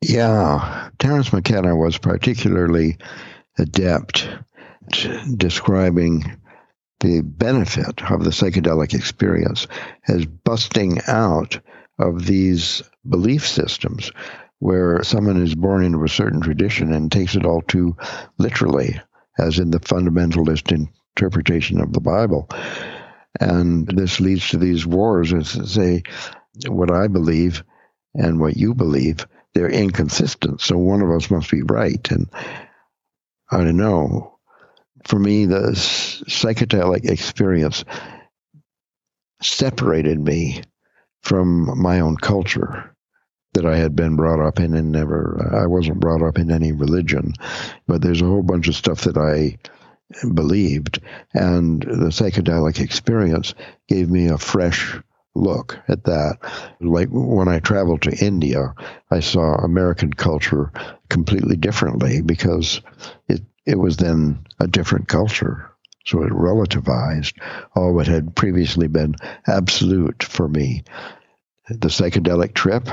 Yeah, 0.00 0.90
Terence 0.98 1.32
McKenna 1.32 1.74
was 1.74 1.98
particularly 1.98 2.98
adept 3.58 4.28
describing 5.36 6.40
the 7.00 7.20
benefit 7.22 8.02
of 8.10 8.22
the 8.24 8.30
psychedelic 8.30 8.94
experience 8.94 9.66
as 10.06 10.24
busting 10.24 11.00
out 11.06 11.60
of 11.98 12.26
these 12.26 12.82
belief 13.08 13.46
systems 13.46 14.12
where 14.60 15.02
someone 15.02 15.42
is 15.42 15.54
born 15.54 15.84
into 15.84 16.04
a 16.04 16.08
certain 16.08 16.40
tradition 16.40 16.92
and 16.92 17.10
takes 17.10 17.34
it 17.34 17.44
all 17.44 17.62
too 17.62 17.96
literally, 18.38 19.00
as 19.38 19.58
in 19.58 19.70
the 19.70 19.80
fundamentalist 19.80 20.88
interpretation 21.16 21.80
of 21.80 21.92
the 21.92 22.00
Bible. 22.00 22.48
And 23.40 23.86
this 23.86 24.20
leads 24.20 24.48
to 24.50 24.58
these 24.58 24.86
wars 24.86 25.32
as 25.32 25.72
say 25.72 26.02
what 26.68 26.90
I 26.90 27.08
believe 27.08 27.62
and 28.14 28.40
what 28.40 28.56
you 28.56 28.74
believe 28.74 29.26
they're 29.54 29.70
inconsistent. 29.70 30.60
So 30.60 30.76
one 30.76 31.02
of 31.02 31.10
us 31.10 31.30
must 31.30 31.50
be 31.50 31.62
right. 31.62 32.10
And 32.10 32.28
I 33.50 33.58
don't 33.58 33.76
know. 33.76 34.38
For 35.06 35.18
me, 35.18 35.46
the 35.46 35.70
psychedelic 35.72 37.08
experience 37.08 37.84
separated 39.40 40.18
me 40.18 40.62
from 41.22 41.80
my 41.80 42.00
own 42.00 42.16
culture 42.16 42.94
that 43.54 43.64
I 43.64 43.76
had 43.76 43.96
been 43.96 44.16
brought 44.16 44.40
up 44.40 44.60
in 44.60 44.74
and 44.74 44.92
never, 44.92 45.56
I 45.62 45.66
wasn't 45.66 46.00
brought 46.00 46.22
up 46.22 46.38
in 46.38 46.50
any 46.50 46.72
religion, 46.72 47.32
but 47.86 48.02
there's 48.02 48.20
a 48.20 48.26
whole 48.26 48.42
bunch 48.42 48.68
of 48.68 48.76
stuff 48.76 49.02
that 49.02 49.16
I 49.16 49.58
believed. 50.26 51.00
And 51.32 51.82
the 51.82 52.10
psychedelic 52.10 52.80
experience 52.80 53.54
gave 53.88 54.10
me 54.10 54.28
a 54.28 54.38
fresh 54.38 54.96
look 55.38 55.78
at 55.88 56.04
that. 56.04 56.38
Like 56.80 57.08
when 57.10 57.48
I 57.48 57.60
traveled 57.60 58.02
to 58.02 58.24
India, 58.24 58.74
I 59.10 59.20
saw 59.20 59.54
American 59.54 60.12
culture 60.12 60.72
completely 61.08 61.56
differently 61.56 62.22
because 62.22 62.80
it, 63.28 63.42
it 63.64 63.78
was 63.78 63.96
then 63.96 64.46
a 64.60 64.66
different 64.66 65.08
culture. 65.08 65.70
So 66.06 66.22
it 66.22 66.32
relativized 66.32 67.34
all 67.74 67.94
what 67.94 68.06
had 68.06 68.34
previously 68.34 68.88
been 68.88 69.14
absolute 69.46 70.22
for 70.22 70.48
me. 70.48 70.84
The 71.68 71.88
psychedelic 71.88 72.54
trip 72.54 72.88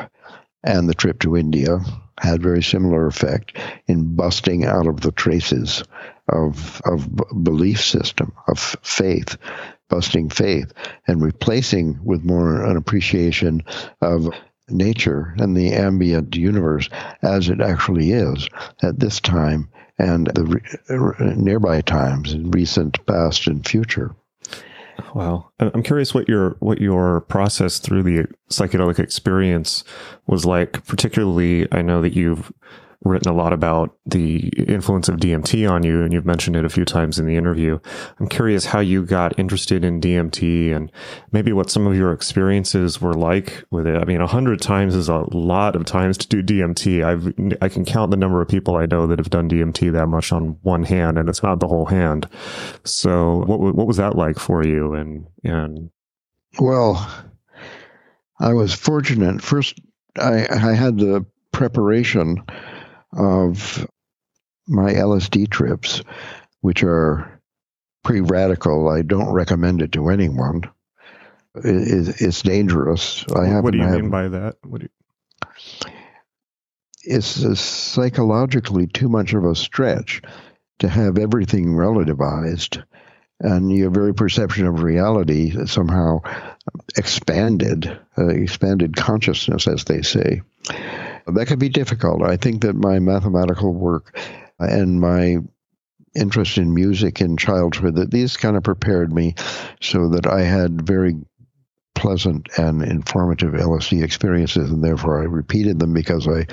and 0.63 0.89
the 0.89 0.93
trip 0.93 1.19
to 1.19 1.37
India 1.37 1.79
had 2.19 2.41
very 2.41 2.63
similar 2.63 3.07
effect 3.07 3.57
in 3.87 4.15
busting 4.15 4.65
out 4.65 4.87
of 4.87 5.01
the 5.01 5.11
traces 5.11 5.83
of 6.27 6.81
of 6.85 7.07
belief 7.43 7.83
system 7.83 8.33
of 8.47 8.59
faith 8.81 9.37
busting 9.89 10.29
faith 10.29 10.71
and 11.07 11.21
replacing 11.21 11.99
with 12.03 12.23
more 12.23 12.63
an 12.63 12.77
appreciation 12.77 13.63
of 14.01 14.29
nature 14.69 15.35
and 15.37 15.55
the 15.55 15.73
ambient 15.73 16.35
universe 16.35 16.89
as 17.21 17.49
it 17.49 17.61
actually 17.61 18.11
is 18.11 18.49
at 18.81 18.99
this 18.99 19.19
time 19.19 19.69
and 19.99 20.27
the 20.27 20.43
re- 20.43 21.35
nearby 21.35 21.81
times 21.81 22.33
in 22.33 22.49
recent 22.51 23.03
past 23.05 23.47
and 23.47 23.67
future 23.67 24.15
Wow, 25.13 25.49
I'm 25.59 25.83
curious 25.83 26.13
what 26.13 26.27
your 26.27 26.51
what 26.59 26.79
your 26.79 27.21
process 27.21 27.79
through 27.79 28.03
the 28.03 28.27
psychedelic 28.49 28.99
experience 28.99 29.83
was 30.27 30.45
like. 30.45 30.85
Particularly, 30.85 31.67
I 31.71 31.81
know 31.81 32.01
that 32.01 32.13
you've 32.13 32.51
written 33.05 33.31
a 33.31 33.35
lot 33.35 33.53
about 33.53 33.95
the 34.07 34.49
influence 34.67 35.07
of 35.07 35.17
DMT 35.17 35.69
on 35.69 35.83
you, 35.83 36.01
and 36.01 36.11
you've 36.11 36.25
mentioned 36.25 36.55
it 36.55 36.65
a 36.65 36.69
few 36.69 36.83
times 36.83 37.19
in 37.19 37.27
the 37.27 37.37
interview. 37.37 37.79
I'm 38.19 38.27
curious 38.27 38.65
how 38.65 38.79
you 38.79 39.05
got 39.05 39.37
interested 39.37 39.85
in 39.85 40.01
DMT 40.01 40.75
and 40.75 40.91
maybe 41.31 41.53
what 41.53 41.69
some 41.69 41.85
of 41.85 41.95
your 41.95 42.11
experiences 42.11 42.99
were 42.99 43.13
like 43.13 43.63
with 43.69 43.85
it. 43.85 43.95
I 43.95 44.05
mean, 44.05 44.21
a 44.21 44.27
hundred 44.27 44.59
times 44.59 44.95
is 44.95 45.07
a 45.07 45.23
lot 45.31 45.75
of 45.75 45.85
times 45.85 46.17
to 46.17 46.27
do 46.27 46.41
DMT. 46.41 47.05
I've 47.05 47.57
I 47.61 47.69
can 47.69 47.85
count 47.85 48.09
the 48.09 48.17
number 48.17 48.41
of 48.41 48.47
people 48.47 48.75
I 48.75 48.87
know 48.87 49.05
that 49.05 49.19
have 49.19 49.29
done 49.29 49.49
DMT 49.49 49.93
that 49.93 50.07
much 50.07 50.31
on 50.31 50.57
one 50.63 50.83
hand, 50.83 51.19
and 51.19 51.29
it's 51.29 51.43
not 51.43 51.59
the 51.59 51.67
whole 51.67 51.85
hand. 51.85 52.27
So, 52.83 53.43
what 53.45 53.59
what 53.59 53.87
was 53.87 53.97
that 53.97 54.15
like 54.15 54.39
for 54.39 54.65
you? 54.65 54.95
And 54.95 55.27
and 55.43 55.91
well, 56.59 57.07
I 58.39 58.53
was 58.53 58.73
fortunate. 58.73 59.43
First, 59.43 59.79
I 60.17 60.47
I 60.49 60.73
had 60.73 60.97
the 60.97 61.23
preparation 61.51 62.43
of 63.11 63.87
my 64.67 64.93
LSD 64.93 65.49
trips, 65.49 66.01
which 66.61 66.83
are 66.83 67.41
pretty 68.03 68.21
radical. 68.21 68.89
I 68.89 69.01
don't 69.01 69.31
recommend 69.31 69.81
it 69.81 69.91
to 69.93 70.09
anyone. 70.09 70.63
It, 71.55 72.21
it's 72.21 72.41
dangerous. 72.41 73.25
I 73.33 73.59
what 73.59 73.71
do 73.71 73.79
you 73.79 73.87
mean 73.87 74.09
by 74.09 74.27
that? 74.29 74.57
What 74.63 74.81
do 74.81 74.87
you... 74.87 75.91
It's 77.03 77.59
psychologically 77.59 78.87
too 78.87 79.09
much 79.09 79.33
of 79.33 79.45
a 79.45 79.55
stretch 79.55 80.21
to 80.79 80.89
have 80.89 81.17
everything 81.17 81.67
relativized 81.67 82.83
and 83.39 83.71
your 83.71 83.89
very 83.89 84.13
perception 84.13 84.65
of 84.65 84.81
reality 84.81 85.65
somehow 85.65 86.21
expanded, 86.97 87.99
uh, 88.17 88.27
expanded 88.27 88.95
consciousness, 88.95 89.67
as 89.67 89.83
they 89.83 90.01
say. 90.01 90.41
That 91.27 91.47
can 91.47 91.59
be 91.59 91.69
difficult. 91.69 92.21
I 92.21 92.37
think 92.37 92.61
that 92.61 92.75
my 92.75 92.99
mathematical 92.99 93.73
work 93.73 94.17
uh, 94.59 94.67
and 94.69 94.99
my 94.99 95.37
interest 96.15 96.57
in 96.57 96.73
music 96.73 97.19
in 97.19 97.35
childhood 97.35 97.95
that 97.95 98.11
these 98.11 98.37
kind 98.37 98.55
of 98.55 98.63
prepared 98.63 99.11
me 99.11 99.35
so 99.81 100.09
that 100.09 100.25
I 100.27 100.41
had 100.41 100.87
very 100.87 101.15
pleasant 101.93 102.47
and 102.57 102.83
informative 102.83 103.53
LSD 103.53 104.03
experiences, 104.03 104.71
and 104.71 104.83
therefore 104.83 105.21
I 105.21 105.25
repeated 105.25 105.79
them 105.79 105.93
because 105.93 106.27
I 106.27 106.45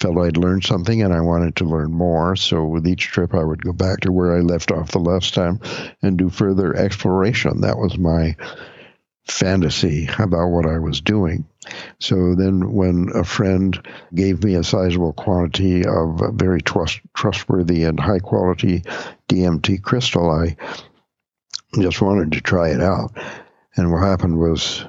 felt 0.00 0.18
I'd 0.18 0.36
learned 0.36 0.64
something 0.64 1.02
and 1.02 1.12
I 1.12 1.20
wanted 1.20 1.56
to 1.56 1.64
learn 1.64 1.92
more. 1.92 2.36
So 2.36 2.64
with 2.64 2.86
each 2.86 3.08
trip, 3.08 3.34
I 3.34 3.44
would 3.44 3.62
go 3.62 3.72
back 3.72 4.00
to 4.00 4.12
where 4.12 4.36
I 4.36 4.40
left 4.40 4.70
off 4.70 4.90
the 4.90 4.98
last 4.98 5.34
time 5.34 5.60
and 6.02 6.18
do 6.18 6.28
further 6.28 6.74
exploration. 6.74 7.60
That 7.60 7.78
was 7.78 7.98
my 7.98 8.36
fantasy 9.30 10.08
about 10.18 10.48
what 10.48 10.66
I 10.66 10.78
was 10.78 11.00
doing. 11.00 11.46
So 11.98 12.34
then, 12.34 12.72
when 12.72 13.10
a 13.14 13.24
friend 13.24 13.80
gave 14.14 14.42
me 14.42 14.54
a 14.54 14.64
sizable 14.64 15.12
quantity 15.12 15.84
of 15.86 16.20
very 16.34 16.60
trust, 16.60 17.00
trustworthy 17.14 17.84
and 17.84 17.98
high 17.98 18.18
quality 18.18 18.82
DMT 19.28 19.82
crystal, 19.82 20.30
I 20.30 20.56
just 21.78 22.00
wanted 22.02 22.32
to 22.32 22.40
try 22.40 22.70
it 22.70 22.80
out. 22.80 23.16
And 23.76 23.92
what 23.92 24.02
happened 24.02 24.38
was 24.38 24.84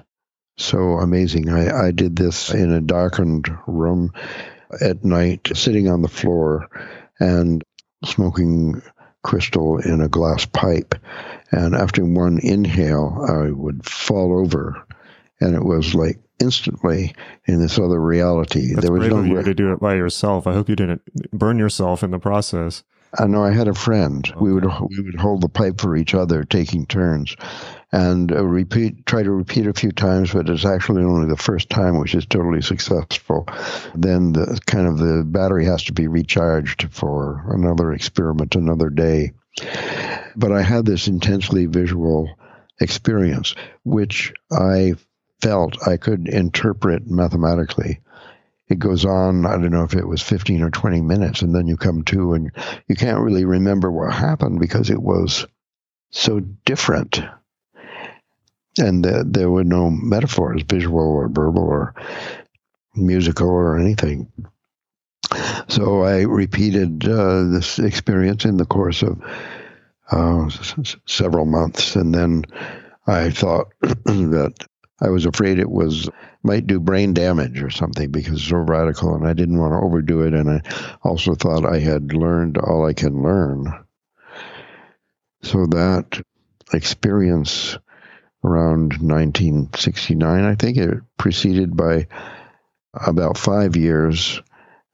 so 0.58 0.98
amazing. 1.00 1.50
I, 1.50 1.88
I 1.88 1.92
did 1.92 2.16
this 2.16 2.52
in 2.52 2.72
a 2.72 2.82
darkened 2.82 3.50
room 3.68 4.14
at 4.80 5.04
night, 5.04 5.50
sitting 5.54 5.90
on 5.90 6.02
the 6.02 6.08
floor 6.08 6.70
and 7.20 7.64
smoking 8.06 8.82
crystal 9.24 9.78
in 9.80 10.02
a 10.02 10.10
glass 10.10 10.46
pipe. 10.46 10.96
And 11.52 11.76
after 11.76 12.04
one 12.06 12.40
inhale, 12.40 13.26
I 13.28 13.52
would 13.52 13.86
fall 13.86 14.40
over. 14.40 14.86
And 15.40 15.56
it 15.56 15.64
was 15.64 15.96
like 15.96 16.20
instantly 16.40 17.14
in 17.46 17.60
this 17.60 17.78
other 17.80 18.00
reality. 18.00 18.74
That's 18.74 18.86
there 18.86 18.94
was 18.94 19.02
brave 19.02 19.12
no 19.12 19.20
of 19.20 19.28
you 19.28 19.44
to 19.44 19.54
do 19.54 19.74
it 19.74 19.80
by 19.80 19.96
yourself. 19.96 20.48
I 20.48 20.54
hope 20.54 20.70
you 20.70 20.76
didn't 20.76 21.02
burn 21.32 21.60
yourself 21.60 22.04
in 22.04 22.12
the 22.12 22.20
process. 22.20 22.84
I 23.20 23.28
know 23.28 23.44
I 23.44 23.52
had 23.52 23.68
a 23.68 23.74
friend. 23.74 24.26
Okay. 24.26 24.40
We 24.40 24.54
would 24.54 24.66
we 24.90 25.02
would 25.02 25.20
hold 25.20 25.42
the 25.42 25.50
pipe 25.50 25.82
for 25.82 25.96
each 25.98 26.16
other, 26.16 26.44
taking 26.44 26.86
turns, 26.86 27.36
and 27.92 28.32
uh, 28.32 28.46
repeat. 28.46 29.06
Try 29.06 29.24
to 29.24 29.32
repeat 29.32 29.68
a 29.68 29.74
few 29.74 29.92
times, 29.92 30.32
but 30.32 30.50
it's 30.50 30.66
actually 30.66 31.04
only 31.04 31.28
the 31.28 31.36
first 31.36 31.70
time, 31.70 31.98
which 31.98 32.16
is 32.16 32.26
totally 32.26 32.62
successful. 32.62 33.48
Then 33.94 34.32
the 34.32 34.60
kind 34.66 34.88
of 34.88 34.98
the 34.98 35.24
battery 35.26 35.66
has 35.66 35.84
to 35.86 35.94
be 35.94 36.08
recharged 36.08 36.88
for 36.92 37.44
another 37.54 37.92
experiment, 37.92 38.56
another 38.56 38.90
day. 38.90 39.34
But 40.38 40.54
I 40.54 40.62
had 40.62 40.86
this 40.86 41.08
intensely 41.08 41.66
visual 41.66 42.30
experience, 42.80 43.56
which 43.84 44.32
I 44.52 44.94
felt 45.42 45.86
I 45.86 45.98
could 45.98 46.30
interpret 46.30 47.10
mathematically 47.10 48.00
it 48.72 48.80
goes 48.80 49.06
on, 49.06 49.46
I 49.46 49.52
don't 49.52 49.72
know 49.72 49.84
if 49.84 49.94
it 49.94 50.08
was 50.08 50.22
15 50.22 50.62
or 50.62 50.70
20 50.70 51.02
minutes, 51.02 51.42
and 51.42 51.54
then 51.54 51.68
you 51.68 51.78
come 51.78 52.04
to 52.06 52.34
and 52.34 52.52
you 52.88 52.96
can't 52.96 53.20
really 53.20 53.46
remember 53.46 53.92
what 53.92 54.14
happened 54.14 54.60
because 54.60 54.90
it 54.90 55.02
was 55.02 55.46
so 56.12 56.40
different. 56.40 57.22
And 58.78 59.04
the, 59.04 59.26
there 59.28 59.50
were 59.50 59.64
no 59.64 59.90
metaphors, 59.90 60.64
visual 60.64 61.00
or 61.00 61.28
verbal 61.28 61.64
or 61.64 61.94
musical 62.96 63.50
or 63.50 63.78
anything. 63.78 64.32
So 65.70 66.04
I 66.04 66.22
repeated 66.22 67.08
uh, 67.08 67.44
this 67.44 67.80
experience 67.80 68.46
in 68.46 68.58
the 68.58 68.66
course 68.66 69.02
of 69.04 69.22
uh, 70.12 70.46
s- 70.48 70.98
several 71.06 71.46
months, 71.46 71.96
and 71.96 72.14
then 72.14 72.44
I 73.08 73.30
thought 73.30 73.68
that 73.82 74.54
I 75.02 75.10
was 75.10 75.26
afraid 75.26 75.58
it 75.58 75.70
was 75.70 76.10
might 76.44 76.68
do 76.68 76.80
brain 76.80 77.14
damage 77.14 77.62
or 77.62 77.70
something 77.70 78.12
because 78.12 78.36
it's 78.36 78.50
so 78.50 78.58
radical, 78.58 79.16
and 79.16 79.28
I 79.28 79.34
didn't 79.34 79.60
want 79.60 79.74
to 79.74 79.80
overdo 79.80 80.22
it. 80.22 80.34
And 80.34 80.50
I 80.50 80.62
also 81.04 81.36
thought 81.36 81.66
I 81.66 81.80
had 81.80 82.14
learned 82.14 82.58
all 82.58 82.86
I 82.86 82.94
can 82.94 83.24
learn. 83.24 83.86
So 85.44 85.66
that 85.68 86.22
experience 86.74 87.78
around 88.44 88.94
1969, 89.02 90.44
I 90.44 90.56
think 90.56 90.78
it 90.78 91.00
preceded 91.18 91.76
by 91.76 92.08
about 92.94 93.38
five 93.38 93.76
years 93.76 94.42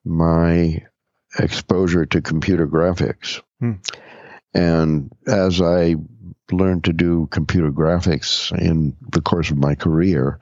my 0.05 0.84
exposure 1.38 2.05
to 2.05 2.22
computer 2.22 2.68
graphics. 2.68 3.41
Hmm. 3.60 3.74
And 4.53 5.12
as 5.28 5.62
I 5.62 5.95
learned 6.52 6.86
to 6.86 6.93
do 6.93 7.28
computer 7.32 7.72
graphics 7.72 8.52
in 8.58 8.95
the 9.12 9.22
course 9.22 9.52
of 9.52 9.58
my 9.58 9.76
career, 9.76 10.39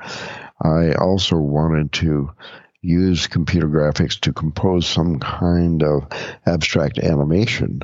I 0.61 0.93
also 0.93 1.37
wanted 1.37 1.91
to 1.93 2.31
use 2.81 3.27
computer 3.27 3.67
graphics 3.67 4.19
to 4.21 4.31
compose 4.31 4.87
some 4.87 5.19
kind 5.19 5.81
of 5.81 6.07
abstract 6.45 6.99
animation, 6.99 7.81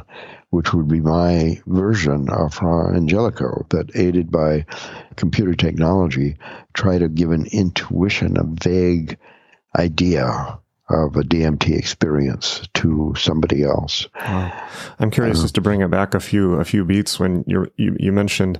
which 0.52 0.74
would 0.74 0.88
be 0.88 1.00
my 1.00 1.60
version 1.66 2.30
of 2.30 2.54
Fra 2.54 2.96
Angelico 2.96 3.66
that, 3.70 3.96
aided 3.96 4.30
by 4.30 4.66
computer 5.16 5.56
technology, 5.56 6.38
try 6.74 7.00
to 7.00 7.10
give 7.10 7.32
an 7.32 7.48
intuition, 7.52 8.38
a 8.38 8.44
vague 8.44 9.18
idea 9.76 10.60
of 10.92 11.16
a 11.16 11.22
DMT 11.22 11.78
experience 11.78 12.68
to 12.76 13.14
somebody 13.18 13.64
else. 13.64 14.08
Wow. 14.16 14.68
I'm 15.00 15.12
curious 15.12 15.40
uh, 15.40 15.44
just 15.44 15.56
to 15.56 15.62
bring 15.62 15.82
it 15.82 15.90
back 15.90 16.14
a 16.14 16.20
few 16.20 16.54
a 16.54 16.66
few 16.66 16.86
beats 16.86 17.20
when 17.20 17.44
you 17.48 17.72
you 17.78 18.12
mentioned 18.12 18.60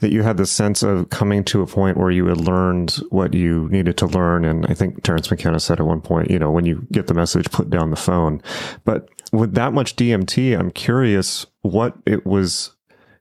that 0.00 0.10
you 0.10 0.22
had 0.22 0.36
the 0.36 0.46
sense 0.46 0.82
of 0.82 1.10
coming 1.10 1.44
to 1.44 1.62
a 1.62 1.66
point 1.66 1.96
where 1.96 2.10
you 2.10 2.26
had 2.26 2.40
learned 2.40 2.90
what 3.10 3.34
you 3.34 3.68
needed 3.70 3.96
to 3.96 4.06
learn, 4.06 4.44
and 4.44 4.66
I 4.66 4.74
think 4.74 5.02
Terence 5.04 5.30
McKenna 5.30 5.60
said 5.60 5.78
at 5.78 5.86
one 5.86 6.00
point, 6.00 6.30
you 6.30 6.40
know, 6.40 6.50
when 6.50 6.66
you 6.66 6.86
get 6.90 7.06
the 7.06 7.14
message, 7.14 7.50
put 7.52 7.70
down 7.70 7.90
the 7.90 7.96
phone. 7.96 8.42
But 8.84 9.08
with 9.32 9.54
that 9.54 9.72
much 9.72 9.94
DMT, 9.94 10.58
I'm 10.58 10.72
curious 10.72 11.46
what 11.62 11.94
it 12.04 12.26
was 12.26 12.74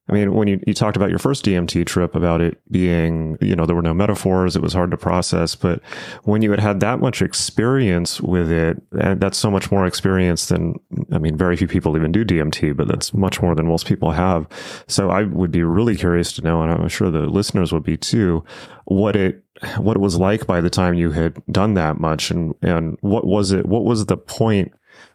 I 0.09 0.13
mean, 0.13 0.33
when 0.33 0.47
you, 0.47 0.59
you 0.65 0.73
talked 0.73 0.97
about 0.97 1.09
your 1.09 1.19
first 1.19 1.45
DMT 1.45 1.85
trip 1.85 2.15
about 2.15 2.41
it 2.41 2.59
being, 2.71 3.37
you 3.39 3.55
know, 3.55 3.65
there 3.65 3.75
were 3.75 3.81
no 3.81 3.93
metaphors, 3.93 4.55
it 4.55 4.61
was 4.61 4.73
hard 4.73 4.91
to 4.91 4.97
process. 4.97 5.55
But 5.55 5.81
when 6.23 6.41
you 6.41 6.51
had 6.51 6.59
had 6.59 6.79
that 6.79 6.99
much 6.99 7.21
experience 7.21 8.19
with 8.19 8.51
it, 8.51 8.81
and 8.99 9.21
that's 9.21 9.37
so 9.37 9.51
much 9.51 9.71
more 9.71 9.85
experience 9.85 10.47
than, 10.47 10.79
I 11.11 11.19
mean, 11.19 11.37
very 11.37 11.55
few 11.55 11.67
people 11.67 11.95
even 11.95 12.11
do 12.11 12.25
DMT, 12.25 12.75
but 12.75 12.87
that's 12.87 13.13
much 13.13 13.41
more 13.41 13.53
than 13.53 13.67
most 13.67 13.85
people 13.85 14.11
have. 14.11 14.47
So 14.87 15.11
I 15.11 15.23
would 15.23 15.51
be 15.51 15.63
really 15.63 15.95
curious 15.95 16.33
to 16.33 16.41
know, 16.41 16.61
and 16.61 16.71
I'm 16.71 16.89
sure 16.89 17.11
the 17.11 17.21
listeners 17.21 17.71
would 17.71 17.83
be 17.83 17.95
too, 17.95 18.43
what 18.85 19.15
it, 19.15 19.43
what 19.77 19.95
it 19.95 20.01
was 20.01 20.17
like 20.17 20.47
by 20.47 20.61
the 20.61 20.69
time 20.69 20.95
you 20.95 21.11
had 21.11 21.41
done 21.51 21.75
that 21.75 21.99
much 21.99 22.31
and, 22.31 22.55
and 22.63 22.97
what 23.01 23.25
was 23.25 23.51
it, 23.51 23.67
what 23.67 23.85
was 23.85 24.07
the 24.07 24.17
point 24.17 24.73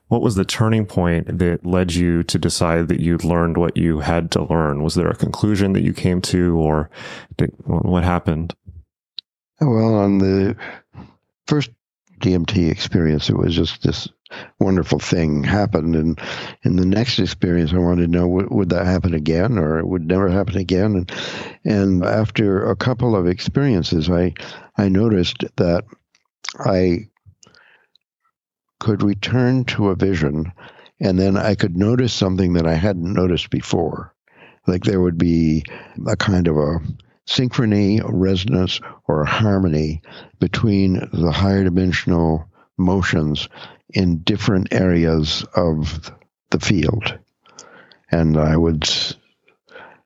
what 0.09 0.23
was 0.23 0.37
the 0.37 0.45
turning 0.45 0.87
point 0.87 1.39
that 1.39 1.67
led 1.67 1.95
you 1.95 2.23
to 2.25 2.39
decide 2.39 2.89
that 2.89 3.01
you'd 3.01 3.25
learned 3.25 3.57
what 3.57 3.77
you 3.77 4.01
had 4.01 4.31
to 4.33 4.45
learn? 4.45 4.83
Was 4.83 4.95
there 4.95 5.09
a 5.09 5.17
conclusion 5.17 5.73
that 5.73 5.83
you 5.83 5.93
came 5.93 6.21
to, 6.23 6.57
or 6.57 6.91
did, 7.37 7.53
what 7.65 8.05
happened? 8.05 8.55
Oh, 9.61 9.71
well, 9.71 9.95
on 9.97 10.19
the 10.19 10.57
first 11.47 11.71
DMT 12.21 12.71
experience, 12.71 13.29
it 13.29 13.37
was 13.37 13.55
just 13.55 13.83
this 13.83 14.09
wonderful 14.61 14.99
thing 14.99 15.43
happened. 15.43 15.97
And 15.97 16.21
in 16.63 16.77
the 16.77 16.87
next 16.87 17.19
experience, 17.19 17.73
I 17.73 17.79
wanted 17.79 18.03
to 18.03 18.19
know 18.19 18.29
would, 18.29 18.51
would 18.51 18.69
that 18.71 18.87
happen 18.87 19.15
again 19.15 19.59
or 19.59 19.79
it 19.79 19.87
would 19.87 20.07
never 20.07 20.29
happen 20.29 20.57
again. 20.57 20.97
And, 20.97 21.13
and 21.65 22.05
after 22.05 22.69
a 22.71 22.77
couple 22.77 23.17
of 23.17 23.27
experiences, 23.27 24.09
I, 24.09 24.35
I 24.77 24.89
noticed 24.89 25.45
that 25.57 25.85
I 26.59 27.09
could 28.79 29.03
return 29.03 29.65
to 29.65 29.89
a 29.89 29.97
vision 29.97 30.53
and 31.01 31.19
then 31.19 31.37
I 31.37 31.55
could 31.55 31.77
notice 31.77 32.13
something 32.13 32.55
that 32.55 32.67
I 32.67 32.75
hadn't 32.75 33.13
noticed 33.13 33.51
before. 33.51 34.15
Like 34.67 34.85
there 34.85 35.01
would 35.01 35.19
be 35.19 35.65
a 36.07 36.17
kind 36.17 36.49
of 36.49 36.57
a 36.57 36.81
synchrony, 37.27 38.03
a 38.03 38.13
resonance, 38.13 38.81
or 39.07 39.23
a 39.23 39.29
harmony 39.29 40.03
between 40.41 41.09
the 41.13 41.33
higher 41.33 41.65
dimensional 41.65 42.49
motions 42.79 43.49
in 43.91 44.19
different 44.19 44.69
areas 44.73 45.45
of 45.55 46.11
the 46.51 46.61
field. 46.61 47.19
And 48.11 48.37
I 48.37 48.57
would 48.57 48.89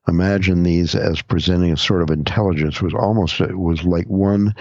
imagine 0.08 0.62
these 0.62 0.94
as 0.94 1.22
presenting 1.22 1.72
a 1.72 1.76
sort 1.76 2.02
of 2.02 2.10
intelligence 2.10 2.82
was 2.82 2.94
almost 2.94 3.40
it 3.40 3.56
was 3.56 3.84
like 3.84 4.06
one 4.06 4.54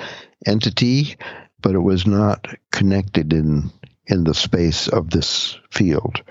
entity 0.45 1.15
but 1.61 1.75
it 1.75 1.79
was 1.79 2.05
not 2.05 2.47
connected 2.71 3.33
in 3.33 3.71
in 4.09 4.23
the 4.23 4.33
space 4.33 4.87
of 4.87 5.09
this 5.09 5.57
field 5.71 6.21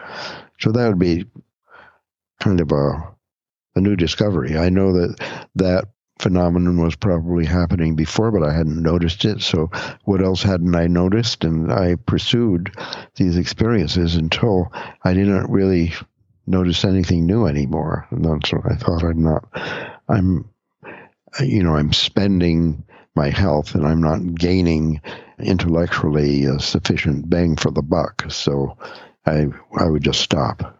so 0.60 0.72
that 0.72 0.88
would 0.88 0.98
be 0.98 1.24
kind 2.40 2.60
of 2.60 2.70
a 2.72 3.14
a 3.76 3.80
new 3.80 3.96
discovery 3.96 4.58
i 4.58 4.68
know 4.68 4.92
that 4.92 5.16
that 5.54 5.84
phenomenon 6.18 6.82
was 6.82 6.96
probably 6.96 7.44
happening 7.44 7.94
before, 7.94 8.30
but 8.30 8.42
I 8.42 8.52
hadn't 8.52 8.82
noticed 8.82 9.24
it. 9.24 9.40
So, 9.40 9.70
what 10.04 10.22
else 10.22 10.42
hadn't 10.42 10.74
I 10.74 10.86
noticed? 10.86 11.44
And 11.44 11.72
I 11.72 11.94
pursued 11.94 12.74
these 13.16 13.36
experiences 13.36 14.16
until 14.16 14.72
I 15.02 15.14
didn't 15.14 15.50
really 15.50 15.94
notice 16.46 16.84
anything 16.84 17.26
new 17.26 17.46
anymore. 17.46 18.06
And 18.10 18.24
that's 18.24 18.52
what 18.52 18.70
I 18.70 18.76
thought. 18.76 19.04
I'm 19.04 19.22
not, 19.22 19.48
I'm, 20.08 20.48
you 21.40 21.62
know, 21.62 21.76
I'm 21.76 21.92
spending 21.92 22.84
my 23.14 23.30
health 23.30 23.74
and 23.74 23.86
I'm 23.86 24.00
not 24.00 24.34
gaining 24.34 25.00
intellectually 25.40 26.44
a 26.44 26.58
sufficient 26.58 27.28
bang 27.28 27.56
for 27.56 27.70
the 27.70 27.82
buck. 27.82 28.24
So, 28.30 28.76
I 29.26 29.48
I 29.78 29.88
would 29.88 30.02
just 30.02 30.20
stop. 30.20 30.77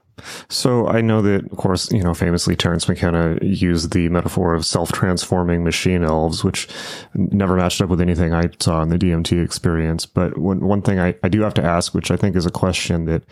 So 0.49 0.87
I 0.89 1.01
know 1.01 1.23
that, 1.23 1.45
of 1.51 1.59
course, 1.59 1.91
you 1.93 2.03
know, 2.03 2.15
famously 2.15 2.57
Terence 2.57 2.89
McKenna 2.89 3.39
used 3.43 3.93
the 3.93 4.09
metaphor 4.09 4.55
of 4.55 4.65
self-transforming 4.65 5.65
machine 5.65 6.03
elves, 6.03 6.45
which 6.45 6.69
never 7.15 7.57
matched 7.57 7.81
up 7.81 7.89
with 7.89 8.01
anything 8.01 8.33
I 8.33 8.51
saw 8.59 8.83
in 8.83 8.89
the 8.89 8.99
DMT 8.99 9.43
experience. 9.43 10.07
But 10.07 10.39
one, 10.39 10.61
one 10.61 10.83
thing 10.83 10.99
I, 10.99 11.15
I 11.23 11.29
do 11.29 11.43
have 11.43 11.55
to 11.55 11.65
ask, 11.65 11.95
which 11.95 12.11
I 12.11 12.17
think 12.17 12.37
is 12.37 12.47
a 12.47 12.51
question 12.51 13.05
that 13.07 13.23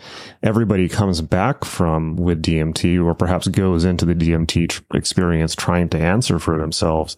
everybody 0.43 0.87
comes 0.89 1.21
back 1.21 1.65
from 1.65 2.15
with 2.15 2.41
DMT, 2.41 3.03
or 3.03 3.13
perhaps 3.13 3.47
goes 3.47 3.85
into 3.85 4.05
the 4.05 4.15
DMT 4.15 4.69
tr- 4.69 4.81
experience 4.93 5.55
trying 5.55 5.89
to 5.89 5.97
answer 5.97 6.39
for 6.39 6.57
themselves, 6.57 7.17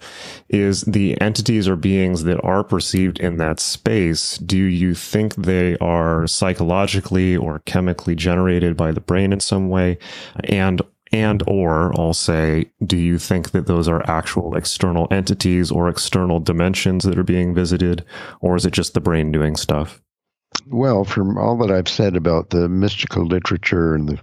is 0.49 0.81
the 0.81 1.19
entities 1.21 1.67
or 1.67 1.75
beings 1.75 2.23
that 2.23 2.43
are 2.43 2.63
perceived 2.63 3.19
in 3.19 3.37
that 3.37 3.59
space. 3.59 4.37
Do 4.37 4.57
you 4.57 4.93
think 4.93 5.35
they 5.35 5.77
are 5.77 6.27
psychologically 6.27 7.35
or 7.35 7.59
chemically 7.59 8.15
generated 8.15 8.77
by 8.77 8.91
the 8.91 9.01
brain 9.01 9.33
in 9.33 9.39
some 9.39 9.58
some 9.59 9.69
way 9.69 9.97
and 10.45 10.81
and 11.11 11.41
or 11.47 11.99
I'll 11.99 12.13
say, 12.13 12.71
do 12.85 12.95
you 12.95 13.17
think 13.17 13.49
that 13.51 13.65
those 13.65 13.87
are 13.87 14.07
actual 14.07 14.55
external 14.55 15.07
entities 15.09 15.71
or 15.71 15.89
external 15.89 16.39
dimensions 16.39 17.03
that 17.03 17.17
are 17.17 17.23
being 17.23 17.55
visited, 17.55 18.05
or 18.41 18.55
is 18.55 18.63
it 18.63 18.73
just 18.73 18.93
the 18.93 19.01
brain 19.01 19.31
doing 19.31 19.55
stuff? 19.55 19.99
Well, 20.67 21.03
from 21.03 21.35
all 21.35 21.57
that 21.57 21.71
I've 21.71 21.89
said 21.89 22.15
about 22.15 22.51
the 22.51 22.69
mystical 22.69 23.25
literature 23.25 23.95
and 23.95 24.07
the 24.07 24.19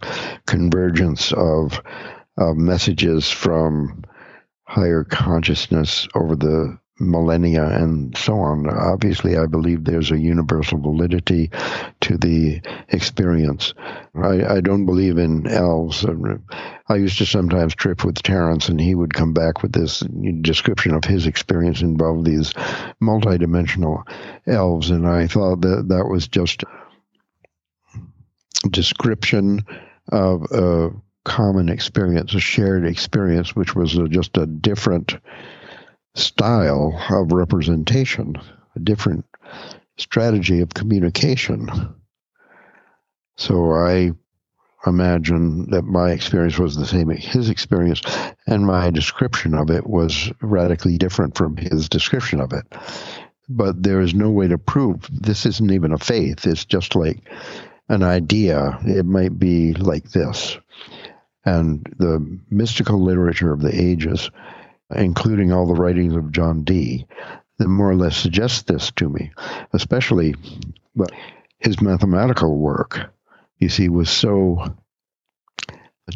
convergence 0.46 1.32
of, 1.32 1.82
of 2.38 2.56
messages 2.56 3.28
from 3.32 4.04
higher 4.68 5.02
consciousness 5.02 6.06
over 6.14 6.36
the 6.36 6.78
millennia 6.98 7.64
and 7.66 8.16
so 8.16 8.38
on. 8.38 8.68
Obviously, 8.68 9.36
I 9.36 9.46
believe 9.46 9.84
there's 9.84 10.10
a 10.10 10.18
universal 10.18 10.78
validity 10.78 11.50
to 12.00 12.16
the 12.16 12.60
experience. 12.88 13.74
I, 14.14 14.56
I 14.56 14.60
don't 14.60 14.86
believe 14.86 15.18
in 15.18 15.46
elves. 15.46 16.04
Um, 16.04 16.42
I 16.88 16.96
used 16.96 17.18
to 17.18 17.26
sometimes 17.26 17.74
trip 17.74 18.04
with 18.04 18.22
Terence, 18.22 18.68
and 18.68 18.80
he 18.80 18.94
would 18.94 19.12
come 19.12 19.34
back 19.34 19.62
with 19.62 19.72
this 19.72 20.00
description 20.40 20.94
of 20.94 21.04
his 21.04 21.26
experience 21.26 21.82
involved 21.82 22.24
these 22.24 22.52
multidimensional 23.02 24.04
elves, 24.46 24.90
and 24.90 25.06
I 25.06 25.26
thought 25.26 25.62
that 25.62 25.88
that 25.88 26.06
was 26.06 26.28
just 26.28 26.64
description 28.70 29.64
of 30.12 30.46
a 30.52 30.90
common 31.24 31.68
experience, 31.68 32.34
a 32.34 32.40
shared 32.40 32.86
experience, 32.86 33.54
which 33.54 33.74
was 33.74 33.98
just 34.10 34.36
a 34.36 34.46
different 34.46 35.16
style 36.16 36.98
of 37.10 37.32
representation, 37.32 38.36
a 38.74 38.80
different 38.80 39.24
strategy 39.98 40.60
of 40.60 40.74
communication. 40.74 41.94
So 43.36 43.72
I 43.72 44.12
imagine 44.86 45.70
that 45.70 45.82
my 45.82 46.10
experience 46.10 46.58
was 46.58 46.76
the 46.76 46.86
same 46.86 47.10
as 47.10 47.24
his 47.24 47.50
experience, 47.50 48.02
and 48.46 48.66
my 48.66 48.90
description 48.90 49.54
of 49.54 49.70
it 49.70 49.86
was 49.86 50.32
radically 50.40 50.96
different 50.96 51.36
from 51.36 51.56
his 51.56 51.88
description 51.88 52.40
of 52.40 52.52
it. 52.52 52.64
But 53.48 53.82
there 53.82 54.00
is 54.00 54.14
no 54.14 54.30
way 54.30 54.48
to 54.48 54.58
prove 54.58 55.06
this 55.10 55.46
isn't 55.46 55.70
even 55.70 55.92
a 55.92 55.98
faith, 55.98 56.46
it's 56.46 56.64
just 56.64 56.96
like 56.96 57.18
an 57.88 58.02
idea. 58.02 58.78
It 58.84 59.06
might 59.06 59.38
be 59.38 59.74
like 59.74 60.10
this. 60.10 60.58
And 61.44 61.86
the 61.98 62.40
mystical 62.50 63.00
literature 63.00 63.52
of 63.52 63.60
the 63.60 63.80
ages 63.80 64.30
including 64.94 65.52
all 65.52 65.66
the 65.66 65.74
writings 65.74 66.14
of 66.14 66.32
John 66.32 66.62
Dee, 66.64 67.06
that 67.58 67.68
more 67.68 67.90
or 67.90 67.96
less 67.96 68.16
suggest 68.16 68.66
this 68.66 68.90
to 68.92 69.08
me, 69.08 69.32
especially 69.72 70.34
but 70.94 71.10
his 71.58 71.80
mathematical 71.80 72.56
work, 72.56 73.12
you 73.58 73.68
see, 73.68 73.88
was 73.88 74.10
so, 74.10 74.74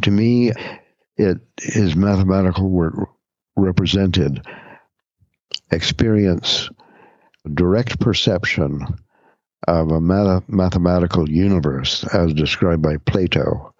to 0.02 0.10
me, 0.10 0.52
it 1.16 1.38
his 1.58 1.96
mathematical 1.96 2.68
work 2.68 2.94
represented 3.56 4.44
experience, 5.70 6.68
direct 7.54 8.00
perception 8.00 8.86
of 9.68 9.90
a 9.90 10.00
math- 10.00 10.48
mathematical 10.48 11.28
universe 11.28 12.04
as 12.14 12.32
described 12.32 12.82
by 12.82 12.96
Plato, 12.98 13.74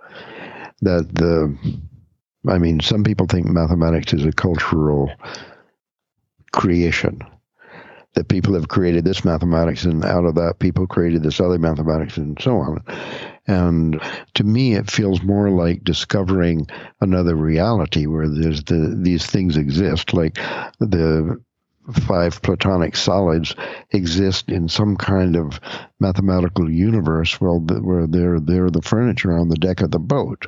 that 0.83 1.09
the 1.15 1.57
I 2.49 2.59
mean, 2.59 2.81
some 2.81 3.05
people 3.05 3.27
think 3.27 3.47
mathematics 3.47 4.13
is 4.13 4.25
a 4.25 4.33
cultural 4.33 5.11
creation. 6.53 7.21
That 8.15 8.29
people 8.29 8.55
have 8.55 8.67
created 8.67 9.05
this 9.05 9.25
mathematics, 9.25 9.85
and 9.85 10.05
out 10.05 10.25
of 10.25 10.35
that, 10.35 10.59
people 10.59 10.89
created 10.89 11.23
this 11.23 11.41
other 11.41 11.61
mathematics, 11.61 12.17
and 12.17 12.37
so 12.43 12.57
on. 12.57 12.83
And 13.47 14.03
to 14.35 14.43
me, 14.43 14.75
it 14.75 14.91
feels 14.91 15.23
more 15.23 15.49
like 15.49 15.85
discovering 15.85 16.67
another 17.01 17.37
reality 17.37 18.07
where 18.07 18.29
there's 18.29 18.65
the 18.65 18.99
these 19.01 19.27
things 19.27 19.57
exist, 19.57 20.13
like 20.13 20.35
the 20.81 21.41
five 21.93 22.43
platonic 22.43 22.97
solids 22.97 23.55
exist 23.91 24.49
in 24.49 24.69
some 24.69 24.97
kind 24.97 25.37
of 25.37 25.61
mathematical 26.01 26.71
universe 26.71 27.41
where 27.41 28.07
they're 28.07 28.41
they're 28.41 28.71
the 28.71 28.83
furniture 28.83 29.37
on 29.39 29.49
the 29.49 29.57
deck 29.57 29.81
of 29.81 29.91
the 29.91 29.99
boat 29.99 30.47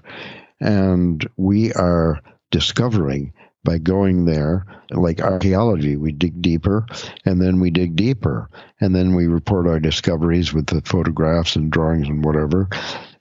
and 0.62 1.28
we 1.36 1.72
are 1.72 2.20
discovering 2.50 3.32
by 3.64 3.78
going 3.78 4.24
there, 4.24 4.66
like 4.90 5.20
archaeology, 5.20 5.96
we 5.96 6.12
dig 6.12 6.40
deeper 6.42 6.86
and 7.24 7.40
then 7.40 7.60
we 7.60 7.70
dig 7.70 7.96
deeper. 7.96 8.48
And 8.80 8.94
then 8.94 9.14
we 9.14 9.26
report 9.26 9.66
our 9.66 9.78
discoveries 9.78 10.52
with 10.52 10.66
the 10.66 10.82
photographs 10.82 11.56
and 11.56 11.70
drawings 11.70 12.08
and 12.08 12.24
whatever. 12.24 12.68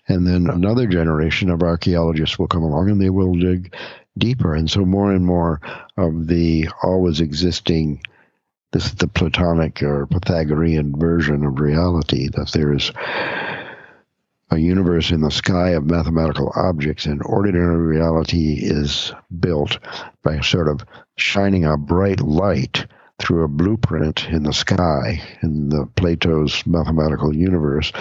And 0.08 0.26
then 0.26 0.50
another 0.50 0.88
generation 0.88 1.50
of 1.50 1.62
archaeologists 1.62 2.40
will 2.40 2.48
come 2.48 2.64
along 2.64 2.90
and 2.90 3.02
they 3.02 3.12
will 3.12 3.34
dig 3.34 3.76
deeper. 4.18 4.56
And 4.56 4.70
so 4.70 4.84
more 4.84 5.12
and 5.12 5.26
more 5.26 5.62
of 5.98 6.28
the 6.28 6.68
always 6.84 7.22
existing, 7.22 8.02
this 8.72 8.86
is 8.86 8.96
the 8.96 9.08
Platonic 9.08 9.82
or 9.84 10.08
Pythagorean 10.08 11.00
version 11.00 11.46
of 11.46 11.60
reality, 11.60 12.30
that 12.30 12.52
there 12.52 12.74
is 12.74 12.92
a 14.52 14.58
universe 14.58 15.12
in 15.12 15.22
the 15.22 15.32
sky 15.32 15.70
of 15.70 15.90
mathematical 15.90 16.52
objects, 16.56 17.06
and 17.06 17.22
ordinary 17.26 17.78
reality 17.78 18.60
is 18.62 19.14
built 19.40 19.80
by 20.24 20.40
sort 20.42 20.68
of 20.68 20.86
shining 21.18 21.64
a 21.66 21.78
bright 21.78 22.20
light 22.20 22.86
through 23.22 23.44
a 23.44 23.48
blueprint 23.48 24.28
in 24.30 24.44
the 24.44 24.52
sky 24.52 25.22
in 25.42 25.70
the 25.70 25.86
Plato's 25.96 26.66
mathematical 26.66 27.36
universe. 27.36 27.92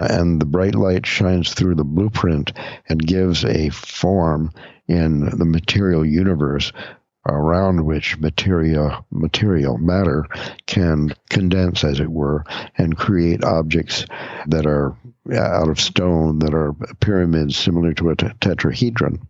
And 0.00 0.40
the 0.40 0.46
bright 0.46 0.74
light 0.74 1.06
shines 1.06 1.54
through 1.54 1.74
the 1.74 1.84
blueprint 1.84 2.52
and 2.88 3.04
gives 3.04 3.44
a 3.44 3.70
form 3.70 4.52
in 4.86 5.36
the 5.38 5.44
material 5.44 6.04
universe 6.04 6.72
around 7.26 7.84
which 7.84 8.18
material 8.18 9.04
material 9.10 9.76
matter 9.78 10.24
can 10.66 11.12
condense 11.28 11.84
as 11.84 12.00
it 12.00 12.10
were 12.10 12.44
and 12.76 12.96
create 12.96 13.44
objects 13.44 14.06
that 14.46 14.66
are 14.66 14.96
out 15.34 15.68
of 15.68 15.80
stone 15.80 16.38
that 16.38 16.54
are 16.54 16.74
pyramids 17.00 17.56
similar 17.56 17.92
to 17.92 18.10
a 18.10 18.16
tetrahedron. 18.16 19.20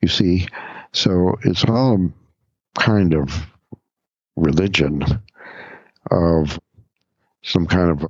You 0.00 0.08
see 0.08 0.46
so 0.92 1.38
it's 1.42 1.64
all 1.64 2.12
kind 2.78 3.14
of 3.14 3.46
religion 4.36 5.02
of 6.10 6.58
some 7.42 7.66
kind 7.66 7.90
of 7.90 8.06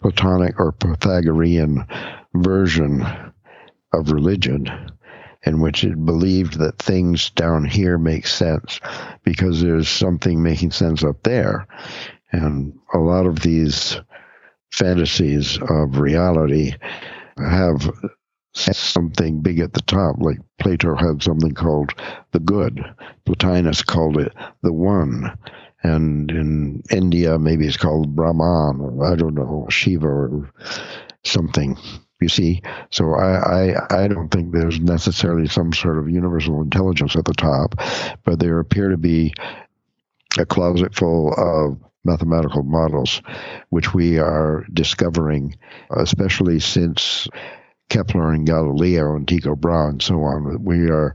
Platonic 0.00 0.60
or 0.60 0.72
Pythagorean 0.72 1.84
version 2.34 3.04
of 3.92 4.12
religion 4.12 4.90
in 5.46 5.60
which 5.60 5.84
it 5.84 6.04
believed 6.04 6.58
that 6.58 6.78
things 6.78 7.30
down 7.30 7.64
here 7.64 7.96
make 7.96 8.26
sense 8.26 8.80
because 9.22 9.62
there's 9.62 9.88
something 9.88 10.42
making 10.42 10.72
sense 10.72 11.04
up 11.04 11.22
there. 11.22 11.66
And 12.32 12.76
a 12.92 12.98
lot 12.98 13.26
of 13.26 13.40
these 13.40 14.00
fantasies 14.72 15.58
of 15.70 15.98
reality 15.98 16.74
have 17.38 17.90
something 18.54 19.40
big 19.40 19.60
at 19.60 19.72
the 19.74 19.82
top, 19.82 20.16
like 20.18 20.38
Plato 20.58 20.96
had 20.96 21.22
something 21.22 21.54
called 21.54 21.92
the 22.32 22.40
good. 22.40 22.82
Plotinus 23.24 23.84
called 23.84 24.18
it 24.18 24.32
the 24.62 24.72
one. 24.72 25.38
And 25.82 26.30
in 26.30 26.82
India, 26.90 27.38
maybe 27.38 27.66
it's 27.66 27.76
called 27.76 28.16
Brahman, 28.16 28.80
or 28.80 29.04
I 29.04 29.14
don't 29.14 29.34
know, 29.34 29.66
Shiva 29.70 30.08
or 30.08 30.50
something. 31.24 31.78
You 32.20 32.28
see, 32.28 32.62
so 32.90 33.14
I, 33.14 33.72
I, 33.74 34.04
I 34.04 34.08
don't 34.08 34.30
think 34.30 34.52
there's 34.52 34.80
necessarily 34.80 35.48
some 35.48 35.72
sort 35.72 35.98
of 35.98 36.08
universal 36.08 36.62
intelligence 36.62 37.14
at 37.14 37.26
the 37.26 37.34
top, 37.34 37.74
but 38.24 38.38
there 38.38 38.58
appear 38.58 38.88
to 38.88 38.96
be 38.96 39.34
a 40.38 40.46
closet 40.46 40.94
full 40.94 41.34
of 41.34 41.78
mathematical 42.04 42.62
models, 42.62 43.20
which 43.68 43.92
we 43.92 44.18
are 44.18 44.64
discovering, 44.72 45.56
especially 45.90 46.60
since 46.60 47.28
Kepler 47.90 48.32
and 48.32 48.46
Galileo 48.46 49.14
and 49.14 49.28
Tycho 49.28 49.54
Brahe 49.54 49.90
and 49.90 50.02
so 50.02 50.22
on. 50.22 50.64
We 50.64 50.88
are 50.88 51.14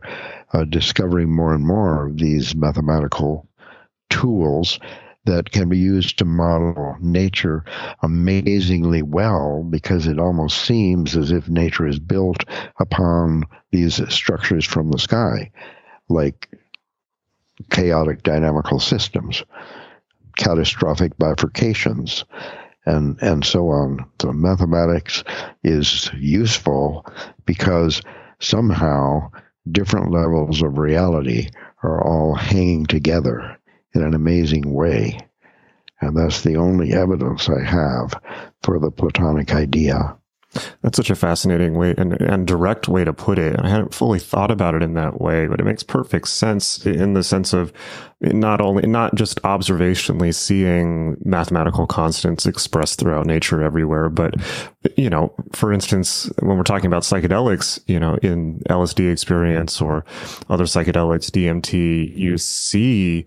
uh, 0.54 0.66
discovering 0.66 1.36
more 1.36 1.54
and 1.54 1.66
more 1.66 2.08
of 2.08 2.18
these 2.18 2.56
mathematical 2.56 3.48
tools 4.10 4.80
that 5.26 5.52
can 5.52 5.70
be 5.70 5.78
used 5.78 6.18
to 6.18 6.26
model 6.26 6.96
nature 7.00 7.64
amazingly 8.02 9.02
well 9.02 9.64
because 9.70 10.08
it 10.08 10.20
almost 10.20 10.64
seems 10.64 11.16
as 11.16 11.32
if 11.32 11.48
nature 11.48 11.88
is 11.88 12.00
built 12.00 12.44
upon 12.80 13.44
these 13.72 14.02
structures 14.14 14.66
from 14.66 14.90
the 14.90 14.98
sky, 14.98 15.52
like 16.10 16.50
chaotic 17.70 18.24
dynamical 18.24 18.80
systems, 18.80 19.44
catastrophic 20.38 21.16
bifurcations, 21.18 22.24
and, 22.88 23.22
and 23.22 23.46
so 23.46 23.70
on. 23.70 24.04
So 24.20 24.34
mathematics 24.34 25.24
is 25.64 26.10
useful 26.18 27.06
because 27.46 28.02
somehow 28.40 29.30
different 29.72 30.12
levels 30.12 30.64
of 30.64 30.80
reality 30.80 31.50
are 31.84 32.04
all 32.04 32.34
hanging 32.34 32.88
together 32.88 33.58
in 33.94 34.04
an 34.04 34.14
amazing 34.14 34.74
way. 34.74 35.20
And 36.02 36.18
that's 36.18 36.42
the 36.42 36.58
only 36.58 36.94
evidence 36.94 37.48
I 37.48 37.64
have 37.64 38.20
for 38.64 38.80
the 38.80 38.92
Platonic 38.92 39.54
idea. 39.54 40.18
That's 40.82 40.98
such 40.98 41.10
a 41.10 41.16
fascinating 41.16 41.76
way 41.76 41.96
and, 41.98 42.20
and 42.22 42.46
direct 42.46 42.90
way 42.90 43.06
to 43.06 43.14
put 43.14 43.40
it. 43.40 43.56
I 43.58 43.70
hadn't 43.70 43.94
fully 43.94 44.20
thought 44.20 44.52
about 44.52 44.76
it 44.76 44.84
in 44.84 44.96
that 44.96 45.22
way, 45.22 45.48
but 45.48 45.62
it 45.62 45.64
makes 45.64 45.82
perfect 45.82 46.28
sense 46.28 46.86
in 46.86 47.14
the 47.14 47.24
sense 47.24 47.54
of 47.54 47.72
not 48.20 48.60
only, 48.60 48.86
not 48.86 49.16
just 49.16 49.42
observationally 49.44 50.36
seeing 50.36 51.16
mathematical 51.24 51.88
constants 51.88 52.46
expressed 52.46 53.00
throughout 53.00 53.26
nature 53.26 53.64
everywhere, 53.64 54.10
but, 54.10 54.36
you 54.98 55.10
know, 55.10 55.34
for 55.54 55.72
instance, 55.72 56.30
when 56.40 56.58
we're 56.58 56.64
talking 56.64 56.88
about 56.88 57.04
psychedelics, 57.04 57.80
you 57.88 58.00
know, 58.00 58.16
in 58.22 58.60
LSD 58.70 59.10
experience 59.10 59.80
or 59.80 60.04
other 60.50 60.66
psychedelics, 60.66 61.32
DMT, 61.32 62.18
you 62.18 62.38
see 62.38 63.26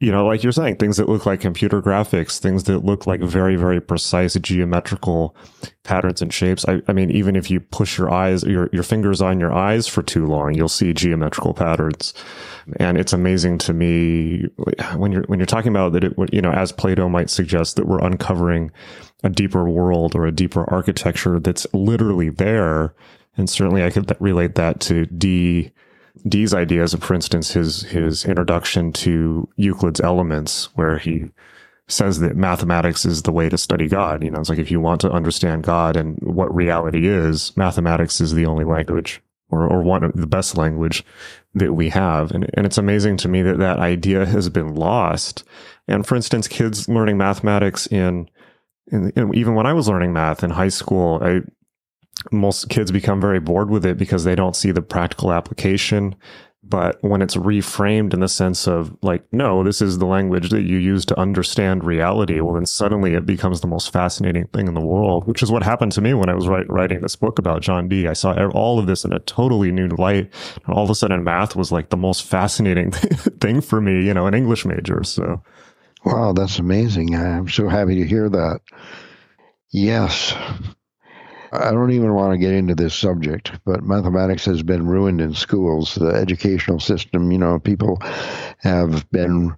you 0.00 0.10
know, 0.10 0.26
like 0.26 0.42
you're 0.42 0.50
saying, 0.50 0.76
things 0.76 0.96
that 0.96 1.10
look 1.10 1.26
like 1.26 1.40
computer 1.40 1.82
graphics, 1.82 2.38
things 2.38 2.64
that 2.64 2.86
look 2.86 3.06
like 3.06 3.20
very, 3.20 3.56
very 3.56 3.82
precise 3.82 4.34
geometrical 4.40 5.36
patterns 5.84 6.22
and 6.22 6.32
shapes. 6.32 6.64
I, 6.66 6.80
I, 6.88 6.94
mean, 6.94 7.10
even 7.10 7.36
if 7.36 7.50
you 7.50 7.60
push 7.60 7.98
your 7.98 8.10
eyes, 8.10 8.42
your, 8.42 8.70
your 8.72 8.82
fingers 8.82 9.20
on 9.20 9.38
your 9.38 9.52
eyes 9.52 9.86
for 9.86 10.02
too 10.02 10.26
long, 10.26 10.54
you'll 10.54 10.70
see 10.70 10.94
geometrical 10.94 11.52
patterns. 11.52 12.14
And 12.78 12.96
it's 12.96 13.12
amazing 13.12 13.58
to 13.58 13.74
me 13.74 14.44
when 14.96 15.12
you're, 15.12 15.24
when 15.24 15.38
you're 15.38 15.44
talking 15.44 15.70
about 15.70 15.92
that, 15.92 16.04
it, 16.04 16.14
you 16.32 16.40
know, 16.40 16.52
as 16.52 16.72
Plato 16.72 17.10
might 17.10 17.28
suggest 17.28 17.76
that 17.76 17.86
we're 17.86 18.02
uncovering 18.02 18.70
a 19.22 19.28
deeper 19.28 19.68
world 19.68 20.14
or 20.14 20.24
a 20.24 20.32
deeper 20.32 20.68
architecture 20.72 21.38
that's 21.38 21.66
literally 21.74 22.30
there. 22.30 22.94
And 23.36 23.50
certainly 23.50 23.84
I 23.84 23.90
could 23.90 24.10
relate 24.18 24.54
that 24.54 24.80
to 24.80 25.04
Dee 25.04 25.72
Dee's 26.28 26.54
ideas, 26.54 26.94
for 26.94 27.14
instance, 27.14 27.52
his 27.52 27.82
his 27.82 28.24
introduction 28.24 28.92
to 28.94 29.48
Euclid's 29.56 30.00
Elements, 30.00 30.68
where 30.74 30.98
he 30.98 31.30
says 31.88 32.20
that 32.20 32.36
mathematics 32.36 33.04
is 33.04 33.22
the 33.22 33.32
way 33.32 33.48
to 33.48 33.58
study 33.58 33.88
God. 33.88 34.22
You 34.22 34.30
know, 34.30 34.40
it's 34.40 34.48
like 34.48 34.58
if 34.58 34.70
you 34.70 34.80
want 34.80 35.00
to 35.02 35.10
understand 35.10 35.64
God 35.64 35.96
and 35.96 36.18
what 36.22 36.54
reality 36.54 37.08
is, 37.08 37.56
mathematics 37.56 38.20
is 38.20 38.32
the 38.32 38.46
only 38.46 38.64
language 38.64 39.20
or, 39.50 39.66
or 39.66 39.82
one 39.82 40.04
of 40.04 40.12
the 40.12 40.26
best 40.26 40.56
language 40.56 41.04
that 41.54 41.74
we 41.74 41.88
have. 41.90 42.30
And, 42.30 42.48
and 42.54 42.66
it's 42.66 42.78
amazing 42.78 43.16
to 43.18 43.28
me 43.28 43.42
that 43.42 43.58
that 43.58 43.78
idea 43.78 44.24
has 44.24 44.48
been 44.48 44.74
lost. 44.74 45.44
And 45.88 46.06
for 46.06 46.14
instance, 46.14 46.46
kids 46.46 46.88
learning 46.88 47.18
mathematics 47.18 47.86
in, 47.88 48.30
in, 48.86 49.10
in 49.16 49.34
even 49.34 49.54
when 49.54 49.66
I 49.66 49.72
was 49.72 49.88
learning 49.88 50.12
math 50.12 50.44
in 50.44 50.50
high 50.50 50.68
school, 50.68 51.18
I, 51.22 51.40
most 52.30 52.68
kids 52.68 52.90
become 52.90 53.20
very 53.20 53.40
bored 53.40 53.70
with 53.70 53.84
it 53.84 53.96
because 53.96 54.24
they 54.24 54.34
don't 54.34 54.56
see 54.56 54.70
the 54.70 54.82
practical 54.82 55.32
application. 55.32 56.14
But 56.62 56.98
when 57.02 57.22
it's 57.22 57.36
reframed 57.36 58.12
in 58.12 58.20
the 58.20 58.28
sense 58.28 58.68
of 58.68 58.94
like, 59.02 59.24
no, 59.32 59.64
this 59.64 59.80
is 59.80 59.98
the 59.98 60.06
language 60.06 60.50
that 60.50 60.62
you 60.62 60.76
use 60.76 61.06
to 61.06 61.18
understand 61.18 61.82
reality, 61.82 62.40
well, 62.40 62.54
then 62.54 62.66
suddenly 62.66 63.14
it 63.14 63.24
becomes 63.24 63.60
the 63.60 63.66
most 63.66 63.92
fascinating 63.92 64.46
thing 64.48 64.68
in 64.68 64.74
the 64.74 64.80
world, 64.80 65.26
which 65.26 65.42
is 65.42 65.50
what 65.50 65.62
happened 65.62 65.92
to 65.92 66.02
me 66.02 66.12
when 66.12 66.28
I 66.28 66.34
was 66.34 66.46
write, 66.46 66.68
writing 66.68 67.00
this 67.00 67.16
book 67.16 67.38
about 67.38 67.62
John 67.62 67.88
Dee. 67.88 68.06
I 68.06 68.12
saw 68.12 68.34
all 68.50 68.78
of 68.78 68.86
this 68.86 69.04
in 69.04 69.12
a 69.12 69.18
totally 69.20 69.72
new 69.72 69.88
light. 69.88 70.30
And 70.64 70.74
all 70.74 70.84
of 70.84 70.90
a 70.90 70.94
sudden 70.94 71.24
math 71.24 71.56
was 71.56 71.72
like 71.72 71.88
the 71.88 71.96
most 71.96 72.24
fascinating 72.24 72.90
thing 73.40 73.62
for 73.62 73.80
me, 73.80 74.04
you 74.04 74.12
know, 74.12 74.26
an 74.26 74.34
English 74.34 74.66
major. 74.66 75.02
So. 75.02 75.42
Wow, 76.04 76.34
that's 76.34 76.58
amazing. 76.58 77.14
I'm 77.16 77.48
so 77.48 77.68
happy 77.68 77.96
to 77.96 78.06
hear 78.06 78.28
that. 78.28 78.60
Yes, 79.72 80.34
I 81.52 81.72
don't 81.72 81.92
even 81.92 82.14
want 82.14 82.32
to 82.32 82.38
get 82.38 82.52
into 82.54 82.74
this 82.74 82.94
subject, 82.94 83.52
but 83.64 83.82
mathematics 83.82 84.44
has 84.46 84.62
been 84.62 84.86
ruined 84.86 85.20
in 85.20 85.34
schools. 85.34 85.94
The 85.96 86.08
educational 86.10 86.80
system, 86.80 87.32
you 87.32 87.38
know, 87.38 87.58
people 87.58 87.98
have 88.58 89.08
been 89.10 89.54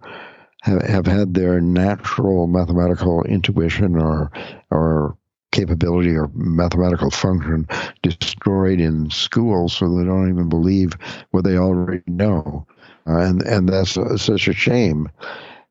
have, 0.63 0.83
have 0.83 1.07
had 1.07 1.35
their 1.35 1.61
natural 1.61 2.47
mathematical 2.47 3.25
intuition 3.25 3.97
or 4.01 4.31
or 4.71 5.17
capability 5.53 6.17
or 6.17 6.31
mathematical 6.35 7.11
function 7.11 7.67
destroyed 8.03 8.81
in 8.81 9.11
schools, 9.11 9.75
so 9.75 9.89
they 9.89 10.05
don't 10.05 10.31
even 10.31 10.49
believe 10.49 10.93
what 11.33 11.45
they 11.45 11.59
already 11.59 12.03
know, 12.07 12.67
uh, 13.07 13.19
and 13.19 13.43
and 13.43 13.69
that's 13.69 13.97
uh, 13.99 14.17
such 14.17 14.49
a 14.49 14.53
shame. 14.55 15.09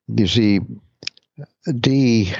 You 0.08 0.28
see, 0.28 0.60
Dee 1.80 2.34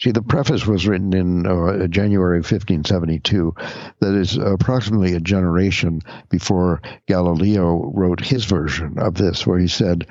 See, 0.00 0.12
the 0.12 0.22
preface 0.22 0.64
was 0.64 0.86
written 0.86 1.12
in 1.12 1.44
uh, 1.44 1.88
January 1.88 2.38
1572. 2.38 3.52
That 3.98 4.14
is 4.14 4.36
approximately 4.36 5.14
a 5.14 5.20
generation 5.20 6.02
before 6.28 6.80
Galileo 7.06 7.90
wrote 7.92 8.20
his 8.20 8.44
version 8.44 8.98
of 8.98 9.14
this, 9.14 9.44
where 9.44 9.58
he 9.58 9.66
said, 9.66 10.06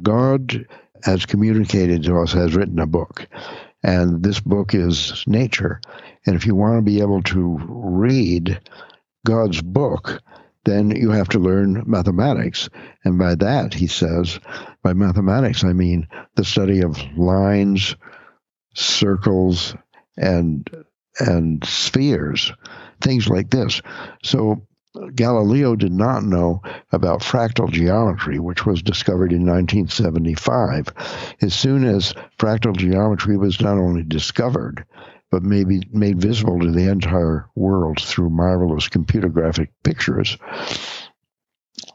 God 0.00 0.66
has 1.02 1.26
communicated 1.26 2.04
to 2.04 2.18
us, 2.20 2.32
has 2.32 2.54
written 2.54 2.78
a 2.78 2.86
book, 2.86 3.26
and 3.82 4.22
this 4.22 4.38
book 4.38 4.74
is 4.74 5.24
nature. 5.26 5.80
And 6.24 6.36
if 6.36 6.46
you 6.46 6.54
want 6.54 6.78
to 6.78 6.82
be 6.82 7.00
able 7.00 7.22
to 7.24 7.58
read 7.66 8.60
God's 9.26 9.60
book, 9.60 10.22
then 10.64 10.90
you 10.92 11.10
have 11.10 11.28
to 11.30 11.38
learn 11.38 11.82
mathematics. 11.84 12.70
And 13.04 13.18
by 13.18 13.34
that, 13.34 13.74
he 13.74 13.86
says, 13.86 14.38
by 14.82 14.94
mathematics, 14.94 15.64
I 15.64 15.72
mean 15.72 16.08
the 16.36 16.44
study 16.44 16.80
of 16.80 16.96
lines, 17.16 17.96
circles 18.74 19.74
and 20.16 20.68
and 21.20 21.64
spheres, 21.64 22.52
things 23.00 23.28
like 23.28 23.50
this. 23.50 23.80
So 24.22 24.66
Galileo 25.14 25.74
did 25.74 25.92
not 25.92 26.24
know 26.24 26.62
about 26.92 27.20
fractal 27.20 27.70
geometry, 27.70 28.38
which 28.38 28.64
was 28.64 28.82
discovered 28.82 29.32
in 29.32 29.44
1975. 29.44 30.88
As 31.40 31.54
soon 31.54 31.84
as 31.84 32.14
fractal 32.38 32.76
geometry 32.76 33.36
was 33.36 33.60
not 33.60 33.76
only 33.76 34.02
discovered, 34.02 34.84
but 35.30 35.42
maybe 35.42 35.82
made 35.92 36.20
visible 36.20 36.60
to 36.60 36.70
the 36.70 36.88
entire 36.88 37.48
world 37.56 38.00
through 38.00 38.30
marvelous 38.30 38.88
computer 38.88 39.28
graphic 39.28 39.72
pictures, 39.82 40.38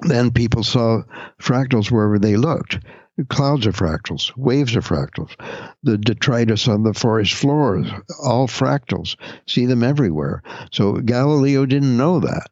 then 0.01 0.31
people 0.31 0.63
saw 0.63 1.01
fractals 1.41 1.89
wherever 1.89 2.19
they 2.19 2.35
looked. 2.35 2.79
Clouds 3.27 3.67
are 3.67 3.73
fractals, 3.73 4.35
waves 4.37 4.75
are 4.75 4.81
fractals. 4.81 5.35
The 5.83 5.97
detritus 5.97 6.67
on 6.67 6.83
the 6.83 6.93
forest 6.93 7.33
floors, 7.33 7.87
all 8.23 8.47
fractals. 8.47 9.17
See 9.47 9.65
them 9.65 9.83
everywhere. 9.83 10.41
So 10.71 10.93
Galileo 10.93 11.65
didn't 11.65 11.97
know 11.97 12.19
that. 12.21 12.49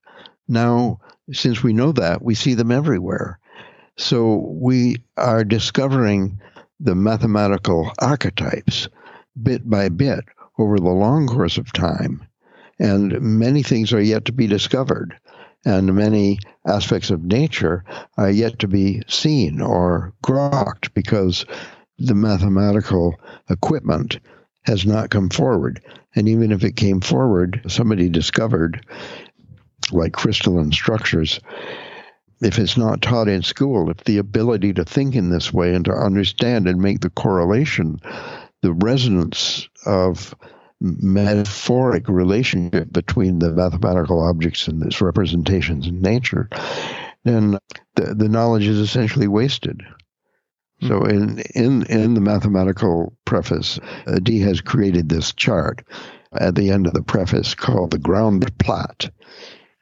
Now, 0.47 0.99
since 1.31 1.63
we 1.63 1.73
know 1.73 1.91
that, 1.93 2.21
we 2.21 2.35
see 2.35 2.53
them 2.53 2.71
everywhere. 2.71 3.39
So 3.97 4.47
we 4.49 4.97
are 5.15 5.43
discovering 5.43 6.39
the 6.79 6.95
mathematical 6.95 7.91
archetypes 7.99 8.89
bit 9.41 9.69
by 9.69 9.89
bit 9.89 10.25
over 10.57 10.77
the 10.77 10.89
long 10.89 11.27
course 11.27 11.57
of 11.57 11.71
time. 11.73 12.25
And 12.79 13.19
many 13.21 13.63
things 13.63 13.91
are 13.93 14.01
yet 14.01 14.25
to 14.25 14.31
be 14.31 14.47
discovered, 14.47 15.17
and 15.67 15.93
many 15.93 16.39
aspects 16.65 17.09
of 17.09 17.25
nature 17.25 17.83
are 18.15 18.31
yet 18.31 18.57
to 18.59 18.69
be 18.69 19.01
seen 19.09 19.59
or 19.59 20.13
grokked 20.23 20.93
because 20.93 21.45
the 21.99 22.15
mathematical 22.15 23.19
equipment 23.49 24.17
has 24.63 24.85
not 24.85 25.09
come 25.09 25.29
forward. 25.29 25.81
And 26.15 26.29
even 26.29 26.53
if 26.53 26.63
it 26.63 26.77
came 26.77 27.01
forward, 27.01 27.61
somebody 27.67 28.07
discovered, 28.07 28.85
like 29.91 30.13
crystalline 30.13 30.71
structures, 30.71 31.41
if 32.39 32.59
it's 32.59 32.77
not 32.77 33.01
taught 33.01 33.27
in 33.27 33.41
school, 33.41 33.89
if 33.89 33.97
the 34.05 34.19
ability 34.19 34.71
to 34.73 34.85
think 34.85 35.15
in 35.15 35.31
this 35.31 35.51
way 35.51 35.75
and 35.75 35.83
to 35.83 35.91
understand 35.91 36.69
and 36.69 36.81
make 36.81 37.01
the 37.01 37.09
correlation, 37.09 37.99
the 38.61 38.71
resonance 38.71 39.67
of 39.85 40.33
metaphoric 40.79 42.07
relationship 42.07 42.91
between 42.91 43.39
the 43.39 43.51
mathematical 43.51 44.21
objects 44.21 44.67
and 44.67 44.83
its 44.83 45.01
representations 45.01 45.87
in 45.87 46.01
nature, 46.01 46.49
then 47.23 47.57
the, 47.95 48.13
the 48.13 48.29
knowledge 48.29 48.67
is 48.67 48.77
essentially 48.77 49.27
wasted. 49.27 49.81
So 50.81 50.99
hmm. 50.99 51.09
in 51.09 51.39
in 51.55 51.83
in 51.87 52.13
the 52.13 52.21
mathematical 52.21 53.17
preface, 53.25 53.79
uh, 54.05 54.19
Dee 54.19 54.39
has 54.41 54.61
created 54.61 55.09
this 55.09 55.33
chart 55.33 55.83
at 56.33 56.55
the 56.55 56.69
end 56.69 56.85
of 56.85 56.93
the 56.93 57.01
preface 57.01 57.55
called 57.55 57.91
the 57.91 57.97
ground 57.97 58.57
plot, 58.59 59.09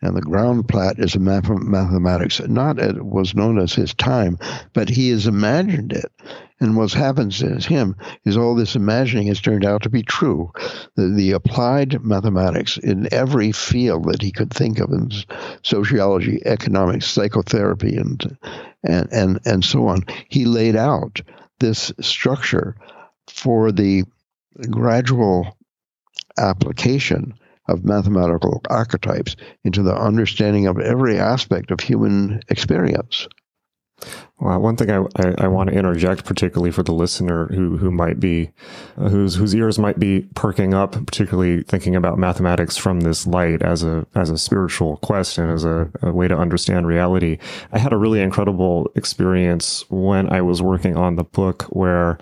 and 0.01 0.15
the 0.15 0.21
ground 0.21 0.67
plat 0.67 0.99
is 0.99 1.15
a 1.15 1.19
math- 1.19 1.49
mathematics. 1.49 2.39
Not 2.41 2.79
it 2.79 3.03
was 3.03 3.35
known 3.35 3.59
as 3.59 3.73
his 3.73 3.93
time, 3.93 4.37
but 4.73 4.89
he 4.89 5.09
has 5.09 5.25
imagined 5.25 5.93
it. 5.93 6.11
And 6.59 6.77
what 6.77 6.93
happens 6.93 7.41
is 7.41 7.65
him 7.65 7.95
is 8.23 8.37
all 8.37 8.55
this 8.55 8.75
imagining 8.75 9.27
has 9.27 9.41
turned 9.41 9.65
out 9.65 9.83
to 9.83 9.89
be 9.89 10.03
true. 10.03 10.51
The, 10.95 11.09
the 11.09 11.31
applied 11.31 12.01
mathematics 12.03 12.77
in 12.77 13.13
every 13.13 13.51
field 13.51 14.05
that 14.05 14.21
he 14.21 14.31
could 14.31 14.53
think 14.53 14.79
of 14.79 14.91
in 14.91 15.11
sociology, 15.63 16.41
economics, 16.45 17.07
psychotherapy, 17.07 17.97
and 17.97 18.37
and 18.83 19.09
and 19.11 19.39
and 19.45 19.65
so 19.65 19.87
on. 19.87 20.05
He 20.29 20.45
laid 20.45 20.75
out 20.75 21.21
this 21.59 21.91
structure 21.99 22.75
for 23.27 23.71
the 23.71 24.03
gradual 24.69 25.57
application 26.37 27.33
of 27.67 27.85
mathematical 27.85 28.61
archetypes 28.69 29.35
into 29.63 29.81
the 29.81 29.95
understanding 29.95 30.67
of 30.67 30.79
every 30.79 31.17
aspect 31.19 31.71
of 31.71 31.79
human 31.79 32.41
experience. 32.49 33.27
Well, 34.39 34.59
one 34.59 34.75
thing 34.75 34.91
I, 34.91 34.97
I, 35.15 35.35
I, 35.45 35.47
want 35.47 35.69
to 35.69 35.75
interject, 35.75 36.25
particularly 36.25 36.71
for 36.71 36.83
the 36.83 36.91
listener 36.91 37.47
who 37.47 37.77
who 37.77 37.89
might 37.89 38.19
be 38.19 38.51
uh, 38.97 39.07
whose 39.07 39.35
whose 39.35 39.55
ears 39.55 39.79
might 39.79 39.97
be 39.97 40.27
perking 40.35 40.73
up, 40.73 40.91
particularly 41.05 41.63
thinking 41.63 41.95
about 41.95 42.19
mathematics 42.19 42.75
from 42.75 42.99
this 42.99 43.25
light 43.25 43.61
as 43.61 43.81
a 43.83 44.05
as 44.13 44.29
a 44.29 44.37
spiritual 44.37 44.97
quest 44.97 45.37
and 45.37 45.49
as 45.49 45.63
a, 45.63 45.89
a 46.01 46.11
way 46.11 46.27
to 46.27 46.37
understand 46.37 46.85
reality. 46.85 47.37
I 47.71 47.79
had 47.79 47.93
a 47.93 47.97
really 47.97 48.19
incredible 48.19 48.91
experience 48.95 49.85
when 49.89 50.29
I 50.29 50.41
was 50.41 50.61
working 50.61 50.97
on 50.97 51.15
the 51.15 51.23
book, 51.23 51.63
where 51.69 52.17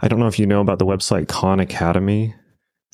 I 0.00 0.06
don't 0.06 0.20
know 0.20 0.28
if 0.28 0.38
you 0.38 0.46
know 0.46 0.60
about 0.60 0.78
the 0.78 0.86
website 0.86 1.26
Khan 1.26 1.58
Academy. 1.58 2.36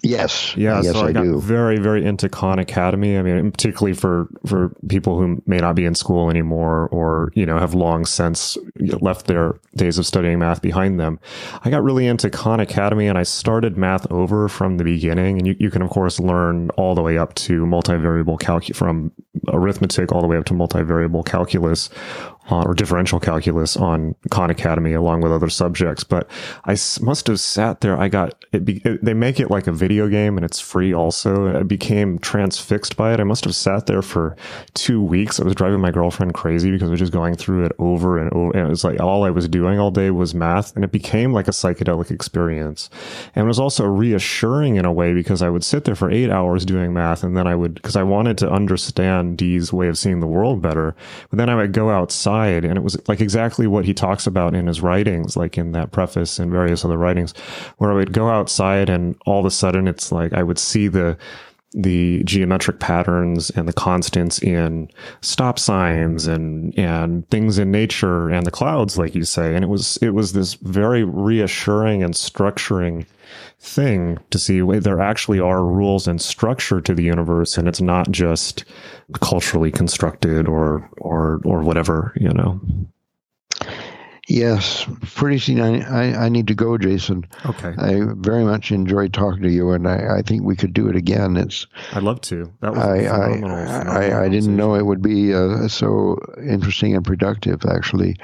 Yes. 0.03 0.57
Yeah. 0.57 0.83
Yes, 0.83 0.95
so 0.95 1.05
I, 1.05 1.09
I 1.09 1.13
got 1.13 1.23
do. 1.23 1.41
very, 1.41 1.79
very 1.79 2.05
into 2.05 2.29
Khan 2.29 2.59
Academy. 2.59 3.17
I 3.17 3.23
mean, 3.23 3.53
particularly 3.53 3.95
for, 3.95 4.29
for 4.45 4.75
people 4.89 5.17
who 5.17 5.41
may 5.47 5.59
not 5.59 5.77
be 5.77 5.85
in 5.85 5.95
school 5.95 6.29
anymore 6.29 6.89
or, 6.89 7.31
you 7.35 7.47
know, 7.47 7.59
have 7.59 7.75
long 7.75 8.05
since 8.05 8.59
left 8.77 9.29
their 9.29 9.61
days 9.77 9.99
of 9.99 10.07
studying 10.07 10.41
math 10.41 10.61
behind 10.61 10.99
them. 10.99 11.21
I 11.65 11.71
got 11.71 11.85
really 11.85 12.07
into 12.09 12.31
Khan 12.31 12.59
Academy 12.59 13.07
and 13.07 13.17
I 13.17 13.23
started 13.23 13.77
math 13.77 14.11
over 14.11 14.49
from 14.49 14.77
the 14.77 14.85
beginning. 14.85 15.39
And 15.39 15.47
you, 15.47 15.55
you 15.61 15.71
can, 15.71 15.83
of 15.83 15.91
course, 15.91 16.19
learn 16.19 16.71
all 16.71 16.97
the 16.97 17.03
way 17.03 17.17
up 17.17 17.35
to 17.35 17.65
multivariable 17.65 18.41
calculus 18.41 18.77
from 18.77 19.13
arithmetic 19.49 20.13
all 20.13 20.21
the 20.21 20.27
way 20.27 20.37
up 20.37 20.45
to 20.47 20.55
multivariable 20.55 21.25
calculus 21.25 21.91
uh, 22.51 22.63
or 22.63 22.75
differential 22.75 23.21
calculus 23.21 23.77
on 23.77 24.15
Khan 24.31 24.51
Academy 24.51 24.93
along 24.93 25.21
with 25.21 25.33
other 25.33 25.49
subjects. 25.49 26.03
But 26.03 26.29
I 26.65 26.77
must 27.01 27.27
have 27.29 27.39
sat 27.39 27.81
there. 27.81 27.97
I 27.99 28.09
got 28.09 28.35
it, 28.53 28.65
be, 28.65 28.83
it, 28.85 29.05
They 29.05 29.15
make 29.15 29.39
it 29.39 29.51
like 29.51 29.67
a 29.67 29.73
video 29.73 30.09
game 30.09 30.37
and 30.37 30.45
it's 30.45 30.59
free 30.59 30.93
also. 30.93 31.57
I 31.57 31.63
became 31.63 32.19
transfixed 32.19 32.97
by 32.97 33.15
it. 33.15 33.21
I 33.21 33.25
must 33.25 33.45
have 33.45 33.55
sat 33.55 33.87
there 33.87 34.03
for 34.03 34.37
two 34.75 35.01
weeks. 35.01 35.39
I 35.39 35.45
was 35.45 35.55
driving 35.55 35.81
my 35.81 35.93
girlfriend 35.93 36.35
crazy 36.35 36.71
because 36.71 36.91
was 36.91 36.99
just 36.99 37.13
going 37.13 37.37
through 37.37 37.65
it 37.65 37.73
over 37.79 38.19
and 38.19 38.33
over. 38.33 38.57
And 38.57 38.67
it 38.67 38.71
was 38.71 38.85
like 38.85 39.01
all 39.01 39.25
I 39.25 39.31
was 39.31 39.49
doing 39.49 39.79
all 39.79 39.93
day 39.93 40.11
was 40.11 40.35
math. 40.35 40.75
And 40.75 40.85
it 40.85 40.91
became 40.91 41.33
like 41.33 41.47
a 41.47 41.53
psychedelic 41.53 42.11
experience. 42.11 42.91
And 43.37 43.45
it 43.45 43.49
was 43.49 43.61
also 43.61 43.85
reassuring 43.85 44.77
in 44.77 44.85
a 44.85 44.93
way 44.93 45.15
because 45.15 45.43
I 45.43 45.49
would 45.49 45.65
sit 45.65 45.85
there 45.85 45.95
for 45.95 46.11
eight 46.11 46.31
hours 46.31 46.65
doing 46.65 46.93
math 46.93 47.23
and 47.23 47.37
then 47.37 47.47
I 47.47 47.55
would, 47.55 47.75
because 47.75 47.95
I 47.95 48.03
wanted 48.03 48.37
to 48.39 48.51
understand 48.51 49.39
Dee's 49.39 49.73
way 49.73 49.87
of 49.87 49.97
seeing 49.97 50.19
the 50.19 50.27
world 50.27 50.61
better. 50.61 50.97
But 51.31 51.39
then 51.39 51.49
I 51.49 51.55
would 51.55 51.73
go 51.73 51.91
outside 51.91 52.32
And 52.33 52.77
it 52.77 52.83
was 52.83 52.97
like 53.09 53.21
exactly 53.21 53.67
what 53.67 53.85
he 53.85 53.95
talks 53.95 54.27
about 54.27 54.55
in 54.55 54.67
his 54.67 54.81
writings, 54.81 55.37
like 55.37 55.59
in 55.59 55.73
that 55.73 55.93
preface 55.93 56.39
and 56.39 56.51
various 56.51 56.85
other 56.85 56.97
writings, 56.97 57.33
where 57.79 57.93
I 57.93 57.95
would 57.95 58.13
go 58.13 58.29
outside 58.29 58.89
and 58.89 59.17
all 59.27 59.41
of 59.41 59.47
a 59.47 59.51
sudden 59.51 59.87
it's 59.87 60.11
like 60.11 60.33
I 60.33 60.43
would 60.43 60.59
see 60.59 60.89
the, 60.89 61.17
the 61.75 62.23
geometric 62.25 62.81
patterns 62.81 63.51
and 63.51 63.67
the 63.67 63.73
constants 63.73 64.39
in 64.43 64.89
stop 65.21 65.59
signs 65.59 66.27
and 66.27 66.77
and 66.79 67.29
things 67.31 67.59
in 67.59 67.71
nature 67.71 68.29
and 68.29 68.47
the 68.47 68.51
clouds 68.51 68.99
like 68.99 69.15
you 69.15 69.25
say. 69.25 69.55
And 69.55 69.65
it 69.65 69.69
was 69.69 69.97
it 69.99 70.11
was 70.11 70.33
this 70.33 70.55
very 70.55 71.05
reassuring 71.05 72.03
and 72.03 72.15
structuring 72.15 73.07
thing 73.59 74.19
to 74.31 74.39
see 74.39 74.61
there 74.61 75.01
actually 75.01 75.41
are 75.41 75.65
rules 75.65 76.07
and 76.07 76.21
structure 76.21 76.81
to 76.81 76.95
the 76.95 77.05
universe. 77.05 77.57
And 77.57 77.67
it's 77.67 77.81
not 77.81 78.11
just 78.11 78.65
culturally 79.21 79.71
constructed 79.71 80.49
or 80.49 80.89
or 80.99 81.41
or 81.45 81.63
whatever 81.63 82.13
you 82.17 82.33
know 82.33 82.61
Yes, 84.29 84.87
pretty 85.17 85.39
soon 85.39 85.61
I, 85.61 85.81
I, 85.81 86.25
I, 86.27 86.29
need 86.29 86.47
to 86.47 86.55
go, 86.55 86.79
Jason. 86.79 87.27
Okay. 87.45 87.75
I 87.77 88.03
very 88.15 88.45
much 88.45 88.71
enjoyed 88.71 89.13
talking 89.13 89.43
to 89.43 89.51
you, 89.51 89.71
and 89.73 89.89
I, 89.89 90.19
I 90.19 90.23
think 90.23 90.45
we 90.45 90.55
could 90.55 90.73
do 90.73 90.89
it 90.89 90.95
again. 90.95 91.37
It's. 91.37 91.67
I'd 91.93 92.05
love 92.05 92.21
to. 92.23 92.53
That 92.61 92.73
was 92.73 92.79
I 92.85 92.99
phenomenal, 93.03 93.51
I, 93.51 93.67
phenomenal 93.67 94.17
I, 94.21 94.25
I 94.25 94.29
didn't 94.29 94.57
know 94.57 94.77
it 94.77 94.87
would 94.87 95.03
be 95.03 95.35
uh, 95.35 95.67
so 95.67 96.19
interesting 96.41 96.95
and 96.95 97.05
productive. 97.05 97.65
Actually, 97.65 98.17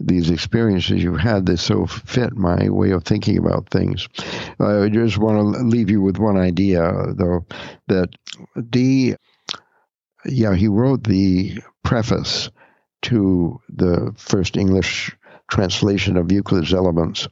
these 0.00 0.30
experiences 0.30 1.02
you've 1.02 1.20
had, 1.20 1.44
they 1.44 1.56
so 1.56 1.84
fit 1.86 2.32
my 2.32 2.70
way 2.70 2.92
of 2.92 3.04
thinking 3.04 3.36
about 3.36 3.68
things. 3.68 4.08
I 4.58 4.88
just 4.88 5.18
want 5.18 5.54
to 5.54 5.62
leave 5.64 5.90
you 5.90 6.00
with 6.00 6.16
one 6.16 6.38
idea, 6.38 6.90
though, 7.10 7.44
that 7.88 8.08
Dee. 8.70 9.16
Yeah, 10.24 10.54
he 10.54 10.68
wrote 10.68 11.04
the 11.04 11.58
preface 11.82 12.48
to 13.02 13.60
the 13.68 14.14
first 14.16 14.56
English 14.56 15.14
translation 15.52 16.16
of 16.16 16.32
Euclid's 16.32 16.72
elements. 16.72 17.28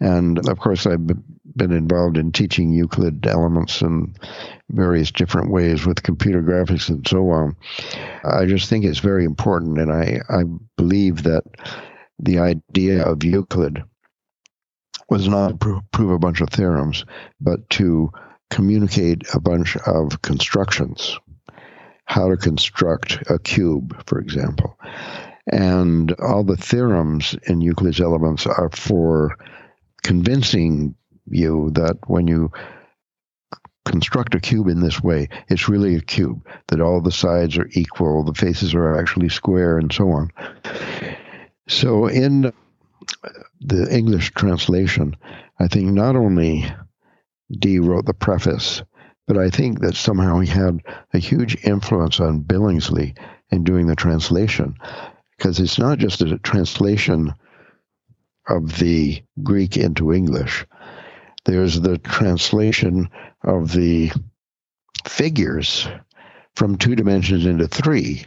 And 0.00 0.48
of 0.48 0.58
course, 0.60 0.86
I've 0.86 1.06
been 1.06 1.72
involved 1.72 2.16
in 2.16 2.30
teaching 2.30 2.72
Euclid 2.72 3.26
elements 3.26 3.82
in 3.82 4.14
various 4.70 5.10
different 5.10 5.50
ways 5.50 5.84
with 5.84 6.02
computer 6.04 6.40
graphics 6.40 6.88
and 6.88 7.06
so 7.06 7.30
on. 7.30 7.56
I 8.24 8.46
just 8.46 8.68
think 8.68 8.84
it's 8.84 9.00
very 9.00 9.24
important, 9.24 9.78
and 9.78 9.92
I, 9.92 10.20
I 10.28 10.44
believe 10.76 11.24
that 11.24 11.42
the 12.20 12.38
idea 12.38 13.04
of 13.04 13.24
Euclid 13.24 13.82
was 15.08 15.26
not 15.28 15.60
to 15.60 15.80
prove 15.92 16.10
a 16.10 16.18
bunch 16.18 16.40
of 16.40 16.50
theorems, 16.50 17.04
but 17.40 17.68
to 17.70 18.10
communicate 18.50 19.22
a 19.34 19.40
bunch 19.40 19.76
of 19.76 20.22
constructions. 20.22 21.18
How 22.04 22.28
to 22.28 22.36
construct 22.36 23.30
a 23.30 23.38
cube, 23.38 24.04
for 24.06 24.20
example. 24.20 24.78
And 25.52 26.12
all 26.20 26.44
the 26.44 26.56
theorems 26.56 27.36
in 27.46 27.60
Euclid's 27.60 28.00
Elements 28.00 28.46
are 28.46 28.70
for 28.72 29.36
convincing 30.02 30.94
you 31.26 31.70
that 31.74 31.98
when 32.06 32.26
you 32.26 32.50
construct 33.84 34.34
a 34.34 34.40
cube 34.40 34.68
in 34.68 34.80
this 34.80 35.02
way, 35.02 35.28
it's 35.48 35.68
really 35.68 35.94
a 35.96 36.00
cube, 36.00 36.46
that 36.68 36.80
all 36.80 37.00
the 37.00 37.12
sides 37.12 37.58
are 37.58 37.68
equal, 37.72 38.24
the 38.24 38.34
faces 38.34 38.74
are 38.74 38.98
actually 38.98 39.28
square, 39.28 39.78
and 39.78 39.92
so 39.92 40.10
on. 40.10 40.30
So 41.68 42.06
in 42.06 42.52
the 43.60 43.94
English 43.94 44.32
translation, 44.32 45.16
I 45.60 45.68
think 45.68 45.92
not 45.92 46.16
only 46.16 46.66
Dee 47.58 47.78
wrote 47.78 48.06
the 48.06 48.14
preface, 48.14 48.82
but 49.26 49.38
I 49.38 49.50
think 49.50 49.80
that 49.80 49.96
somehow 49.96 50.40
he 50.40 50.48
had 50.48 50.80
a 51.12 51.18
huge 51.18 51.62
influence 51.64 52.20
on 52.20 52.42
Billingsley 52.42 53.16
in 53.50 53.64
doing 53.64 53.86
the 53.86 53.96
translation 53.96 54.76
because 55.36 55.60
it's 55.60 55.78
not 55.78 55.98
just 55.98 56.20
a 56.20 56.38
translation 56.38 57.34
of 58.48 58.78
the 58.78 59.22
Greek 59.42 59.76
into 59.76 60.12
English. 60.12 60.66
There's 61.44 61.80
the 61.80 61.98
translation 61.98 63.08
of 63.42 63.72
the 63.72 64.12
figures 65.06 65.88
from 66.56 66.76
two 66.76 66.94
dimensions 66.94 67.46
into 67.46 67.68
three. 67.68 68.24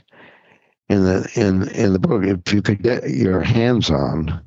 In 0.89 1.03
the 1.03 1.30
in 1.36 1.68
in 1.70 1.93
the 1.93 1.99
book, 1.99 2.24
if 2.24 2.53
you 2.53 2.62
could 2.62 2.82
get 2.82 3.10
your 3.10 3.41
hands 3.41 3.89
on 3.89 4.41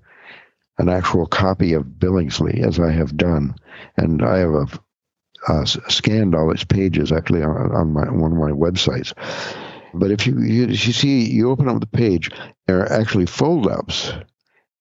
an 0.79 0.89
actual 0.89 1.27
copy 1.27 1.75
of 1.75 1.85
Billingsley, 1.85 2.67
as 2.67 2.81
I 2.81 2.91
have 2.91 3.17
done, 3.17 3.55
and 3.99 4.23
I 4.23 4.39
have 4.39 4.55
a, 5.49 5.67
scanned 5.67 6.35
all 6.35 6.51
its 6.51 6.65
pages 6.65 7.13
actually 7.13 7.43
on, 7.43 7.73
on 7.73 7.93
my 7.93 8.11
one 8.11 8.33
of 8.33 8.39
my 8.39 8.53
websites. 8.53 9.13
But 9.93 10.11
if 10.11 10.26
you, 10.26 10.41
you 10.41 10.66
you 10.66 10.76
see 10.76 11.30
you 11.30 11.51
open 11.51 11.68
up 11.68 11.80
the 11.80 11.86
page, 11.86 12.30
there 12.66 12.80
are 12.80 12.93
actually 12.93 13.26
fold 13.26 13.66
ups 13.66 14.12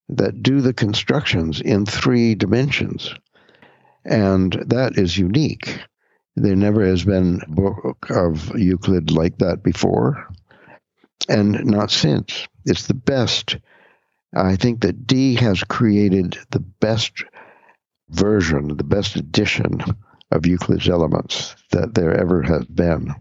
that 0.10 0.44
do 0.44 0.62
the 0.62 0.74
constructions 0.74 1.62
in 1.62 1.86
three 1.86 2.36
dimensions, 2.36 3.14
and 4.06 4.54
that 4.68 4.98
is 4.98 5.18
unique. 5.18 5.80
There 6.36 6.56
never 6.56 6.86
has 6.86 7.04
been 7.04 7.42
a 7.46 7.52
book 7.52 8.10
of 8.10 8.58
Euclid 8.58 9.12
like 9.12 9.38
that 9.40 9.64
before, 9.64 10.28
and 11.28 11.66
not 11.66 11.92
since. 11.92 12.48
It's 12.66 12.88
the 12.88 12.94
best. 12.94 13.58
I 14.36 14.56
think 14.56 14.82
that 14.82 15.08
Dee 15.08 15.36
has 15.36 15.64
created 15.64 16.38
the 16.52 16.60
best 16.60 17.24
version, 18.10 18.78
the 18.78 18.84
best 18.84 19.16
edition 19.16 19.82
of 20.32 20.46
Euclid's 20.46 20.88
Elements 20.88 21.56
that 21.72 21.94
there 21.96 22.16
ever 22.16 22.44
has 22.44 22.66
been. 22.66 23.16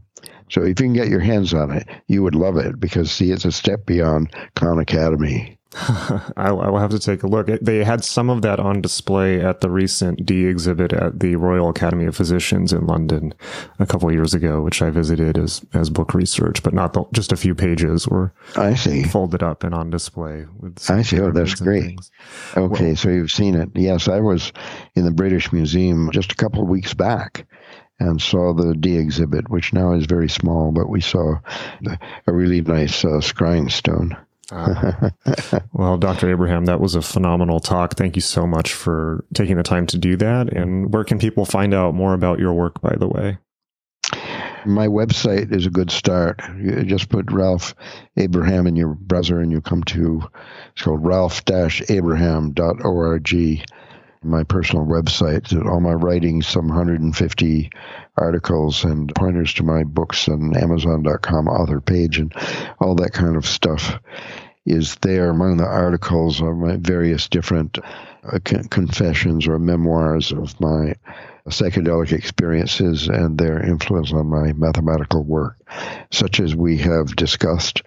So 0.51 0.63
if 0.63 0.69
you 0.69 0.75
can 0.75 0.93
get 0.93 1.09
your 1.09 1.21
hands 1.21 1.55
on 1.55 1.71
it, 1.71 1.87
you 2.07 2.23
would 2.23 2.35
love 2.35 2.57
it 2.57 2.81
because 2.81 3.11
see, 3.11 3.31
it's 3.31 3.45
a 3.45 3.53
step 3.53 3.87
beyond 3.87 4.35
Khan 4.55 4.79
Academy. 4.79 5.59
I, 6.37 6.51
will 6.51 6.79
have 6.79 6.91
to 6.93 6.99
take 6.99 7.23
a 7.23 7.27
look. 7.27 7.47
They 7.61 7.85
had 7.85 8.03
some 8.03 8.31
of 8.31 8.41
that 8.41 8.59
on 8.59 8.81
display 8.81 9.41
at 9.41 9.61
the 9.61 9.71
recent 9.71 10.25
Dee 10.25 10.47
exhibit 10.47 10.95
at 10.95 11.21
the 11.21 11.37
Royal 11.37 11.69
Academy 11.69 12.07
of 12.07 12.17
Physicians 12.17 12.73
in 12.73 12.87
London 12.87 13.35
a 13.79 13.85
couple 13.85 14.09
of 14.09 14.15
years 14.15 14.33
ago, 14.33 14.63
which 14.63 14.81
I 14.81 14.89
visited 14.89 15.37
as 15.37 15.65
as 15.75 15.91
book 15.91 16.15
research, 16.15 16.63
but 16.63 16.73
not 16.73 16.95
the, 16.95 17.05
just 17.13 17.33
a 17.33 17.37
few 17.37 17.55
pages 17.55 18.09
were 18.09 18.33
I 18.57 18.75
see 18.75 19.03
folded 19.03 19.43
up 19.43 19.63
and 19.63 19.75
on 19.75 19.91
display. 19.91 20.47
I 20.89 21.03
see. 21.03 21.21
Oh, 21.21 21.33
that's 21.33 21.57
great. 21.57 21.85
Things. 21.85 22.11
Okay, 22.57 22.87
well, 22.87 22.97
so 22.97 23.11
you've 23.11 23.31
seen 23.31 23.55
it. 23.55 23.69
Yes, 23.75 24.09
I 24.09 24.21
was 24.21 24.53
in 24.95 25.05
the 25.05 25.11
British 25.11 25.53
Museum 25.53 26.11
just 26.13 26.33
a 26.33 26.37
couple 26.37 26.63
of 26.63 26.69
weeks 26.69 26.95
back 26.95 27.47
and 27.99 28.21
saw 28.21 28.55
the 28.55 28.75
Dee 28.75 28.97
exhibit, 28.97 29.51
which 29.51 29.73
now 29.73 29.93
is 29.93 30.07
very 30.07 30.29
small, 30.29 30.73
but 30.73 30.89
we 30.89 31.01
saw 31.01 31.37
a 32.27 32.33
really 32.33 32.61
nice 32.61 33.05
uh, 33.05 33.21
scrying 33.21 33.71
stone. 33.71 34.17
Uh, 34.51 35.11
well, 35.73 35.99
Dr. 35.99 36.31
Abraham, 36.31 36.67
that 36.67 36.81
was 36.81 36.95
a 36.95 37.03
phenomenal 37.03 37.61
talk. 37.61 37.97
Thank 37.97 38.17
you 38.17 38.23
so 38.23 38.47
much 38.47 38.73
for 38.73 39.25
taking 39.35 39.57
the 39.57 39.63
time 39.63 39.87
to 39.89 39.99
do 39.99 40.17
that. 40.17 40.53
And 40.53 40.93
where 40.93 41.05
can 41.05 41.19
people 41.19 41.45
find 41.45 41.75
out 41.75 41.95
more 41.95 42.15
about 42.15 42.39
your 42.39 42.55
work, 42.55 42.81
by 42.81 42.97
the 42.97 43.09
way? 43.09 43.39
My 44.65 44.89
website 44.89 45.55
is 45.55 45.67
a 45.67 45.71
good 45.71 45.91
start. 45.91 46.41
You 46.61 46.83
just 46.83 47.09
put 47.09 47.31
Ralph 47.31 47.75
Abraham 48.17 48.67
in 48.67 48.77
your 48.77 48.95
browser 48.95 49.41
and 49.41 49.53
you 49.53 49.61
come 49.61 49.83
to 49.85 50.23
it's 50.73 50.83
called 50.83 51.05
ralph-abraham.org 51.05 53.35
my 54.23 54.43
personal 54.43 54.85
website, 54.85 55.53
all 55.67 55.81
my 55.81 55.93
writings, 55.93 56.47
some 56.47 56.69
150 56.69 57.71
articles 58.17 58.85
and 58.85 59.15
pointers 59.15 59.55
to 59.55 59.63
my 59.63 59.85
books 59.85 60.29
and 60.29 60.57
Amazon.com 60.57 61.49
author 61.49 61.81
page 61.81 62.19
and 62.19 62.33
all 62.81 62.95
that 62.97 63.13
kind 63.13 63.37
of 63.37 63.47
stuff 63.47 63.99
is 64.69 64.97
there 64.97 65.31
among 65.31 65.57
the 65.57 65.67
articles 65.67 66.43
of 66.43 66.57
my 66.57 66.77
various 66.77 67.29
different 67.29 67.79
uh, 67.79 68.39
confessions 68.71 69.49
or 69.49 69.59
memoirs 69.59 70.31
of 70.31 70.61
my 70.61 70.95
psychedelic 71.49 72.13
experiences 72.13 73.09
and 73.09 73.39
their 73.39 73.63
influence 73.65 74.13
on 74.13 74.27
my 74.27 74.53
mathematical 74.53 75.25
work, 75.25 75.57
such 76.11 76.41
as 76.41 76.55
we 76.55 76.77
have 76.77 77.17
discussed. 77.17 77.83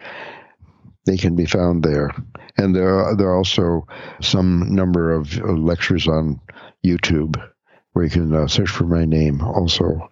They 1.06 1.18
can 1.18 1.36
be 1.36 1.46
found 1.46 1.84
there. 1.84 2.12
And 2.58 2.76
there 2.76 2.94
are, 2.94 3.16
there 3.16 3.30
are 3.30 3.38
also 3.38 3.88
some 4.22 4.74
number 4.74 5.12
of 5.12 5.38
uh, 5.40 5.52
lectures 5.54 6.08
on 6.08 6.40
YouTube 6.86 7.42
where 7.94 8.06
you 8.06 8.12
can 8.12 8.34
uh, 8.34 8.48
search 8.48 8.70
for 8.70 8.84
my 8.86 9.06
name 9.06 9.42
also. 9.42 10.10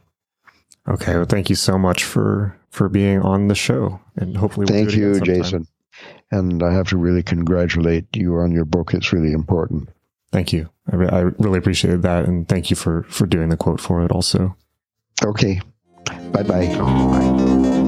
Okay. 0.87 1.15
Well, 1.15 1.25
thank 1.25 1.49
you 1.49 1.55
so 1.55 1.77
much 1.77 2.03
for, 2.03 2.57
for 2.71 2.89
being 2.89 3.21
on 3.21 3.47
the 3.47 3.55
show 3.55 3.99
and 4.15 4.35
hopefully 4.35 4.65
we'll 4.67 4.85
thank 4.85 4.95
you, 4.95 5.19
Jason. 5.21 5.67
And 6.31 6.63
I 6.63 6.73
have 6.73 6.87
to 6.89 6.97
really 6.97 7.23
congratulate 7.23 8.15
you 8.15 8.37
on 8.37 8.51
your 8.51 8.65
book. 8.65 8.93
It's 8.93 9.13
really 9.13 9.33
important. 9.33 9.89
Thank 10.31 10.53
you. 10.53 10.69
I, 10.91 10.95
re- 10.95 11.09
I 11.09 11.19
really 11.39 11.57
appreciated 11.57 12.03
that. 12.03 12.25
And 12.25 12.47
thank 12.47 12.69
you 12.69 12.75
for, 12.75 13.03
for 13.03 13.25
doing 13.25 13.49
the 13.49 13.57
quote 13.57 13.81
for 13.81 14.03
it 14.03 14.11
also. 14.11 14.55
Okay. 15.23 15.61
Bye-bye. 16.31 16.77
Bye. 16.77 17.78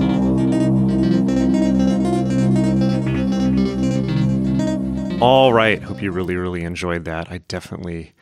All 5.22 5.54
right. 5.54 5.84
Hope 5.84 6.02
you 6.02 6.12
really, 6.12 6.36
really 6.36 6.64
enjoyed 6.64 7.06
that. 7.06 7.32
I 7.32 7.38
definitely 7.48 8.14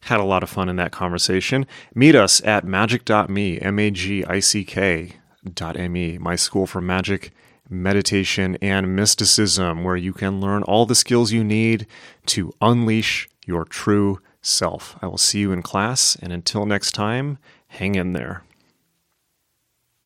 had 0.00 0.18
a 0.18 0.24
lot 0.24 0.42
of 0.42 0.50
fun 0.50 0.68
in 0.68 0.74
that 0.76 0.90
conversation. 0.90 1.64
Meet 1.94 2.16
us 2.16 2.42
at 2.44 2.66
magick.me, 2.66 3.60
M 3.60 3.78
A 3.78 3.90
G 3.92 4.24
I 4.24 4.40
C 4.40 4.64
K 4.64 5.12
dot 5.54 5.78
M-E, 5.78 6.18
my 6.18 6.34
school 6.34 6.66
for 6.66 6.80
magic, 6.80 7.30
meditation, 7.68 8.58
and 8.60 8.96
mysticism, 8.96 9.84
where 9.84 9.94
you 9.94 10.12
can 10.12 10.40
learn 10.40 10.64
all 10.64 10.86
the 10.86 10.96
skills 10.96 11.30
you 11.30 11.44
need 11.44 11.86
to 12.26 12.52
unleash 12.60 13.28
your 13.46 13.64
true 13.64 14.20
self. 14.42 14.96
I 15.00 15.06
will 15.06 15.18
see 15.18 15.38
you 15.38 15.52
in 15.52 15.62
class, 15.62 16.16
and 16.20 16.32
until 16.32 16.66
next 16.66 16.92
time, 16.92 17.38
hang 17.68 17.94
in 17.94 18.12
there. 18.12 18.42